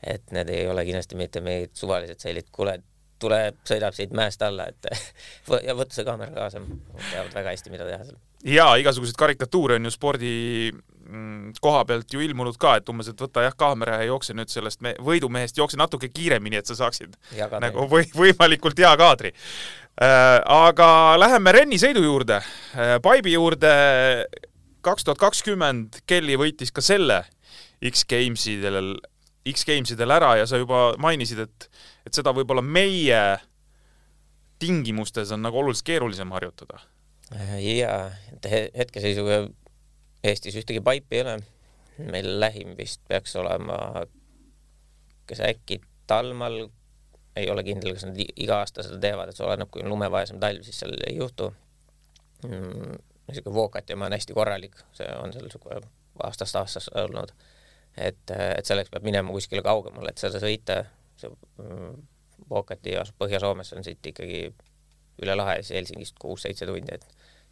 et 0.00 0.32
need 0.32 0.48
ei 0.48 0.64
ole 0.68 0.84
kindlasti 0.88 1.18
mitte 1.20 1.42
mingid 1.44 1.74
suvalised 1.76 2.22
sellid, 2.24 2.46
kuule, 2.52 2.78
tule, 3.20 3.40
sõidab 3.68 3.96
siit 3.96 4.14
mäest 4.16 4.42
alla, 4.46 4.68
et 4.70 4.90
ja 5.68 5.76
võta 5.78 5.96
see 5.96 6.06
kaamera 6.06 6.32
kaasa, 6.34 6.62
teavad 7.10 7.34
väga 7.34 7.54
hästi, 7.54 7.72
mida 7.74 7.88
teha 7.88 8.04
seal. 8.04 8.18
jaa, 8.56 8.74
igasuguseid 8.82 9.18
karikatuure 9.20 9.78
on 9.80 9.88
ju 9.88 9.94
spordi 9.94 10.34
mm, 10.72 11.56
koha 11.62 11.84
pealt 11.88 12.14
ju 12.14 12.22
ilmunud 12.24 12.58
ka, 12.60 12.76
et 12.80 12.92
umbes, 12.92 13.10
et 13.12 13.24
võta 13.24 13.44
jah, 13.46 13.56
kaamera 13.58 14.00
ja 14.00 14.10
jookse 14.10 14.36
nüüd 14.36 14.52
sellest 14.52 14.82
me 14.84 14.94
võidumehest, 15.04 15.58
jookse 15.60 15.80
natuke 15.80 16.10
kiiremini, 16.12 16.60
et 16.60 16.70
sa 16.70 16.78
saaksid 16.78 17.16
Jagada. 17.36 17.66
nagu 17.68 17.88
või 17.90 18.08
võimalikult 18.16 18.80
hea 18.80 18.92
kaadri 19.00 19.34
äh,. 19.34 20.38
aga 20.44 20.90
läheme 21.20 21.56
rennisõidu 21.60 22.04
juurde 22.06 22.40
äh,, 22.40 22.96
Paibi 23.02 23.36
juurde. 23.36 23.74
kaks 24.80 25.04
tuhat 25.04 25.18
kakskümmend 25.20 26.02
Kelly 26.08 26.38
võitis 26.40 26.72
ka 26.72 26.80
selle 26.80 27.24
X-Gamesidel 27.84 28.96
X-Gamesidel 29.48 30.12
ära 30.12 30.34
ja 30.36 30.46
sa 30.46 30.58
juba 30.60 30.90
mainisid, 31.00 31.38
et, 31.46 31.68
et 32.06 32.16
seda 32.16 32.32
võib-olla 32.36 32.62
meie 32.64 33.20
tingimustes 34.60 35.32
on 35.32 35.40
nagu 35.44 35.62
oluliselt 35.62 35.86
keerulisem 35.88 36.32
harjutada. 36.36 36.80
jaa, 37.60 38.10
hetkeseisuga 38.76 39.46
Eestis 40.24 40.58
ühtegi 40.60 40.82
paipi 40.84 41.16
ei 41.16 41.22
ole. 41.22 41.38
meil 42.12 42.28
lähim 42.40 42.74
vist 42.76 43.00
peaks 43.08 43.36
olema, 43.36 44.04
kas 45.28 45.40
äkki 45.44 45.80
Talmal, 46.06 46.66
ei 47.36 47.50
ole 47.50 47.64
kindel, 47.64 47.92
kas 47.94 48.04
nad 48.08 48.16
iga 48.18 48.58
aasta 48.60 48.82
seda 48.82 48.98
teevad, 49.00 49.30
et 49.30 49.36
see 49.36 49.46
oleneb, 49.46 49.68
kui 49.70 49.84
on 49.84 49.92
lumevaesem 49.92 50.40
talv, 50.42 50.64
siis 50.66 50.80
seal 50.80 50.96
ei 51.06 51.16
juhtu 51.16 51.52
mm,. 52.44 52.96
niisugune 53.28 53.54
Vookatimaa 53.54 54.08
on 54.10 54.16
hästi 54.16 54.36
korralik, 54.36 54.80
see 54.96 55.08
on 55.22 55.32
seal 55.32 55.46
niisugune 55.46 55.80
aastast 56.24 56.56
aastasse 56.60 56.92
olnud 57.04 57.32
et, 58.00 58.32
et 58.32 58.66
selleks 58.66 58.92
peab 58.92 59.04
minema 59.06 59.32
kuskile 59.34 59.62
kaugemale, 59.64 60.12
et 60.12 60.22
seda 60.22 60.40
sõita, 60.42 60.82
see 61.20 61.30
mm, 61.30 61.96
asub 62.50 63.16
Põhja-Soomes, 63.20 63.72
on 63.76 63.86
siit 63.86 64.06
ikkagi 64.12 64.44
üle 65.20 65.34
lahe, 65.36 65.60
siis 65.60 65.76
Helsingist 65.78 66.16
kuus-seitse 66.20 66.66
tundi, 66.68 66.96
et 66.96 67.04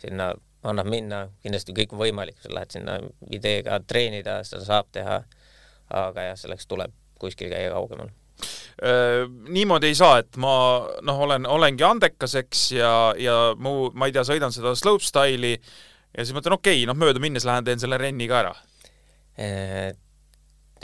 sinna 0.03 0.32
annab 0.66 0.88
minna, 0.90 1.26
kindlasti 1.44 1.74
kõik 1.76 1.92
on 1.94 2.03
võimalik, 2.03 2.38
sa 2.42 2.53
lähed 2.55 2.72
sinna 2.74 2.96
ideega 3.34 3.78
treenida, 3.86 4.40
seda 4.46 4.64
saab 4.66 4.88
teha, 4.94 5.20
aga 5.99 6.30
jah, 6.30 6.40
selleks 6.40 6.66
tuleb 6.70 6.94
kuskil 7.20 7.53
käia 7.53 7.70
kaugemal. 7.74 8.11
Niimoodi 9.51 9.90
ei 9.90 9.99
saa, 9.99 10.20
et 10.22 10.38
ma 10.40 10.55
noh, 11.03 11.22
olen, 11.26 11.46
olengi 11.51 11.84
andekas, 11.86 12.36
eks, 12.38 12.64
ja, 12.78 12.92
ja 13.18 13.36
mu, 13.59 13.90
ma 13.99 14.07
ei 14.09 14.14
tea, 14.14 14.24
sõidan 14.26 14.55
seda 14.55 14.74
slopestyle'i 14.78 15.57
ja 15.59 16.24
siis 16.24 16.34
mõtlen, 16.36 16.57
okei 16.59 16.82
okay,, 16.82 16.86
noh, 16.88 16.99
mööda 16.99 17.22
minnes 17.22 17.46
lähen 17.46 17.66
teen 17.66 17.82
selle 17.82 17.99
renni 18.01 18.30
ka 18.30 18.42
ära 18.44 18.55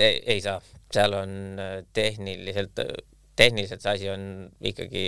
ei, 0.03 0.21
ei 0.35 0.41
saa, 0.45 0.61
seal 0.93 1.17
on 1.19 1.33
äh, 1.61 1.79
tehniliselt, 1.93 2.81
tehniliselt 3.37 3.83
see 3.85 3.97
asi 3.97 4.11
on 4.13 4.29
ikkagi 4.63 5.05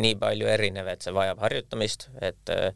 nii 0.00 0.16
palju 0.20 0.48
erinev, 0.48 0.88
et 0.92 1.04
see 1.04 1.14
vajab 1.14 1.42
harjutamist, 1.44 2.08
et 2.24 2.52
äh, 2.54 2.72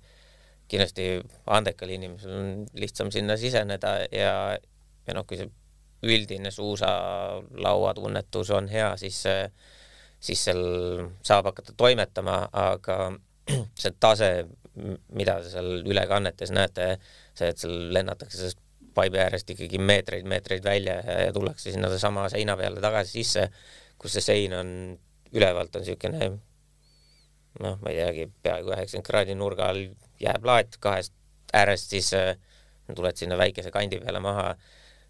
kindlasti 0.71 1.09
andekal 1.53 1.93
inimesel 1.93 2.33
on 2.39 2.49
lihtsam 2.81 3.13
sinna 3.13 3.37
siseneda 3.41 3.99
ja, 4.13 4.35
ja 5.07 5.17
noh, 5.17 5.27
kui 5.29 5.39
see 5.41 5.51
üldine 6.05 6.51
suusalaua 6.53 7.95
tunnetus 7.97 8.51
on 8.53 8.69
hea, 8.69 8.91
siis, 9.01 9.23
siis 10.21 10.45
seal 10.49 10.61
saab 11.25 11.49
hakata 11.49 11.73
toimetama, 11.77 12.43
aga 12.53 12.99
see 13.81 13.95
tase, 14.01 14.31
mida 15.15 15.39
seal 15.47 15.85
ülekannetes 15.87 16.53
näete, 16.53 16.95
see, 17.37 17.49
et 17.49 17.61
seal 17.61 17.77
lennatakse 17.95 18.41
sellest 18.41 18.61
paibi 18.95 19.21
äärest 19.23 19.51
ikkagi 19.55 19.79
meetreid-meetreid 19.79 20.65
välja 20.65 21.01
ja, 21.03 21.21
ja 21.27 21.33
tullakse 21.33 21.73
sinna 21.73 21.91
sama 21.99 22.29
seina 22.33 22.57
peale 22.57 22.81
tagasi 22.81 23.21
sisse, 23.21 23.49
kus 23.99 24.19
see 24.19 24.25
sein 24.25 24.57
on 24.59 24.75
ülevalt 25.35 25.77
on 25.77 25.83
niisugune 25.83 26.31
noh, 27.63 27.79
ma 27.83 27.93
ei 27.93 28.01
teagi, 28.01 28.27
peaaegu 28.43 28.73
üheksakümmend 28.73 29.07
kraadi 29.07 29.37
nurga 29.39 29.69
all 29.71 29.85
jääplaat 30.23 30.79
kahest 30.83 31.15
äärest, 31.55 31.93
siis 31.95 32.11
äh, 32.19 32.35
tuled 32.95 33.17
sinna 33.19 33.39
väikese 33.39 33.71
kandi 33.75 34.01
peale 34.03 34.21
maha. 34.21 34.55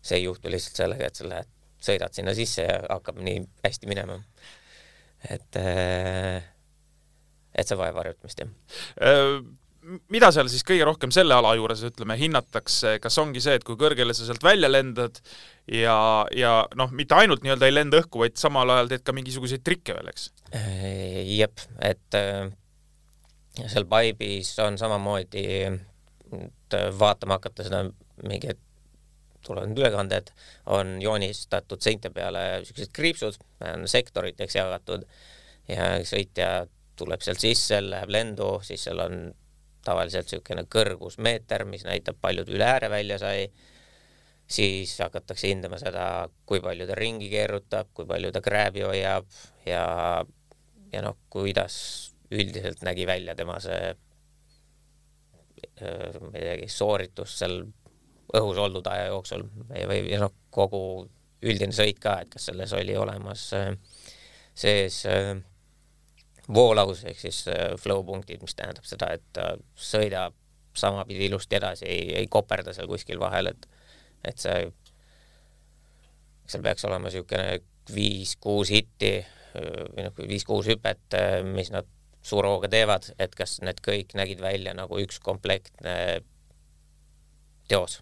see 0.05 0.19
ei 0.19 0.25
juhtu 0.27 0.51
lihtsalt 0.53 0.77
sellega, 0.77 1.07
et 1.09 1.17
sa 1.17 1.25
lähed, 1.25 1.49
sõidad 1.81 2.13
sinna 2.13 2.35
sisse 2.37 2.67
ja 2.67 2.75
hakkab 2.91 3.23
nii 3.25 3.39
hästi 3.65 3.89
minema. 3.89 4.19
et 5.31 5.57
äh,, 5.57 6.45
et 7.57 7.69
see 7.69 7.79
vajab 7.79 8.03
harjutamist, 8.03 8.45
jah 8.45 8.51
äh, 9.01 9.39
mida 10.13 10.31
seal 10.35 10.49
siis 10.53 10.65
kõige 10.67 10.87
rohkem 10.89 11.13
selle 11.15 11.37
ala 11.37 11.55
juures, 11.59 11.83
ütleme, 11.89 12.17
hinnatakse, 12.21 12.97
kas 13.03 13.19
ongi 13.23 13.43
see, 13.45 13.57
et 13.59 13.65
kui 13.67 13.79
kõrgele 13.81 14.15
sa 14.17 14.27
sealt 14.27 14.45
välja 14.45 14.71
lendad 14.71 15.21
ja, 15.71 15.97
ja 16.35 16.55
noh, 16.79 16.93
mitte 16.97 17.17
ainult 17.19 17.45
nii-öelda 17.45 17.69
ei 17.69 17.77
lenda 17.77 18.01
õhku, 18.03 18.23
vaid 18.25 18.39
samal 18.41 18.73
ajal 18.75 18.93
teed 18.93 19.05
ka 19.07 19.17
mingisuguseid 19.17 19.65
trikke 19.67 19.97
veel, 19.97 20.11
eks? 20.13 20.29
Äh, 20.57 21.23
jep, 21.37 21.65
et 21.85 22.19
äh, 22.19 22.47
seal 23.63 23.89
Pipe'is 23.91 24.55
on 24.65 24.79
samamoodi, 24.81 25.47
et 26.41 26.79
vaatama 26.99 27.39
hakata 27.39 27.67
seda 27.67 27.85
mingi 28.25 28.57
tulevad 29.45 29.77
ülekanded, 29.77 30.33
on 30.73 30.97
joonistatud 31.03 31.83
seinte 31.85 32.11
peale 32.11 32.45
niisugused 32.63 32.93
kriipsud, 32.97 33.39
on 33.69 33.85
sektoriteks 33.91 34.57
jagatud 34.57 35.05
ja 35.69 35.95
sõitja 36.09 36.67
tuleb 36.99 37.25
sealt 37.25 37.43
sisse, 37.43 37.81
läheb 37.85 38.13
lendu, 38.15 38.55
siis 38.65 38.87
seal 38.87 39.03
on 39.05 39.19
tavaliselt 39.85 40.29
niisugune 40.29 40.67
kõrgusmeeter, 40.71 41.67
mis 41.69 41.85
näitab, 41.87 42.19
palju 42.21 42.45
ta 42.47 42.55
üle 42.55 42.69
ääre 42.69 42.91
välja 42.93 43.19
sai, 43.23 43.49
siis 44.47 44.95
hakatakse 45.01 45.51
hindama 45.51 45.79
seda, 45.81 46.29
kui 46.47 46.61
palju 46.65 46.89
ta 46.89 46.97
ringi 46.99 47.31
keerutab, 47.33 47.93
kui 47.97 48.09
palju 48.09 48.33
ta 48.33 48.43
krääbi 48.45 48.85
hoiab 48.85 49.29
ja, 49.67 49.85
ja 50.93 51.05
noh, 51.05 51.17
kuidas 51.33 51.77
üldiselt 52.35 52.83
nägi 52.85 53.07
välja 53.07 53.37
tema 53.39 53.61
see 53.63 53.95
ma 55.81 56.35
ei 56.35 56.45
teagi, 56.45 56.69
sooritus 56.71 57.39
seal 57.41 57.61
õhus 58.35 58.59
oldud 58.61 58.87
aja 58.91 59.09
jooksul 59.11 59.45
või, 59.71 59.85
või 59.89 59.99
ja 60.11 60.21
noh, 60.23 60.33
kogu 60.55 60.81
üldine 61.45 61.75
sõit 61.77 61.99
ka, 62.03 62.19
et 62.23 62.31
kas 62.33 62.49
selles 62.51 62.73
oli 62.77 62.97
olemas 62.97 63.49
sees 64.55 65.01
äh, 65.11 65.35
voolaus 66.53 67.05
ehk 67.09 67.21
siis 67.21 67.45
äh, 67.49 67.75
flow 67.81 68.05
punktid, 68.07 68.43
mis 68.43 68.57
tähendab 68.59 68.87
seda, 68.89 69.13
et 69.17 69.25
ta 69.33 69.55
sõidab 69.75 70.37
samapidi 70.75 71.29
ilusti 71.29 71.57
edasi, 71.57 71.87
ei, 71.87 72.09
ei 72.19 72.27
koperda 72.31 72.75
seal 72.75 72.91
kuskil 72.91 73.21
vahel, 73.23 73.53
et, 73.53 73.69
et 74.27 74.41
see, 74.43 74.67
seal 76.51 76.65
peaks 76.67 76.85
olema 76.89 77.09
niisugune 77.09 77.61
viis-kuus 77.95 78.73
hitti 78.75 79.17
või 79.55 80.07
noh, 80.09 80.17
viis-kuus 80.29 80.69
hüpet, 80.73 81.05
äh, 81.15 81.41
mis 81.47 81.71
nad 81.75 81.89
suure 82.25 82.49
hooga 82.51 82.71
teevad, 82.73 83.11
et 83.21 83.35
kas 83.37 83.59
need 83.63 83.81
kõik 83.85 84.17
nägid 84.19 84.41
välja 84.43 84.73
nagu 84.77 84.99
üks 85.03 85.21
komplektne 85.23 85.95
teos 87.69 88.01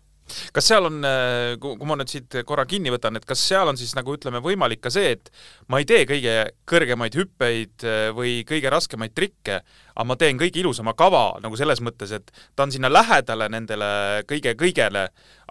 kas 0.55 0.69
seal 0.71 0.89
on, 0.89 0.99
äh, 1.07 1.55
kui 1.61 1.89
ma 1.89 1.97
nüüd 1.99 2.11
siit 2.11 2.39
korra 2.49 2.65
kinni 2.69 2.93
võtan, 2.95 3.17
et 3.19 3.27
kas 3.29 3.43
seal 3.49 3.71
on 3.71 3.79
siis 3.81 3.95
nagu 3.99 4.15
ütleme, 4.17 4.43
võimalik 4.45 4.83
ka 4.85 4.93
see, 4.93 5.15
et 5.17 5.31
ma 5.73 5.81
ei 5.83 5.87
tee 5.89 6.05
kõige 6.09 6.35
kõrgemaid 6.69 7.17
hüppeid 7.19 7.87
äh, 7.87 8.09
või 8.17 8.41
kõige 8.49 8.73
raskemaid 8.73 9.15
trikke, 9.17 9.61
aga 9.93 10.07
ma 10.09 10.17
teen 10.21 10.41
kõige 10.41 10.63
ilusama 10.63 10.97
kava 10.99 11.25
nagu 11.45 11.59
selles 11.61 11.83
mõttes, 11.85 12.15
et 12.17 12.33
ta 12.57 12.67
on 12.67 12.75
sinna 12.75 12.91
lähedale 12.93 13.49
nendele 13.53 13.93
kõige-kõigele, 14.31 15.07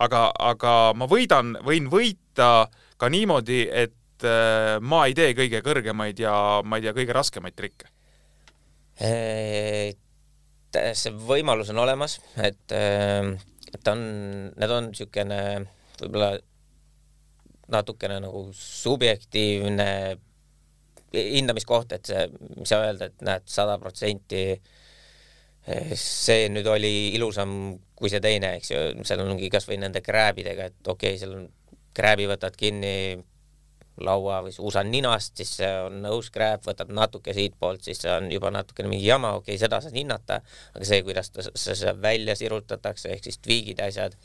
aga, 0.06 0.28
aga 0.52 0.76
ma 0.98 1.08
võidan, 1.10 1.56
võin 1.66 1.90
võita 1.92 2.52
ka 3.02 3.10
niimoodi, 3.12 3.64
et 3.70 4.28
äh, 4.28 4.78
ma 4.82 5.06
ei 5.08 5.18
tee 5.18 5.34
kõige 5.38 5.64
kõrgemaid 5.66 6.22
ja 6.22 6.36
ma 6.66 6.80
ei 6.80 6.88
tea, 6.88 6.96
kõige 6.98 7.18
raskemaid 7.18 7.58
trikke? 7.58 7.90
see 10.72 11.12
võimalus 11.26 11.72
on 11.74 11.80
olemas, 11.82 12.20
et 12.38 12.74
et 13.76 13.92
on, 13.92 14.02
need 14.56 14.74
on 14.76 14.90
niisugune 14.90 15.40
võib-olla 16.02 16.34
natukene 17.72 18.20
nagu 18.24 18.50
subjektiivne 18.56 19.88
hindamiskoht, 21.12 21.96
et 21.96 22.08
see, 22.08 22.28
mis 22.58 22.72
sa 22.72 22.82
öelda, 22.86 23.10
et 23.12 23.26
näed, 23.26 23.48
sada 23.52 23.78
protsenti 23.82 24.44
eh, 24.52 25.92
see 26.00 26.48
nüüd 26.52 26.68
oli 26.72 27.12
ilusam 27.16 27.54
kui 27.96 28.12
see 28.12 28.24
teine, 28.24 28.56
eks 28.60 28.72
ju, 28.72 28.84
seal 29.08 29.24
ongi 29.26 29.52
kasvõi 29.52 29.80
nende 29.82 30.02
krääbidega, 30.04 30.70
et 30.72 30.88
okei 30.88 31.16
okay,, 31.16 31.20
seal 31.22 31.36
on 31.38 31.50
krääbi 31.96 32.28
võtad 32.32 32.56
kinni 32.58 32.96
laua 34.02 34.40
või 34.46 34.54
suusa 34.56 34.84
ninast, 34.88 35.36
siis 35.38 35.56
see 35.60 35.70
on 35.86 36.00
nõus 36.04 36.32
krääb, 36.34 36.64
võtad 36.66 36.92
natuke 36.96 37.34
siitpoolt, 37.36 37.84
siis 37.84 38.00
see 38.02 38.12
on 38.14 38.30
juba 38.32 38.52
natukene 38.54 38.90
mingi 38.90 39.06
jama, 39.08 39.34
okei 39.40 39.56
okay,, 39.56 39.62
seda 39.62 39.82
saad 39.84 39.98
hinnata, 39.98 40.40
aga 40.76 40.88
see, 40.88 41.02
kuidas 41.06 41.32
ta, 41.34 41.46
see 41.56 41.94
välja 42.02 42.36
sirutatakse, 42.40 43.12
ehk 43.12 43.28
siis 43.28 43.40
ja 43.42 43.86
asjad, 43.88 44.16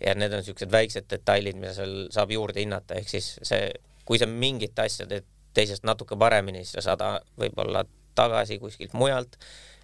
ja 0.00 0.14
need 0.16 0.32
on 0.32 0.42
niisugused 0.42 0.72
väiksed 0.72 1.10
detailid, 1.10 1.60
mida 1.60 1.74
seal 1.76 2.08
saab 2.10 2.32
juurde 2.32 2.64
hinnata, 2.64 2.96
ehk 2.96 3.12
siis 3.12 3.34
see, 3.42 3.68
kui 4.08 4.18
sa 4.18 4.26
mingit 4.26 4.78
asja 4.78 5.06
teed 5.06 5.28
teisest 5.54 5.84
natuke 5.84 6.16
paremini, 6.16 6.64
siis 6.64 6.78
sa 6.78 6.92
saad 6.92 7.26
võib-olla 7.38 7.84
tagasi 8.18 8.58
kuskilt 8.58 8.94
mujalt, 8.98 9.36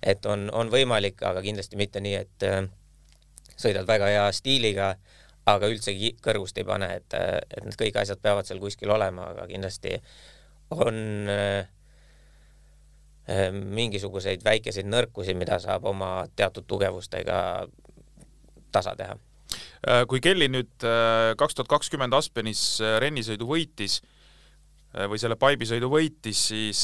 et 0.03 0.27
on, 0.27 0.49
on 0.53 0.71
võimalik, 0.71 1.23
aga 1.27 1.43
kindlasti 1.45 1.79
mitte 1.79 2.01
nii, 2.03 2.15
et 2.25 2.47
äh, 2.47 2.63
sõidad 3.57 3.87
väga 3.89 4.11
hea 4.13 4.27
stiiliga, 4.37 4.95
aga 5.47 5.69
üldse 5.71 5.95
kõrgust 6.25 6.59
ei 6.59 6.67
pane, 6.67 6.89
et, 6.99 7.15
et 7.15 7.63
need 7.65 7.79
kõik 7.79 8.01
asjad 8.01 8.21
peavad 8.23 8.49
seal 8.49 8.61
kuskil 8.63 8.91
olema, 8.91 9.31
aga 9.33 9.47
kindlasti 9.51 9.95
on 10.75 11.31
äh, 11.31 11.69
äh, 13.31 13.53
mingisuguseid 13.55 14.43
väikeseid 14.47 14.91
nõrkusi, 14.91 15.37
mida 15.39 15.61
saab 15.63 15.87
oma 15.87 16.27
teatud 16.37 16.67
tugevustega 16.67 17.39
tasa 18.75 18.97
teha. 18.99 19.15
Äh, 19.87 20.03
kui 20.11 20.21
Kelly 20.25 20.51
nüüd 20.51 20.89
kaks 21.39 21.55
tuhat 21.55 21.71
kakskümmend 21.71 22.17
Aspenis 22.19 22.67
rennisõidu 23.03 23.47
võitis 23.47 24.01
või 24.97 25.21
selle 25.21 25.37
paibisõidu 25.37 25.91
võitis, 25.93 26.41
siis 26.49 26.81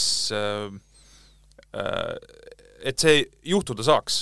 et 2.85 3.01
see 3.01 3.23
juhtuda 3.49 3.87
saaks, 3.87 4.19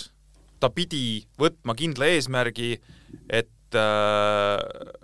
ta 0.62 0.70
pidi 0.70 1.24
võtma 1.41 1.74
kindla 1.74 2.07
eesmärgi, 2.12 2.76
et 3.26 3.51
et 3.75 5.01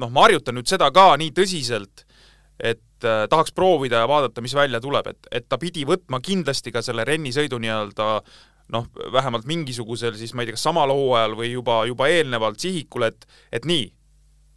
noh, 0.00 0.10
ma 0.10 0.26
harjutan 0.26 0.56
nüüd 0.58 0.68
seda 0.70 0.90
ka 0.94 1.12
nii 1.20 1.32
tõsiselt, 1.36 2.04
et 2.60 3.08
äh, 3.08 3.24
tahaks 3.30 3.54
proovida 3.56 4.02
ja 4.02 4.08
vaadata, 4.10 4.42
mis 4.44 4.54
välja 4.56 4.80
tuleb, 4.82 5.10
et, 5.12 5.30
et 5.40 5.48
ta 5.48 5.58
pidi 5.60 5.86
võtma 5.88 6.20
kindlasti 6.24 6.72
ka 6.74 6.82
selle 6.84 7.06
rennisõidu 7.08 7.60
nii-öelda 7.62 8.10
noh, 8.70 8.86
vähemalt 9.12 9.48
mingisugusel 9.50 10.14
siis 10.18 10.34
ma 10.34 10.44
ei 10.44 10.50
tea, 10.50 10.58
kas 10.58 10.68
samal 10.68 10.92
hooajal 10.94 11.34
või 11.38 11.50
juba, 11.54 11.80
juba 11.88 12.10
eelnevalt 12.12 12.60
sihikul, 12.62 13.08
et, 13.08 13.26
et 13.52 13.66
nii, 13.66 13.88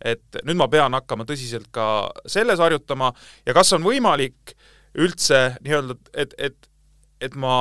et 0.04 0.44
nüüd 0.44 0.60
ma 0.60 0.68
pean 0.72 0.94
hakkama 1.00 1.26
tõsiselt 1.30 1.72
ka 1.74 1.88
selles 2.30 2.62
harjutama 2.62 3.14
ja 3.48 3.56
kas 3.56 3.74
on 3.78 3.86
võimalik 3.88 4.56
üldse 5.00 5.56
nii-öelda, 5.64 5.98
et, 6.14 6.36
et, 6.38 6.70
et 7.24 7.38
ma 7.40 7.56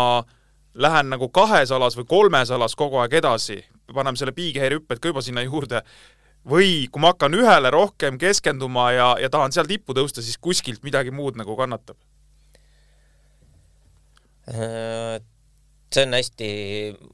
lähen 0.74 1.12
nagu 1.12 1.28
kahes 1.32 1.72
alas 1.72 1.96
või 1.96 2.08
kolmes 2.10 2.50
alas 2.52 2.76
kogu 2.76 3.00
aeg 3.00 3.20
edasi, 3.22 3.62
paneme 3.94 4.20
selle 4.20 4.34
piighäirehüpped 4.36 5.00
ka 5.02 5.12
juba 5.12 5.22
sinna 5.24 5.44
juurde, 5.46 5.82
või 6.48 6.88
kui 6.90 7.02
ma 7.02 7.12
hakkan 7.12 7.34
ühele 7.38 7.70
rohkem 7.70 8.18
keskenduma 8.18 8.88
ja, 8.94 9.08
ja 9.22 9.30
tahan 9.30 9.54
seal 9.54 9.68
tippu 9.70 9.94
tõusta, 9.94 10.24
siis 10.24 10.40
kuskilt 10.42 10.82
midagi 10.86 11.14
muud 11.14 11.38
nagu 11.40 11.56
kannatab? 11.58 11.98
see 15.92 16.02
on 16.02 16.16
hästi, 16.16 16.48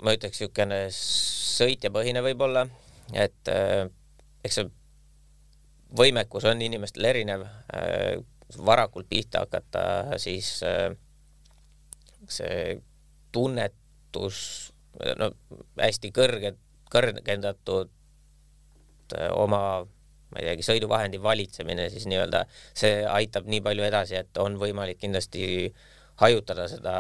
ma 0.01 0.15
ütleks, 0.17 0.39
niisugune 0.41 0.79
sõitjapõhine 0.97 2.23
võib-olla, 2.25 2.63
et 3.13 3.51
äh, 3.53 3.91
eks 4.47 4.57
see 4.61 4.71
võimekus 5.99 6.47
on 6.49 6.63
inimestel 6.65 7.09
erinev 7.11 7.45
äh,, 7.45 8.17
varakult 8.65 9.09
pihta 9.11 9.43
hakata, 9.45 10.17
siis 10.23 10.63
äh, 10.65 10.95
see 12.33 12.79
tunnetus, 13.33 14.41
no 15.21 15.31
hästi 15.77 16.13
kõrged 16.15 16.57
kõrgendatud 16.93 17.93
äh, 19.17 19.31
oma 19.37 19.63
ma 20.29 20.43
ei 20.43 20.51
teagi, 20.51 20.67
sõiduvahendi 20.67 21.21
valitsemine 21.23 21.89
siis 21.93 22.05
nii-öelda, 22.11 22.45
see 22.77 23.01
aitab 23.09 23.49
nii 23.49 23.63
palju 23.65 23.87
edasi, 23.87 24.19
et 24.21 24.41
on 24.43 24.59
võimalik 24.61 25.01
kindlasti 25.01 25.71
hajutada 26.21 26.67
seda 26.69 26.95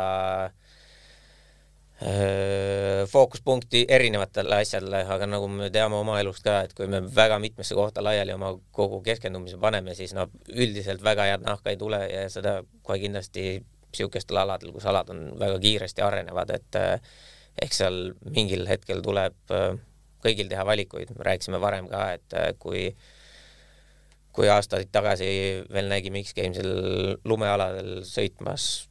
öö, 2.02 3.02
äh, 3.02 3.04
fookuspunkti 3.10 3.84
erinevatele 3.88 4.62
asjadele, 4.62 5.02
aga 5.12 5.28
nagu 5.28 5.48
me 5.52 5.68
teame 5.74 5.98
oma 5.98 6.18
elust 6.22 6.46
ka, 6.46 6.60
et 6.64 6.74
kui 6.78 6.88
me 6.90 7.02
väga 7.14 7.40
mitmesse 7.42 7.76
kohta 7.76 8.04
laiali 8.04 8.32
oma 8.32 8.54
kogu 8.72 9.02
keskendumise 9.04 9.60
paneme, 9.60 9.96
siis 9.98 10.14
noh, 10.16 10.30
üldiselt 10.48 11.04
väga 11.04 11.28
head 11.32 11.44
nahka 11.44 11.74
ei 11.74 11.80
tule 11.80 12.00
ja 12.08 12.28
seda 12.32 12.60
kohe 12.82 13.00
kindlasti 13.02 13.58
niisugustel 13.88 14.36
aladel, 14.36 14.72
kus 14.72 14.86
alad 14.88 15.10
on 15.12 15.26
väga 15.40 15.58
kiiresti 15.64 16.04
arenevad, 16.04 16.50
et 16.54 16.76
eks 17.62 17.82
seal 17.82 18.00
mingil 18.34 18.66
hetkel 18.70 19.02
tuleb 19.04 19.54
äh, 19.54 19.78
kõigil 20.24 20.50
teha 20.50 20.64
valikuid, 20.66 21.14
rääkisime 21.24 21.60
varem 21.62 21.88
ka, 21.90 22.04
et 22.18 22.36
äh, 22.36 22.52
kui 22.58 22.90
kui 24.38 24.46
aastaid 24.52 24.92
tagasi 24.94 25.28
veel 25.72 25.88
nägime 25.90 26.20
X-Games'il 26.22 26.68
lumealadel 27.26 28.04
sõitmas 28.06 28.86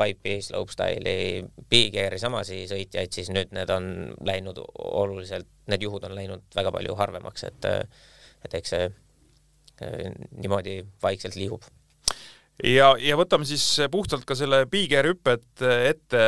Pipe'i, 0.00 0.38
Slopestyle'i, 0.40 1.42
Big-Airi 1.68 2.16
samasi 2.22 2.62
sõitjaid, 2.70 3.12
siis 3.12 3.28
nüüd 3.34 3.50
need 3.52 3.68
on 3.74 3.90
läinud 4.24 4.62
oluliselt, 4.62 5.48
need 5.68 5.84
juhud 5.84 6.06
on 6.08 6.16
läinud 6.16 6.46
väga 6.56 6.72
palju 6.72 6.96
harvemaks, 6.96 7.44
et 7.50 7.68
et 8.46 8.56
eks 8.56 8.72
see 8.72 8.88
äh, 8.88 10.08
niimoodi 10.40 10.80
vaikselt 11.02 11.36
liigub. 11.36 11.68
ja, 12.64 12.94
ja 12.96 13.20
võtame 13.20 13.44
siis 13.48 13.66
puhtalt 13.92 14.24
ka 14.24 14.38
selle 14.38 14.64
Big-Air 14.72 15.12
hüpped 15.12 15.66
ette 15.68 16.24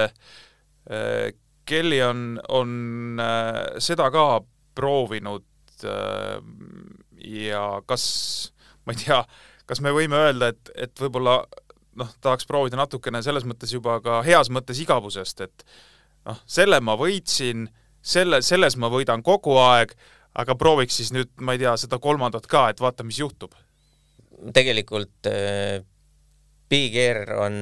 Kelly 1.64 2.03
on, 2.03 2.41
on 2.49 3.20
äh, 3.22 3.78
seda 3.83 4.09
ka 4.11 4.43
proovinud 4.74 5.45
äh, 5.87 6.39
ja 7.22 7.66
kas, 7.87 8.05
ma 8.87 8.97
ei 8.97 9.05
tea, 9.05 9.20
kas 9.68 9.83
me 9.85 9.93
võime 9.95 10.18
öelda, 10.18 10.51
et, 10.53 10.72
et 10.74 11.05
võib-olla 11.05 11.43
noh, 12.01 12.11
tahaks 12.24 12.49
proovida 12.49 12.80
natukene 12.80 13.22
selles 13.22 13.47
mõttes 13.49 13.72
juba 13.74 14.01
ka 14.05 14.20
heas 14.26 14.51
mõttes 14.53 14.80
igavusest, 14.83 15.45
et 15.47 15.66
noh, 16.28 16.41
selle 16.47 16.80
ma 16.83 16.97
võitsin, 16.99 17.68
selle, 18.03 18.43
selles 18.43 18.76
ma 18.80 18.91
võidan 18.93 19.22
kogu 19.22 19.57
aeg, 19.62 19.95
aga 20.39 20.57
prooviks 20.59 20.99
siis 20.99 21.12
nüüd, 21.14 21.30
ma 21.45 21.55
ei 21.55 21.62
tea, 21.62 21.76
seda 21.78 22.01
kolmandat 22.03 22.49
ka, 22.51 22.70
et 22.72 22.80
vaata, 22.83 23.05
mis 23.07 23.20
juhtub. 23.20 23.55
tegelikult 24.53 25.28
äh, 25.30 25.85
Big 26.68 26.97
Air 26.97 27.28
on 27.39 27.57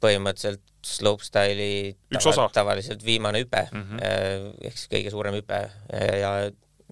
põhimõtteliselt 0.00 0.62
slopestyle'i 0.86 1.96
tava, 2.16 2.48
tavaliselt 2.54 3.04
viimane 3.04 3.42
hüpe 3.42 3.66
mm 3.68 3.82
-hmm. 3.82 4.54
ehk 4.64 4.78
siis 4.78 4.88
kõige 4.92 5.10
suurem 5.12 5.36
hüpe 5.36 5.60
ja 6.20 6.30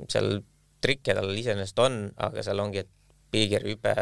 seal 0.08 0.42
trikke 0.84 1.14
tal 1.14 1.30
iseenesest 1.34 1.78
on, 1.82 2.10
aga 2.16 2.42
seal 2.44 2.60
ongi, 2.62 2.84
et 2.84 2.90
bigger 3.32 3.64
hüpe 3.66 3.94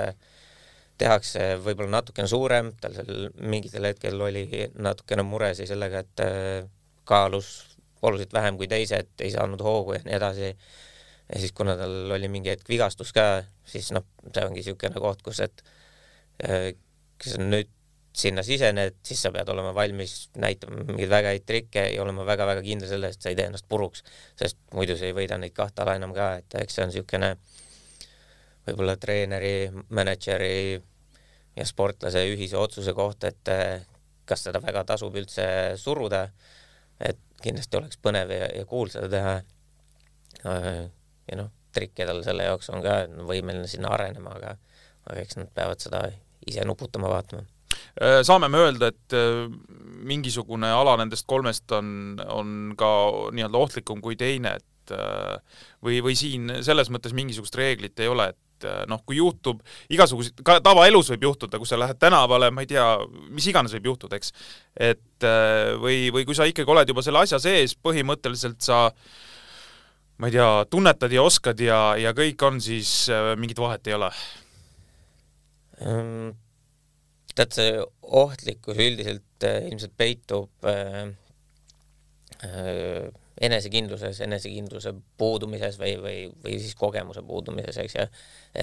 tehakse 0.99 1.57
võib-olla 1.61 1.99
natukene 1.99 2.29
suurem, 2.29 2.73
tal 2.81 2.95
seal 2.97 3.31
mingitel 3.39 3.85
hetkel 3.85 4.21
oli 4.21 4.47
natukene 4.81 5.25
muresid 5.27 5.69
sellega, 5.69 6.03
et 6.05 6.25
äh, 6.25 6.69
kaalus 7.05 7.77
oluliselt 8.03 8.33
vähem 8.33 8.57
kui 8.57 8.69
teised, 8.69 9.09
ei 9.21 9.31
saanud 9.33 9.63
hoogu 9.65 9.97
ja 9.97 10.03
nii 10.05 10.17
edasi. 10.17 10.57
ja 11.33 11.41
siis, 11.41 11.53
kuna 11.53 11.77
tal 11.77 12.13
oli 12.17 12.29
mingi 12.29 12.53
hetk 12.53 12.69
vigastus 12.69 13.13
ka, 13.13 13.43
siis 13.67 13.91
noh, 13.93 14.05
see 14.31 14.45
ongi 14.45 14.61
niisugune 14.61 15.01
koht, 15.03 15.23
kus, 15.27 15.41
et 15.41 15.65
on 17.39 17.51
nüüd 17.51 17.73
sinna 18.17 18.43
sisened, 18.43 18.97
siis 19.05 19.21
sa 19.21 19.31
pead 19.33 19.49
olema 19.53 19.75
valmis 19.77 20.31
näitama 20.41 20.87
mingeid 20.89 21.11
väga 21.13 21.35
häid 21.35 21.45
trikke 21.45 21.83
ja 21.93 22.03
olema 22.03 22.25
väga-väga 22.25 22.63
kindel 22.65 22.89
selles, 22.89 23.17
et 23.17 23.25
sa 23.25 23.33
ei 23.33 23.37
tee 23.37 23.49
ennast 23.51 23.67
puruks, 23.69 24.05
sest 24.41 24.57
muidu 24.73 24.97
sa 24.97 25.05
ei 25.09 25.17
võida 25.17 25.37
neid 25.41 25.53
kahte 25.57 25.85
ala 25.85 25.99
enam 25.99 26.15
ka, 26.17 26.31
et 26.41 26.57
eks 26.63 26.79
see 26.79 26.85
on 26.87 26.93
niisugune 26.93 27.35
võib-olla 28.67 28.95
treeneri, 29.01 29.69
mänedžeri 29.95 30.57
ja 31.57 31.67
sportlase 31.69 32.23
ühise 32.31 32.57
otsuse 32.57 32.95
koht, 32.97 33.27
et 33.29 33.53
eh, 33.53 33.85
kas 34.27 34.47
seda 34.49 34.63
väga 34.65 34.87
tasub 34.89 35.15
üldse 35.21 35.47
suruda, 35.81 36.25
et 37.01 37.21
kindlasti 37.45 37.77
oleks 37.77 38.01
põnev 38.01 38.33
ja, 38.33 38.49
ja 38.57 38.65
cool 38.71 38.89
seda 38.93 39.11
teha. 39.13 39.35
ja 40.47 41.37
noh, 41.37 41.51
trikke 41.77 42.07
tal 42.09 42.23
selle 42.25 42.49
jaoks 42.49 42.71
on 42.73 42.81
ka 42.85 42.97
võimeline 43.29 43.69
sinna 43.69 43.93
arenema, 43.93 44.33
aga, 44.41 44.55
aga 45.05 45.21
eks 45.21 45.37
nad 45.41 45.53
peavad 45.55 45.85
seda 45.85 46.03
ise 46.47 46.65
nuputama 46.65 47.13
vaatama. 47.13 47.45
Äh, 47.45 47.56
saame 48.27 48.49
me 48.53 48.61
öelda, 48.61 48.91
et 48.93 49.17
äh, 49.17 49.47
mingisugune 50.07 50.71
ala 50.73 50.97
nendest 51.01 51.27
kolmest 51.29 51.73
on, 51.77 52.17
on 52.33 52.57
ka 52.79 52.89
nii-öelda 53.35 53.61
ohtlikum 53.61 54.03
kui 54.05 54.19
teine, 54.21 54.57
et 54.61 54.95
äh, 54.95 55.61
või, 55.85 56.01
või 56.05 56.17
siin 56.19 56.59
selles 56.67 56.93
mõttes 56.93 57.17
mingisugust 57.17 57.57
reeglit 57.59 58.05
ei 58.05 58.13
ole, 58.13 58.31
et 58.35 58.67
noh, 58.89 59.03
kui 59.05 59.19
juhtub 59.19 59.61
igasuguseid, 59.93 60.41
ka 60.47 60.59
tavaelus 60.65 61.11
võib 61.13 61.27
juhtuda, 61.27 61.59
kui 61.61 61.69
sa 61.69 61.77
lähed 61.77 61.99
tänavale, 62.01 62.49
ma 62.55 62.65
ei 62.65 62.71
tea, 62.71 62.87
mis 63.29 63.49
iganes 63.51 63.75
võib 63.77 63.91
juhtuda, 63.91 64.17
eks. 64.17 64.33
et 64.81 65.27
või, 65.83 66.07
või 66.15 66.25
kui 66.25 66.39
sa 66.39 66.47
ikkagi 66.49 66.73
oled 66.73 66.89
juba 66.89 67.05
selle 67.05 67.21
asja 67.21 67.37
sees, 67.43 67.77
põhimõtteliselt 67.77 68.65
sa 68.65 68.87
ma 70.17 70.31
ei 70.31 70.39
tea, 70.39 70.49
tunnetad 70.73 71.13
ja 71.13 71.27
oskad 71.29 71.61
ja, 71.61 71.83
ja 72.01 72.15
kõik 72.17 72.47
on, 72.49 72.57
siis 72.65 72.95
mingit 73.37 73.61
vahet 73.61 73.93
ei 73.93 73.99
ole 73.99 74.09
um 75.85 76.33
tead, 77.37 77.53
see 77.57 77.77
ohtlikkus 78.03 78.81
üldiselt 78.81 79.47
äh, 79.47 79.67
ilmselt 79.69 79.95
peitub 79.99 80.69
äh, 80.69 81.07
äh, 82.47 83.09
enesekindluses, 83.41 84.21
enesekindluse 84.25 84.95
puudumises 85.21 85.77
või, 85.81 85.97
või, 86.01 86.17
või 86.45 86.57
siis 86.61 86.75
kogemuse 86.79 87.23
puudumises, 87.27 87.77
eks 87.83 87.99
ju. 87.99 88.07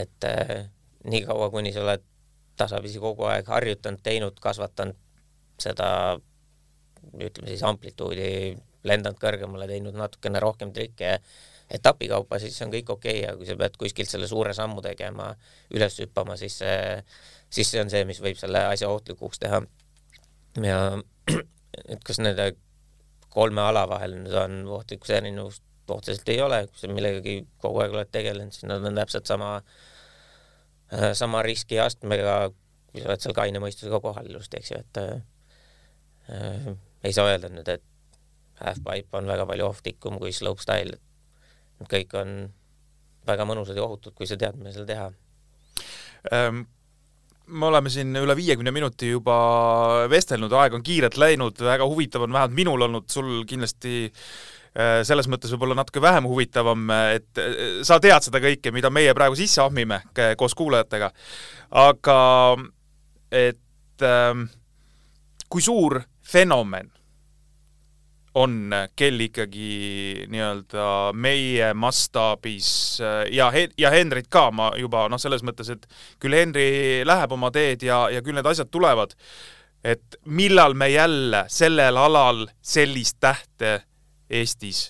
et 0.01 0.27
äh, 0.29 0.65
niikaua, 1.09 1.49
kuni 1.53 1.73
sa 1.75 1.83
oled 1.85 2.03
tasapisi 2.57 3.01
kogu 3.01 3.27
aeg 3.29 3.49
harjutanud, 3.49 4.01
teinud, 4.05 4.37
kasvatanud 4.41 4.97
seda 5.61 5.89
ütleme 7.13 7.49
siis 7.51 7.63
amplituudi, 7.67 8.27
lendanud 8.87 9.19
kõrgemale, 9.21 9.67
teinud 9.69 9.95
natukene 9.97 10.41
rohkem 10.43 10.73
trikke 10.75 11.17
etapikaupa, 11.73 12.39
siis 12.39 12.59
on 12.65 12.73
kõik 12.73 12.91
okei 12.93 13.19
okay,, 13.21 13.29
aga 13.29 13.39
kui 13.39 13.49
sa 13.49 13.57
pead 13.59 13.77
kuskilt 13.81 14.11
selle 14.11 14.27
suure 14.29 14.53
sammu 14.53 14.83
tegema, 14.85 15.31
üles 15.73 15.97
hüppama, 16.03 16.37
siis 16.39 16.59
see, 16.61 16.77
siis 17.53 17.71
see 17.73 17.81
on 17.81 17.89
see, 17.93 18.03
mis 18.09 18.21
võib 18.21 18.37
selle 18.39 18.61
asja 18.69 18.91
ohtlikuks 18.93 19.41
teha. 19.41 19.63
ja 20.61 20.79
et 21.91 22.03
kas 22.05 22.21
nende 22.21 22.53
kolme 23.33 23.63
ala 23.65 23.87
vahel 23.89 24.19
nüüd 24.19 24.35
on 24.37 24.59
ohtlikkuse 24.77 25.17
erinevust 25.17 25.63
otseselt 25.91 26.29
ei 26.29 26.41
ole, 26.41 26.61
kui 26.69 26.79
sa 26.79 26.89
millegagi 26.91 27.39
kogu 27.61 27.81
aeg 27.83 27.95
oled 27.95 28.11
tegelenud, 28.13 28.55
siis 28.55 28.67
nad 28.69 28.85
on 28.85 28.95
täpselt 28.95 29.27
sama, 29.27 29.55
äh, 30.93 31.11
sama 31.17 31.41
riskiastmega, 31.43 32.37
kui 32.91 33.01
sa 33.03 33.09
oled 33.09 33.25
seal 33.25 33.35
kaine 33.35 33.61
mõistusega 33.63 33.99
kohal 34.03 34.29
ilusti, 34.29 34.61
eks 34.61 34.71
ju, 34.71 34.79
et 34.79 35.01
äh, 35.01 36.69
ei 37.03 37.15
saa 37.15 37.33
öelda 37.33 37.51
nüüd, 37.51 37.67
et 37.67 37.83
halfpipe 38.63 39.19
on 39.19 39.27
väga 39.27 39.47
palju 39.49 39.67
ohtlikum 39.67 40.21
kui 40.21 40.31
slopestyle, 40.35 40.95
et 40.95 41.12
kõik 41.89 42.13
on 42.19 42.37
väga 43.27 43.45
mõnusad 43.47 43.77
ja 43.77 43.85
ohutud, 43.85 44.15
kui 44.17 44.27
sa 44.29 44.37
tead, 44.39 44.57
mida 44.59 44.73
seal 44.75 44.87
teha 44.89 45.11
ähm 46.31 46.65
me 47.47 47.65
oleme 47.65 47.91
siin 47.91 48.15
üle 48.15 48.35
viiekümne 48.37 48.71
minuti 48.71 49.09
juba 49.11 49.35
vestelnud, 50.11 50.53
aeg 50.55 50.77
on 50.77 50.83
kiirelt 50.85 51.17
läinud, 51.19 51.59
väga 51.59 51.87
huvitav 51.89 52.23
on 52.23 52.33
vähemalt 52.33 52.55
minul 52.55 52.85
olnud, 52.87 53.07
sul 53.11 53.43
kindlasti 53.49 54.05
äh, 54.07 55.01
selles 55.03 55.27
mõttes 55.31 55.51
võib-olla 55.53 55.77
natuke 55.77 56.01
vähem 56.03 56.27
huvitavam, 56.29 56.87
et 57.15 57.41
äh, 57.41 57.81
sa 57.85 57.99
tead 58.03 58.23
seda 58.25 58.41
kõike, 58.43 58.71
mida 58.75 58.91
meie 58.93 59.13
praegu 59.17 59.35
sisse 59.39 59.61
ahmime 59.63 60.01
koos 60.39 60.55
kuulajatega. 60.55 61.11
aga 61.83 62.19
et 63.33 64.07
ähm, 64.07 64.47
kui 65.49 65.61
suur 65.61 65.99
fenomen 66.23 66.91
on 68.39 68.73
kell 68.95 69.21
ikkagi 69.27 70.25
nii-öelda 70.31 70.85
meie 71.13 71.73
mastaabis 71.77 72.71
ja, 73.31 73.51
ja 73.77 73.91
Henrit 73.93 74.29
ka 74.33 74.47
ma 74.51 74.71
juba 74.79 75.05
noh, 75.11 75.21
selles 75.21 75.45
mõttes, 75.45 75.69
et 75.69 75.85
küll 76.21 76.37
Henri 76.37 77.03
läheb 77.05 77.35
oma 77.35 77.51
teed 77.53 77.85
ja, 77.85 78.07
ja 78.09 78.23
küll 78.25 78.37
need 78.37 78.49
asjad 78.49 78.71
tulevad, 78.73 79.13
et 79.85 80.17
millal 80.25 80.73
me 80.73 80.89
jälle 80.89 81.45
sellel 81.51 81.99
alal 82.01 82.47
sellist 82.61 83.21
tähte 83.21 83.83
Eestis 84.33 84.87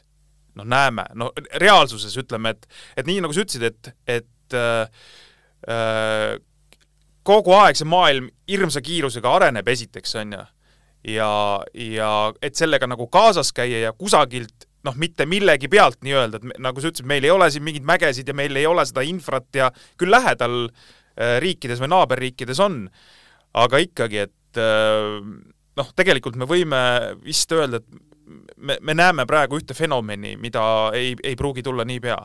noh, 0.56 0.66
näeme, 0.66 1.06
no 1.18 1.32
reaalsuses 1.60 2.16
ütleme, 2.22 2.54
et, 2.54 2.68
et 2.98 3.10
nii 3.10 3.22
nagu 3.24 3.36
sa 3.36 3.44
ütlesid, 3.44 3.66
et, 3.70 3.92
et 4.20 4.58
äh, 4.58 5.06
äh, 5.70 6.36
kogu 7.26 7.56
aeg 7.58 7.80
see 7.80 7.90
maailm 7.90 8.30
hirmsa 8.50 8.84
kiirusega 8.86 9.32
areneb 9.40 9.68
esiteks, 9.74 10.16
on 10.22 10.38
ju 10.38 10.44
ja, 11.08 11.32
ja 11.74 12.12
et 12.42 12.56
sellega 12.60 12.88
nagu 12.90 13.08
kaasas 13.12 13.52
käia 13.56 13.88
ja 13.88 13.94
kusagilt 13.98 14.68
noh, 14.84 14.96
mitte 15.00 15.26
millegi 15.30 15.70
pealt 15.72 16.02
nii-öelda, 16.04 16.40
et 16.40 16.48
me, 16.52 16.58
nagu 16.64 16.82
sa 16.82 16.92
ütlesid, 16.92 17.08
meil 17.10 17.26
ei 17.26 17.32
ole 17.32 17.50
siin 17.52 17.64
mingeid 17.66 17.88
mägesid 17.88 18.30
ja 18.30 18.36
meil 18.36 18.56
ei 18.60 18.68
ole 18.68 18.84
seda 18.88 19.04
infrat 19.08 19.48
ja 19.56 19.70
küll 20.00 20.12
lähedal 20.12 20.58
äh, 20.68 21.38
riikides 21.44 21.82
või 21.84 21.94
naaberriikides 21.94 22.60
on, 22.64 22.82
aga 23.64 23.80
ikkagi, 23.84 24.26
et 24.28 24.60
äh, 24.62 25.22
noh, 25.80 25.94
tegelikult 25.96 26.38
me 26.40 26.48
võime 26.50 26.82
vist 27.24 27.52
öelda, 27.56 27.80
et 27.80 28.54
me, 28.58 28.78
me 28.82 28.96
näeme 28.98 29.28
praegu 29.30 29.60
ühte 29.60 29.76
fenomeni, 29.78 30.36
mida 30.42 30.64
ei, 30.96 31.16
ei 31.24 31.36
pruugi 31.40 31.64
tulla 31.64 31.86
niipea. 31.88 32.20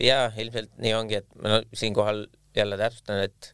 jaa, 0.00 0.28
ilmselt 0.40 0.72
nii 0.80 0.94
ongi, 0.96 1.20
et 1.20 1.28
ma 1.38 1.56
no, 1.56 1.62
siinkohal 1.76 2.26
jälle 2.56 2.78
täpsustan, 2.80 3.22
et 3.26 3.53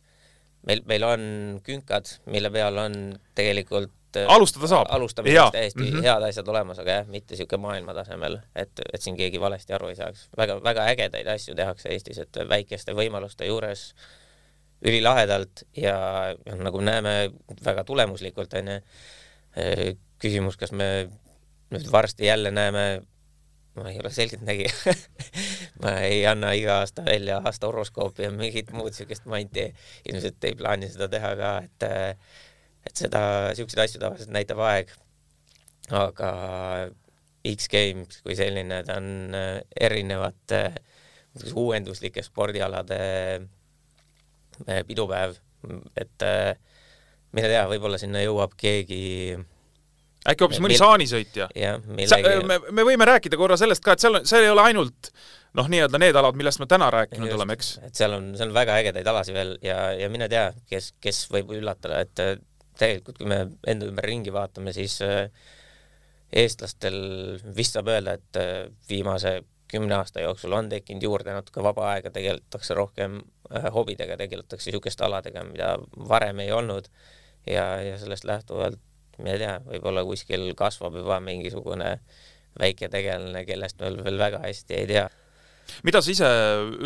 meil, 0.66 0.82
meil 0.86 1.06
on 1.08 1.24
künkad, 1.66 2.10
mille 2.30 2.50
peal 2.52 2.78
on 2.82 2.96
tegelikult 3.38 4.18
äh, 4.18 4.28
alustada 4.28 4.70
saab. 4.70 4.90
alustamiseks 4.90 5.52
täiesti 5.54 5.82
mm 5.82 5.96
-hmm. 5.96 6.06
head 6.06 6.28
asjad 6.28 6.48
olemas, 6.48 6.78
aga 6.78 6.98
jah, 7.00 7.06
mitte 7.06 7.34
niisugune 7.34 7.62
maailma 7.66 7.94
tasemel, 7.94 8.38
et, 8.54 8.82
et 8.92 9.02
siin 9.02 9.16
keegi 9.16 9.40
valesti 9.40 9.72
aru 9.72 9.88
ei 9.88 9.96
saaks. 9.96 10.28
väga, 10.36 10.60
väga 10.64 10.86
ägedaid 10.94 11.26
asju 11.34 11.54
tehakse 11.54 11.88
Eestis, 11.88 12.18
et 12.18 12.42
väikeste 12.48 12.92
võimaluste 12.92 13.46
juures 13.46 13.94
ülilahedalt 14.84 15.64
ja 15.76 15.96
nagu 16.56 16.80
näeme, 16.80 17.30
väga 17.64 17.84
tulemuslikult 17.84 18.54
onju. 18.54 18.80
Äh, 19.58 19.96
küsimus, 20.20 20.56
kas 20.56 20.72
me 20.72 21.08
nüüd 21.70 21.92
varsti 21.92 22.26
jälle 22.26 22.50
näeme 22.50 23.02
ma 23.78 23.90
ei 23.90 23.98
ole 24.02 24.10
selgeltnägija 24.10 24.94
ma 25.82 25.94
ei 26.06 26.24
anna 26.26 26.52
iga 26.58 26.80
aasta 26.82 27.04
välja 27.06 27.40
aasta 27.44 27.68
horoskoopi 27.70 28.26
ja 28.26 28.30
mingit 28.34 28.72
muud 28.74 28.94
siukest, 28.96 29.26
ma 29.30 29.38
ei 29.38 29.46
tee, 29.52 29.70
ilmselt 30.10 30.44
ei 30.44 30.56
plaani 30.58 30.90
seda 30.90 31.08
teha 31.12 31.34
ka, 31.38 31.52
et 31.66 31.88
et 32.88 32.96
seda, 32.96 33.22
siukseid 33.56 33.84
asju 33.84 34.00
tavaliselt 34.02 34.32
näitab 34.34 34.62
aeg. 34.64 34.90
aga 35.90 36.30
X-Games 37.50 38.20
kui 38.22 38.36
selline, 38.36 38.82
ta 38.86 38.98
on 39.00 39.36
erinevate 39.80 40.60
uuenduslike 41.54 42.22
spordialade 42.22 42.98
pidupäev, 44.86 45.38
et 45.96 46.26
mine 47.32 47.48
tea, 47.48 47.64
võib-olla 47.70 47.98
sinna 48.00 48.22
jõuab 48.22 48.54
keegi 48.60 49.38
äkki 50.28 50.44
hoopis 50.44 50.60
mõni 50.62 50.76
saanisõitja. 50.80 51.48
Millegi... 51.88 52.32
me, 52.46 52.60
me 52.70 52.86
võime 52.86 53.08
rääkida 53.08 53.38
korra 53.40 53.56
sellest 53.60 53.84
ka, 53.84 53.96
et 53.96 54.04
seal 54.04 54.20
on, 54.20 54.26
seal 54.28 54.44
ei 54.44 54.52
ole 54.52 54.64
ainult 54.68 55.12
noh, 55.58 55.70
nii-öelda 55.70 56.00
need 56.00 56.16
alad, 56.18 56.36
millest 56.38 56.60
me 56.62 56.68
täna 56.70 56.90
rääkinud 56.94 57.26
Just, 57.26 57.38
oleme, 57.38 57.56
eks? 57.58 57.70
et 57.86 57.98
seal 57.98 58.14
on, 58.14 58.30
seal 58.38 58.52
on 58.52 58.56
väga 58.56 58.76
ägedaid 58.82 59.08
alasid 59.10 59.36
veel 59.36 59.54
ja, 59.64 59.78
ja 59.96 60.10
mine 60.12 60.28
tea, 60.30 60.50
kes, 60.70 60.92
kes 61.02 61.24
võib 61.32 61.54
üllatada, 61.56 62.02
et 62.04 62.22
äh, 62.22 62.34
tegelikult 62.80 63.18
kui 63.20 63.30
me 63.30 63.42
enda 63.68 63.88
ümber 63.90 64.06
ringi 64.06 64.34
vaatame, 64.34 64.74
siis 64.76 65.00
äh, 65.06 65.26
eestlastel 66.42 67.00
vist 67.56 67.74
saab 67.76 67.90
öelda, 67.90 68.18
et 68.20 68.40
äh, 68.40 68.68
viimase 68.88 69.40
kümne 69.70 69.94
aasta 70.00 70.22
jooksul 70.22 70.54
on 70.54 70.68
tekkinud 70.70 71.02
juurde 71.06 71.34
natuke 71.34 71.62
vaba 71.62 71.92
aega, 71.92 72.10
tegeletakse 72.14 72.74
rohkem 72.74 73.20
hobidega, 73.74 74.16
tegeletakse 74.18 74.70
niisuguste 74.70 75.04
aladega, 75.06 75.42
mida 75.46 75.72
varem 76.10 76.42
ei 76.42 76.50
olnud 76.54 76.86
ja, 77.46 77.64
ja 77.82 77.96
sellest 77.98 78.26
lähtuvalt 78.26 78.78
ma 79.22 79.34
ei 79.34 79.40
tea, 79.42 79.54
võib-olla 79.66 80.04
kuskil 80.08 80.50
kasvab 80.58 80.98
juba 81.00 81.20
mingisugune 81.24 81.94
väike 82.60 82.90
tegelane, 82.90 83.44
kellest 83.46 83.80
me 83.80 83.92
veel 84.04 84.18
väga 84.20 84.42
hästi 84.44 84.78
ei 84.78 84.88
tea. 84.90 85.08
mida 85.86 86.02
sa 86.02 86.10
ise, 86.10 86.28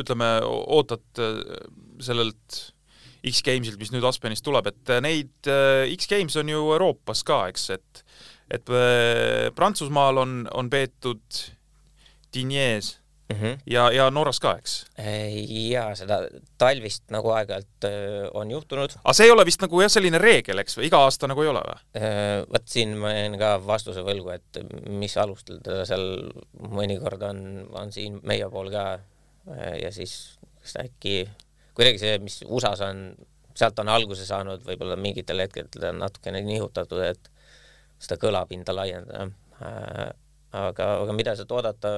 ütleme, 0.03 0.31
ootad 0.45 1.23
äh, 1.23 1.39
sellelt 2.05 2.61
X-Gamesilt, 3.25 3.79
mis 3.81 3.95
nüüd 3.95 4.05
Aspenist 4.05 4.45
tuleb, 4.45 4.69
et 4.69 4.93
äh, 4.93 5.01
neid 5.01 5.49
äh, 5.49 5.89
X-Games 5.95 6.37
on 6.37 6.53
ju 6.53 6.67
Euroopas 6.77 7.25
ka, 7.25 7.47
eks, 7.53 7.71
et 7.79 8.05
et 8.55 8.69
Prantsusmaal 9.57 10.19
on, 10.21 10.33
on 10.53 10.67
peetud 10.71 11.39
Dignes 12.37 12.91
mm. 13.33 13.37
-hmm. 13.37 13.59
ja, 13.67 13.87
ja 13.93 14.09
Norras 14.11 14.41
ka, 14.41 14.57
eks? 14.59 14.77
jaa, 15.71 15.95
seda 15.99 16.21
talvist 16.59 17.05
nagu 17.15 17.31
aeg-ajalt 17.37 17.89
on 18.35 18.51
juhtunud. 18.51 18.97
aga 19.03 19.17
see 19.17 19.29
ei 19.29 19.35
ole 19.35 19.47
vist 19.47 19.63
nagu 19.65 19.81
jah, 19.81 19.93
selline 19.93 20.19
reegel, 20.19 20.63
eks, 20.65 20.79
või 20.79 20.91
iga 20.91 21.03
aasta 21.07 21.31
nagu 21.31 21.43
ei 21.43 21.53
ole 21.53 21.65
või? 21.69 22.05
vot 22.53 22.69
siin 22.77 22.97
ma 22.99 23.15
jään 23.15 23.39
ka 23.41 23.55
vastuse 23.67 24.05
võlgu, 24.07 24.35
et 24.35 24.63
mis 24.89 25.17
alustel 25.17 25.63
teda 25.65 25.87
seal 25.89 26.07
mõnikord 26.59 27.23
on, 27.31 27.41
on 27.73 27.93
siin 27.93 28.21
meie 28.23 28.49
pool 28.51 28.71
ka 28.75 28.99
ja 29.81 29.91
siis 29.93 30.39
kas 30.65 30.79
äkki 30.81 31.25
kuidagi 31.77 32.01
see, 32.01 32.19
mis 32.23 32.41
USA-s 32.47 32.83
on, 32.87 33.07
sealt 33.59 33.79
on 33.83 33.91
alguse 33.93 34.27
saanud, 34.27 34.63
võib-olla 34.67 34.97
mingitel 35.01 35.43
hetkedel 35.43 35.91
on 35.91 36.03
natukene 36.05 36.43
nihutatud, 36.47 37.03
et 37.05 37.31
seda 38.03 38.19
kõlapinda 38.23 38.75
laiendada. 38.77 39.29
aga, 40.55 40.89
aga 41.03 41.17
mida 41.17 41.35
sealt 41.37 41.53
oodata, 41.55 41.97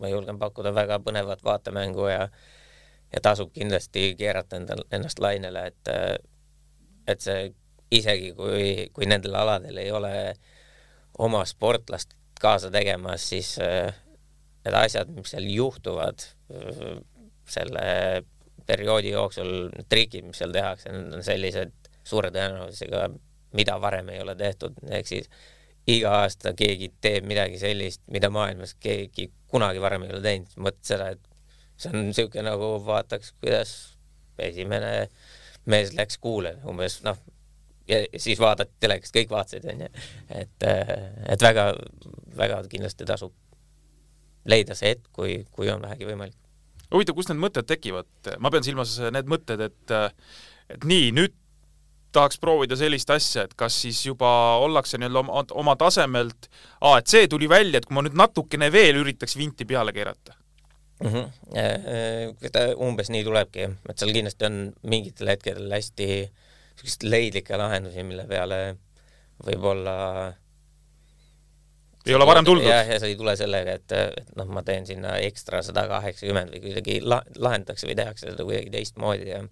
ma 0.00 0.10
julgen 0.12 0.38
pakkuda 0.38 0.72
väga 0.74 1.00
põnevat 1.04 1.44
vaatemängu 1.44 2.08
ja 2.10 2.28
ja 3.08 3.22
tasub 3.24 3.52
kindlasti 3.54 4.12
keerata 4.18 4.58
endal, 4.60 4.84
ennast 4.92 5.20
lainele, 5.22 5.66
et 5.70 5.92
et 7.08 7.24
see 7.24 7.46
isegi 7.90 8.34
kui, 8.36 8.88
kui 8.92 9.08
nendel 9.08 9.34
aladel 9.40 9.78
ei 9.80 9.90
ole 9.90 10.12
oma 11.24 11.40
sportlast 11.48 12.12
kaasa 12.40 12.70
tegemas, 12.70 13.24
siis 13.30 13.54
need 13.58 14.76
asjad, 14.76 15.08
mis 15.14 15.32
seal 15.32 15.46
juhtuvad 15.48 16.26
selle 17.48 17.86
perioodi 18.68 19.14
jooksul, 19.14 19.52
need 19.72 19.88
trikid, 19.88 20.26
mis 20.28 20.42
seal 20.42 20.52
tehakse, 20.52 20.92
need 20.92 21.16
on 21.16 21.24
sellised 21.24 21.72
suure 22.06 22.30
tõenäosusega, 22.34 23.06
mida 23.56 23.78
varem 23.80 24.12
ei 24.12 24.20
ole 24.20 24.36
tehtud, 24.36 24.76
ehk 24.92 25.08
siis 25.08 25.30
iga 25.88 26.12
aasta 26.22 26.52
keegi 26.56 26.90
teeb 27.00 27.26
midagi 27.28 27.60
sellist, 27.60 28.02
mida 28.12 28.30
maailmas 28.32 28.74
keegi 28.80 29.30
kunagi 29.48 29.80
varem 29.80 30.04
ei 30.04 30.12
ole 30.12 30.22
teinud, 30.24 30.54
mõtled 30.60 30.84
seda, 30.90 31.10
et 31.14 31.80
see 31.80 31.92
on 31.92 32.08
niisugune 32.10 32.44
nagu 32.50 32.70
vaataks, 32.84 33.32
kuidas 33.40 33.74
esimene 34.42 35.08
mees 35.68 35.94
läks 35.96 36.18
kuule, 36.22 36.56
umbes 36.68 37.00
noh, 37.06 37.18
ja 37.88 38.02
siis 38.20 38.40
vaadati 38.40 38.76
telekast, 38.80 39.14
kõik 39.16 39.32
vaatasid, 39.32 39.68
onju. 39.72 39.88
et, 40.42 40.68
et 41.32 41.44
väga, 41.44 41.70
väga 42.36 42.60
kindlasti 42.70 43.08
tasub 43.08 43.34
leida 44.48 44.76
see 44.78 44.94
hetk, 44.94 45.08
kui, 45.16 45.40
kui 45.52 45.70
on 45.72 45.82
vähegi 45.84 46.08
võimalik. 46.08 46.36
huvitav, 46.92 47.16
kust 47.16 47.32
need 47.32 47.40
mõtted 47.42 47.68
tekivad? 47.68 48.08
ma 48.38 48.52
pean 48.52 48.66
silmas 48.66 48.98
need 49.12 49.28
mõtted, 49.30 49.64
et, 49.70 49.96
et 50.74 50.88
nii, 50.88 51.12
nüüd 51.16 51.36
tahaks 52.12 52.40
proovida 52.40 52.76
sellist 52.78 53.10
asja, 53.10 53.44
et 53.44 53.54
kas 53.58 53.76
siis 53.84 54.00
juba 54.06 54.30
ollakse 54.62 54.98
nii-öelda 54.98 55.22
oma, 55.22 55.44
oma 55.62 55.76
tasemelt, 55.80 56.48
aa, 56.80 56.98
et 56.98 57.10
see 57.10 57.28
tuli 57.28 57.48
välja, 57.50 57.78
et 57.78 57.88
kui 57.88 57.96
ma 57.98 58.04
nüüd 58.06 58.16
natukene 58.18 58.70
veel 58.72 59.02
üritaks 59.02 59.36
vinti 59.36 59.66
peale 59.68 59.92
keerata 59.92 60.34
mm. 61.04 61.08
-hmm. 61.12 62.50
ta 62.52 62.66
umbes 62.76 63.12
nii 63.12 63.24
tulebki, 63.24 63.70
et 63.88 63.98
seal 63.98 64.12
kindlasti 64.16 64.48
on 64.48 64.60
mingitel 64.82 65.34
hetkedel 65.34 65.72
hästi 65.72 66.08
selliseid 66.78 67.08
leidlikke 67.10 67.58
lahendusi, 67.58 68.02
mille 68.06 68.26
peale 68.30 68.76
võib-olla 69.46 69.96
ei 72.06 72.14
ole 72.14 72.26
varem 72.26 72.44
tuldud? 72.44 72.66
jah, 72.66 72.86
ja 72.88 72.98
sa 73.00 73.06
ei 73.06 73.16
tule 73.16 73.34
sellega, 73.36 73.76
et, 73.78 73.92
et 73.92 74.32
noh, 74.38 74.48
ma 74.48 74.62
teen 74.66 74.86
sinna 74.88 75.16
ekstra 75.24 75.60
sada 75.66 75.84
kaheksakümmend 75.90 76.54
või 76.54 76.62
kuidagi 76.64 76.98
la-, 77.04 77.24
lahendatakse 77.36 77.88
või 77.88 77.98
tehakse 77.98 78.30
seda 78.30 78.46
kuidagi 78.48 78.72
teistmoodi 78.74 79.28
ja 79.28 79.44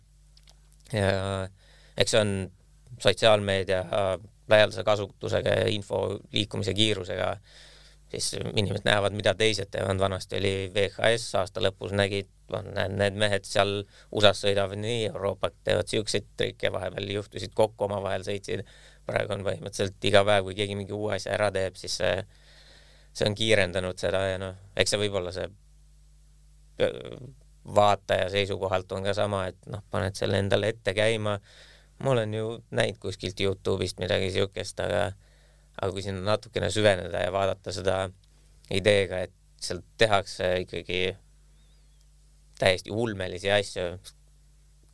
ja 0.95 1.11
eks 1.97 2.15
see 2.15 2.21
on 2.21 2.35
sotsiaalmeedia 3.03 3.85
laialdase 4.49 4.85
kasutusega 4.87 5.57
ja 5.61 5.71
info 5.73 6.03
liikumise 6.33 6.75
kiirusega 6.75 7.31
äh, 7.33 7.57
siis 8.11 8.37
inimesed 8.57 8.85
näevad, 8.85 9.13
mida 9.13 9.35
teised 9.35 9.71
teevad, 9.71 9.99
vanasti 9.99 10.39
oli 10.39 10.55
VHS, 10.75 11.35
aasta 11.41 11.63
lõpus 11.63 11.95
nägid, 11.97 12.29
need 12.71 13.19
mehed 13.19 13.47
seal 13.49 13.81
USA-s 14.15 14.45
sõidavad 14.47 14.79
nii, 14.81 15.09
Euroopat 15.11 15.57
teevad 15.67 15.91
siukseid 15.91 16.29
trikke, 16.39 16.71
vahepeal 16.73 17.11
juhtusid 17.17 17.55
kokku, 17.55 17.89
omavahel 17.89 18.27
sõitsid. 18.27 18.67
praegu 19.07 19.37
on 19.37 19.45
põhimõtteliselt 19.47 20.05
iga 20.09 20.25
päev, 20.27 20.45
kui 20.47 20.55
keegi 20.59 20.75
mingi 20.75 20.95
uue 20.95 21.15
asja 21.15 21.35
ära 21.35 21.51
teeb, 21.55 21.77
siis 21.79 21.95
see, 22.01 22.15
see 23.15 23.29
on 23.29 23.35
kiirendanud 23.39 23.99
seda 23.99 24.23
ja 24.27 24.39
noh, 24.43 24.57
eks 24.77 24.95
see 24.95 25.03
võib-olla 25.03 25.33
see 25.35 25.47
vaataja 27.77 28.29
seisukohalt 28.31 28.93
on 28.93 29.07
ka 29.07 29.15
sama, 29.15 29.47
et 29.51 29.71
noh, 29.71 29.83
paned 29.91 30.19
selle 30.19 30.39
endale 30.43 30.71
ette 30.75 30.95
käima. 30.95 31.39
Ma 31.99 32.13
olen 32.13 32.35
ju 32.35 32.49
näinud 32.71 32.99
kuskilt 33.01 33.41
Youtube'ist 33.41 34.01
midagi 34.03 34.31
siukest, 34.35 34.81
aga 34.81 35.11
aga 35.77 35.93
kui 35.93 36.05
sinna 36.05 36.23
natukene 36.25 36.71
süveneda 36.73 37.21
ja 37.27 37.33
vaadata 37.33 37.73
seda 37.73 37.97
ideega, 38.73 39.23
et 39.27 39.35
sealt 39.61 39.85
tehakse 40.01 40.49
ikkagi 40.65 41.01
täiesti 42.59 42.93
ulmelisi 42.93 43.51
asju, 43.53 43.89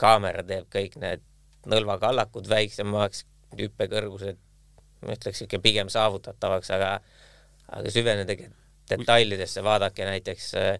kaamera 0.00 0.42
teeb 0.46 0.66
kõik 0.72 0.96
need 1.02 1.22
nõlvakallakud 1.70 2.48
väiksemaks, 2.50 3.24
hüppekõrgused, 3.58 4.40
ma 5.02 5.14
ütleks 5.14 5.44
ikka 5.44 5.60
pigem 5.62 5.90
saavutatavaks, 5.92 6.72
aga 6.74 6.96
aga 7.72 7.92
süvenedagi 7.94 8.48
detailidesse, 8.90 9.62
vaadake 9.64 10.04
näiteks 10.04 10.48
äh, 10.58 10.74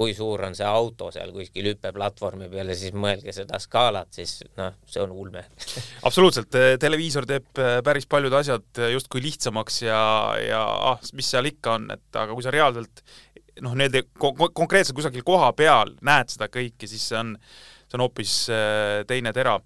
kui 0.00 0.14
suur 0.16 0.46
on 0.46 0.54
see 0.56 0.64
auto 0.64 1.10
seal 1.12 1.32
kuskil 1.34 1.66
hüppeplatvormi 1.74 2.48
peal 2.52 2.72
ja 2.72 2.76
siis 2.78 2.94
mõelge 2.96 3.34
seda 3.36 3.58
skaalat, 3.60 4.08
siis 4.16 4.38
noh, 4.56 4.78
see 4.88 5.02
on 5.04 5.12
ulme 5.12 5.42
absoluutselt, 6.08 6.56
televiisor 6.80 7.28
teeb 7.28 7.60
äh, 7.60 7.80
päris 7.84 8.08
paljud 8.08 8.34
asjad 8.38 8.80
äh, 8.80 8.94
justkui 8.94 9.20
lihtsamaks 9.26 9.82
ja, 9.84 10.00
ja 10.40 10.62
ah, 10.92 11.02
mis 11.18 11.28
seal 11.34 11.50
ikka 11.50 11.76
on, 11.76 11.90
et 11.92 12.20
aga 12.22 12.32
kui 12.32 12.46
sa 12.46 12.54
reaalselt 12.54 13.04
noh, 13.60 13.76
need 13.76 13.98
konkreetselt 14.16 14.96
kusagil 14.96 15.26
koha 15.26 15.52
peal 15.58 15.92
näed 16.06 16.32
seda 16.32 16.48
kõike, 16.48 16.88
siis 16.88 17.04
see 17.10 17.20
on, 17.20 17.34
see 17.84 18.00
on 18.00 18.06
hoopis 18.06 18.36
äh, 18.56 19.02
teine 19.10 19.34
tera. 19.36 19.58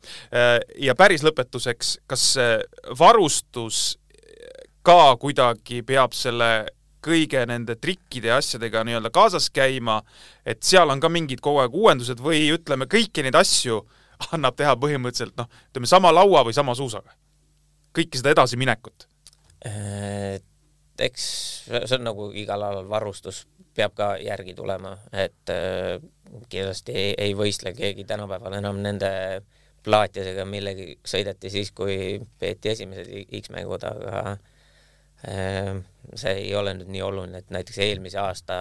ja 0.83 0.99
päris 0.99 1.23
lõpetuseks, 1.23 1.99
kas 2.11 2.31
varustus 2.99 3.85
ka 4.85 5.15
kuidagi 5.21 5.85
peab 5.87 6.17
selle 6.17 6.51
kõige 7.05 7.45
nende 7.49 7.77
trikkide 7.81 8.31
ja 8.33 8.39
asjadega 8.41 8.85
nii-öelda 8.87 9.11
kaasas 9.15 9.51
käima, 9.55 10.01
et 10.47 10.63
seal 10.65 10.91
on 10.91 11.03
ka 11.03 11.11
mingid 11.13 11.43
kogu 11.45 11.63
aeg 11.63 11.77
uuendused 11.77 12.23
või 12.25 12.47
ütleme, 12.55 12.89
kõiki 12.91 13.25
neid 13.27 13.37
asju 13.39 13.83
annab 14.35 14.57
teha 14.59 14.75
põhimõtteliselt 14.81 15.37
noh, 15.41 15.51
ütleme 15.71 15.91
sama 15.91 16.13
laua 16.15 16.45
või 16.47 16.57
sama 16.57 16.77
suusaga. 16.79 17.17
kõike 17.95 18.19
seda 18.19 18.33
edasiminekut. 18.35 19.09
Äh, 19.67 20.41
eks 20.99 21.27
see 21.67 21.99
on 21.99 22.07
nagu 22.07 22.31
igal 22.37 22.63
alal 22.63 22.89
varustus 22.91 23.45
peab 23.75 23.95
ka 23.99 24.15
järgi 24.23 24.55
tulema, 24.55 24.95
et 25.13 25.51
äh, 25.51 25.99
kindlasti 26.49 26.95
ei, 26.95 27.15
ei 27.19 27.35
võistle 27.35 27.75
keegi 27.75 28.05
tänapäeval 28.07 28.59
enam 28.61 28.79
nende 28.83 29.11
plaatidega, 29.85 30.47
millega 30.49 30.87
sõideti 31.05 31.51
siis, 31.53 31.71
kui 31.77 32.21
peeti 32.41 32.71
esimesed 32.73 33.11
X-mängud, 33.43 33.85
aga 33.85 34.23
Ehm, 34.31 34.54
see 35.25 36.33
ei 36.33 36.55
ole 36.55 36.75
nüüd 36.77 36.91
nii 36.93 37.03
oluline, 37.03 37.41
et 37.41 37.53
näiteks 37.55 37.79
eelmise 37.85 38.19
aasta 38.21 38.57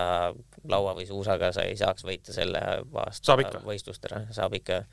laua 0.69 0.93
või 0.95 1.05
suusaga 1.07 1.51
sa 1.55 1.65
ei 1.67 1.75
saaks 1.79 2.05
võita 2.07 2.35
selle 2.35 2.61
aasta 2.93 3.59
võistlustele, 3.65 4.25
saab 4.31 4.55
ikka. 4.59 4.83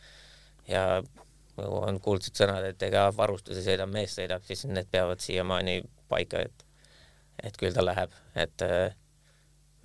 ja 0.68 1.02
on 1.60 2.00
kuldsed 2.00 2.38
sõnad, 2.38 2.64
et 2.64 2.82
ega 2.82 3.08
varustuse 3.16 3.62
sõidab, 3.64 3.90
mees 3.92 4.14
sõidab, 4.16 4.42
siis 4.46 4.64
need 4.70 4.88
peavad 4.90 5.20
siiamaani 5.20 5.82
paika, 6.08 6.42
et 6.46 6.66
et 7.44 7.56
küll 7.56 7.72
ta 7.72 7.80
läheb, 7.84 8.12
et 8.36 8.62
äh, 8.66 8.92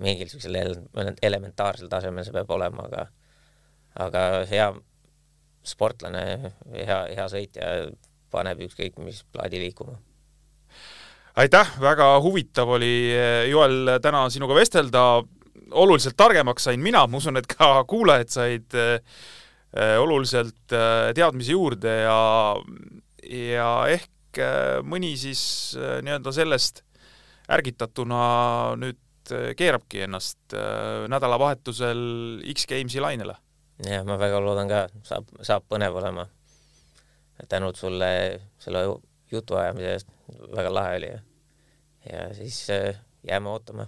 mingil 0.03 0.27
sellisel 0.27 0.57
ele 0.59 1.13
elementaarsel 1.23 1.87
tasemel 1.91 2.25
see 2.27 2.35
peab 2.35 2.51
olema, 2.51 2.89
aga 2.89 3.05
aga 4.07 4.23
hea 4.49 4.65
sportlane, 5.63 6.25
hea, 6.73 6.99
hea 7.15 7.29
sõitja 7.31 7.69
paneb 8.31 8.65
ükskõik 8.67 8.99
mis 8.99 9.23
plaadi 9.31 9.61
liikuma 9.63 9.95
aitäh, 11.35 11.71
väga 11.81 12.07
huvitav 12.23 12.69
oli, 12.77 13.11
eh, 13.11 13.49
Joel, 13.49 13.97
täna 14.01 14.29
sinuga 14.29 14.55
vestelda. 14.55 15.23
oluliselt 15.71 16.13
targemaks 16.17 16.63
sain 16.63 16.79
mina, 16.79 17.07
ma 17.07 17.17
usun, 17.17 17.37
et 17.37 17.47
ka 17.49 17.83
kuulajad 17.89 18.29
said 18.29 18.75
eh, 18.77 18.99
eh, 19.73 19.95
oluliselt 19.99 20.69
teadmisi 21.15 21.51
juurde 21.51 21.89
ja, 22.05 22.19
ja 23.25 23.71
ehk 23.89 24.39
mõni 24.83 25.15
siis 25.17 25.73
nii-öelda 25.75 26.31
sellest 26.35 26.83
ärgitatuna 27.49 28.75
nüüd 28.77 29.31
keerabki 29.57 30.03
ennast 30.05 30.53
nädalavahetusel 31.09 32.43
X-Gamesi 32.53 33.01
lainele. 33.01 33.35
jah, 33.87 34.03
ma 34.05 34.19
väga 34.19 34.41
loodan 34.43 34.69
ka, 34.69 34.85
saab, 35.07 35.31
saab 35.41 35.65
põnev 35.71 35.95
olema. 35.97 36.27
tänud 37.47 37.75
sulle 37.75 38.11
selle 38.59 38.85
jutuajamise 39.31 39.93
eest, 39.95 40.14
väga 40.55 40.73
lahe 40.73 40.97
oli 40.97 41.09
ja, 41.11 41.19
ja 42.11 42.33
siis 42.33 42.69
äh, 42.69 42.95
jääme 43.27 43.49
ootama. 43.49 43.87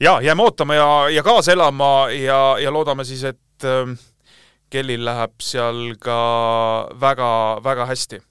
ja 0.00 0.20
jääme 0.20 0.42
ootama 0.42 0.74
ja, 0.74 1.08
ja 1.10 1.22
kaasa 1.22 1.52
elama 1.52 2.10
ja, 2.10 2.56
ja 2.58 2.72
loodame 2.72 3.04
siis, 3.04 3.24
et 3.24 3.64
äh, 3.64 3.98
Kellil 4.70 5.04
läheb 5.04 5.34
seal 5.44 5.94
ka 6.00 6.88
väga-väga 7.00 7.86
hästi. 7.86 8.22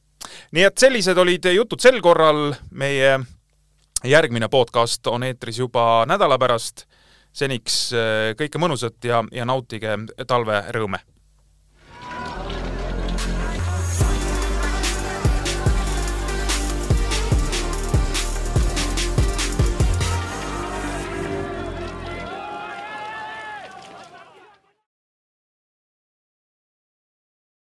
nii 0.51 0.63
et 0.63 0.77
sellised 0.77 1.17
olid 1.17 1.45
jutud 1.53 1.81
sel 1.81 2.01
korral, 2.01 2.53
meie 2.71 3.19
järgmine 4.03 4.49
podcast 4.49 5.07
on 5.07 5.23
eetris 5.23 5.59
juba 5.59 6.05
nädala 6.07 6.39
pärast. 6.39 6.87
seniks 7.33 7.93
äh, 7.93 8.33
kõike 8.35 8.59
mõnusat 8.59 9.03
ja, 9.03 9.23
ja 9.31 9.45
nautige 9.45 9.97
talverõõme 10.27 10.99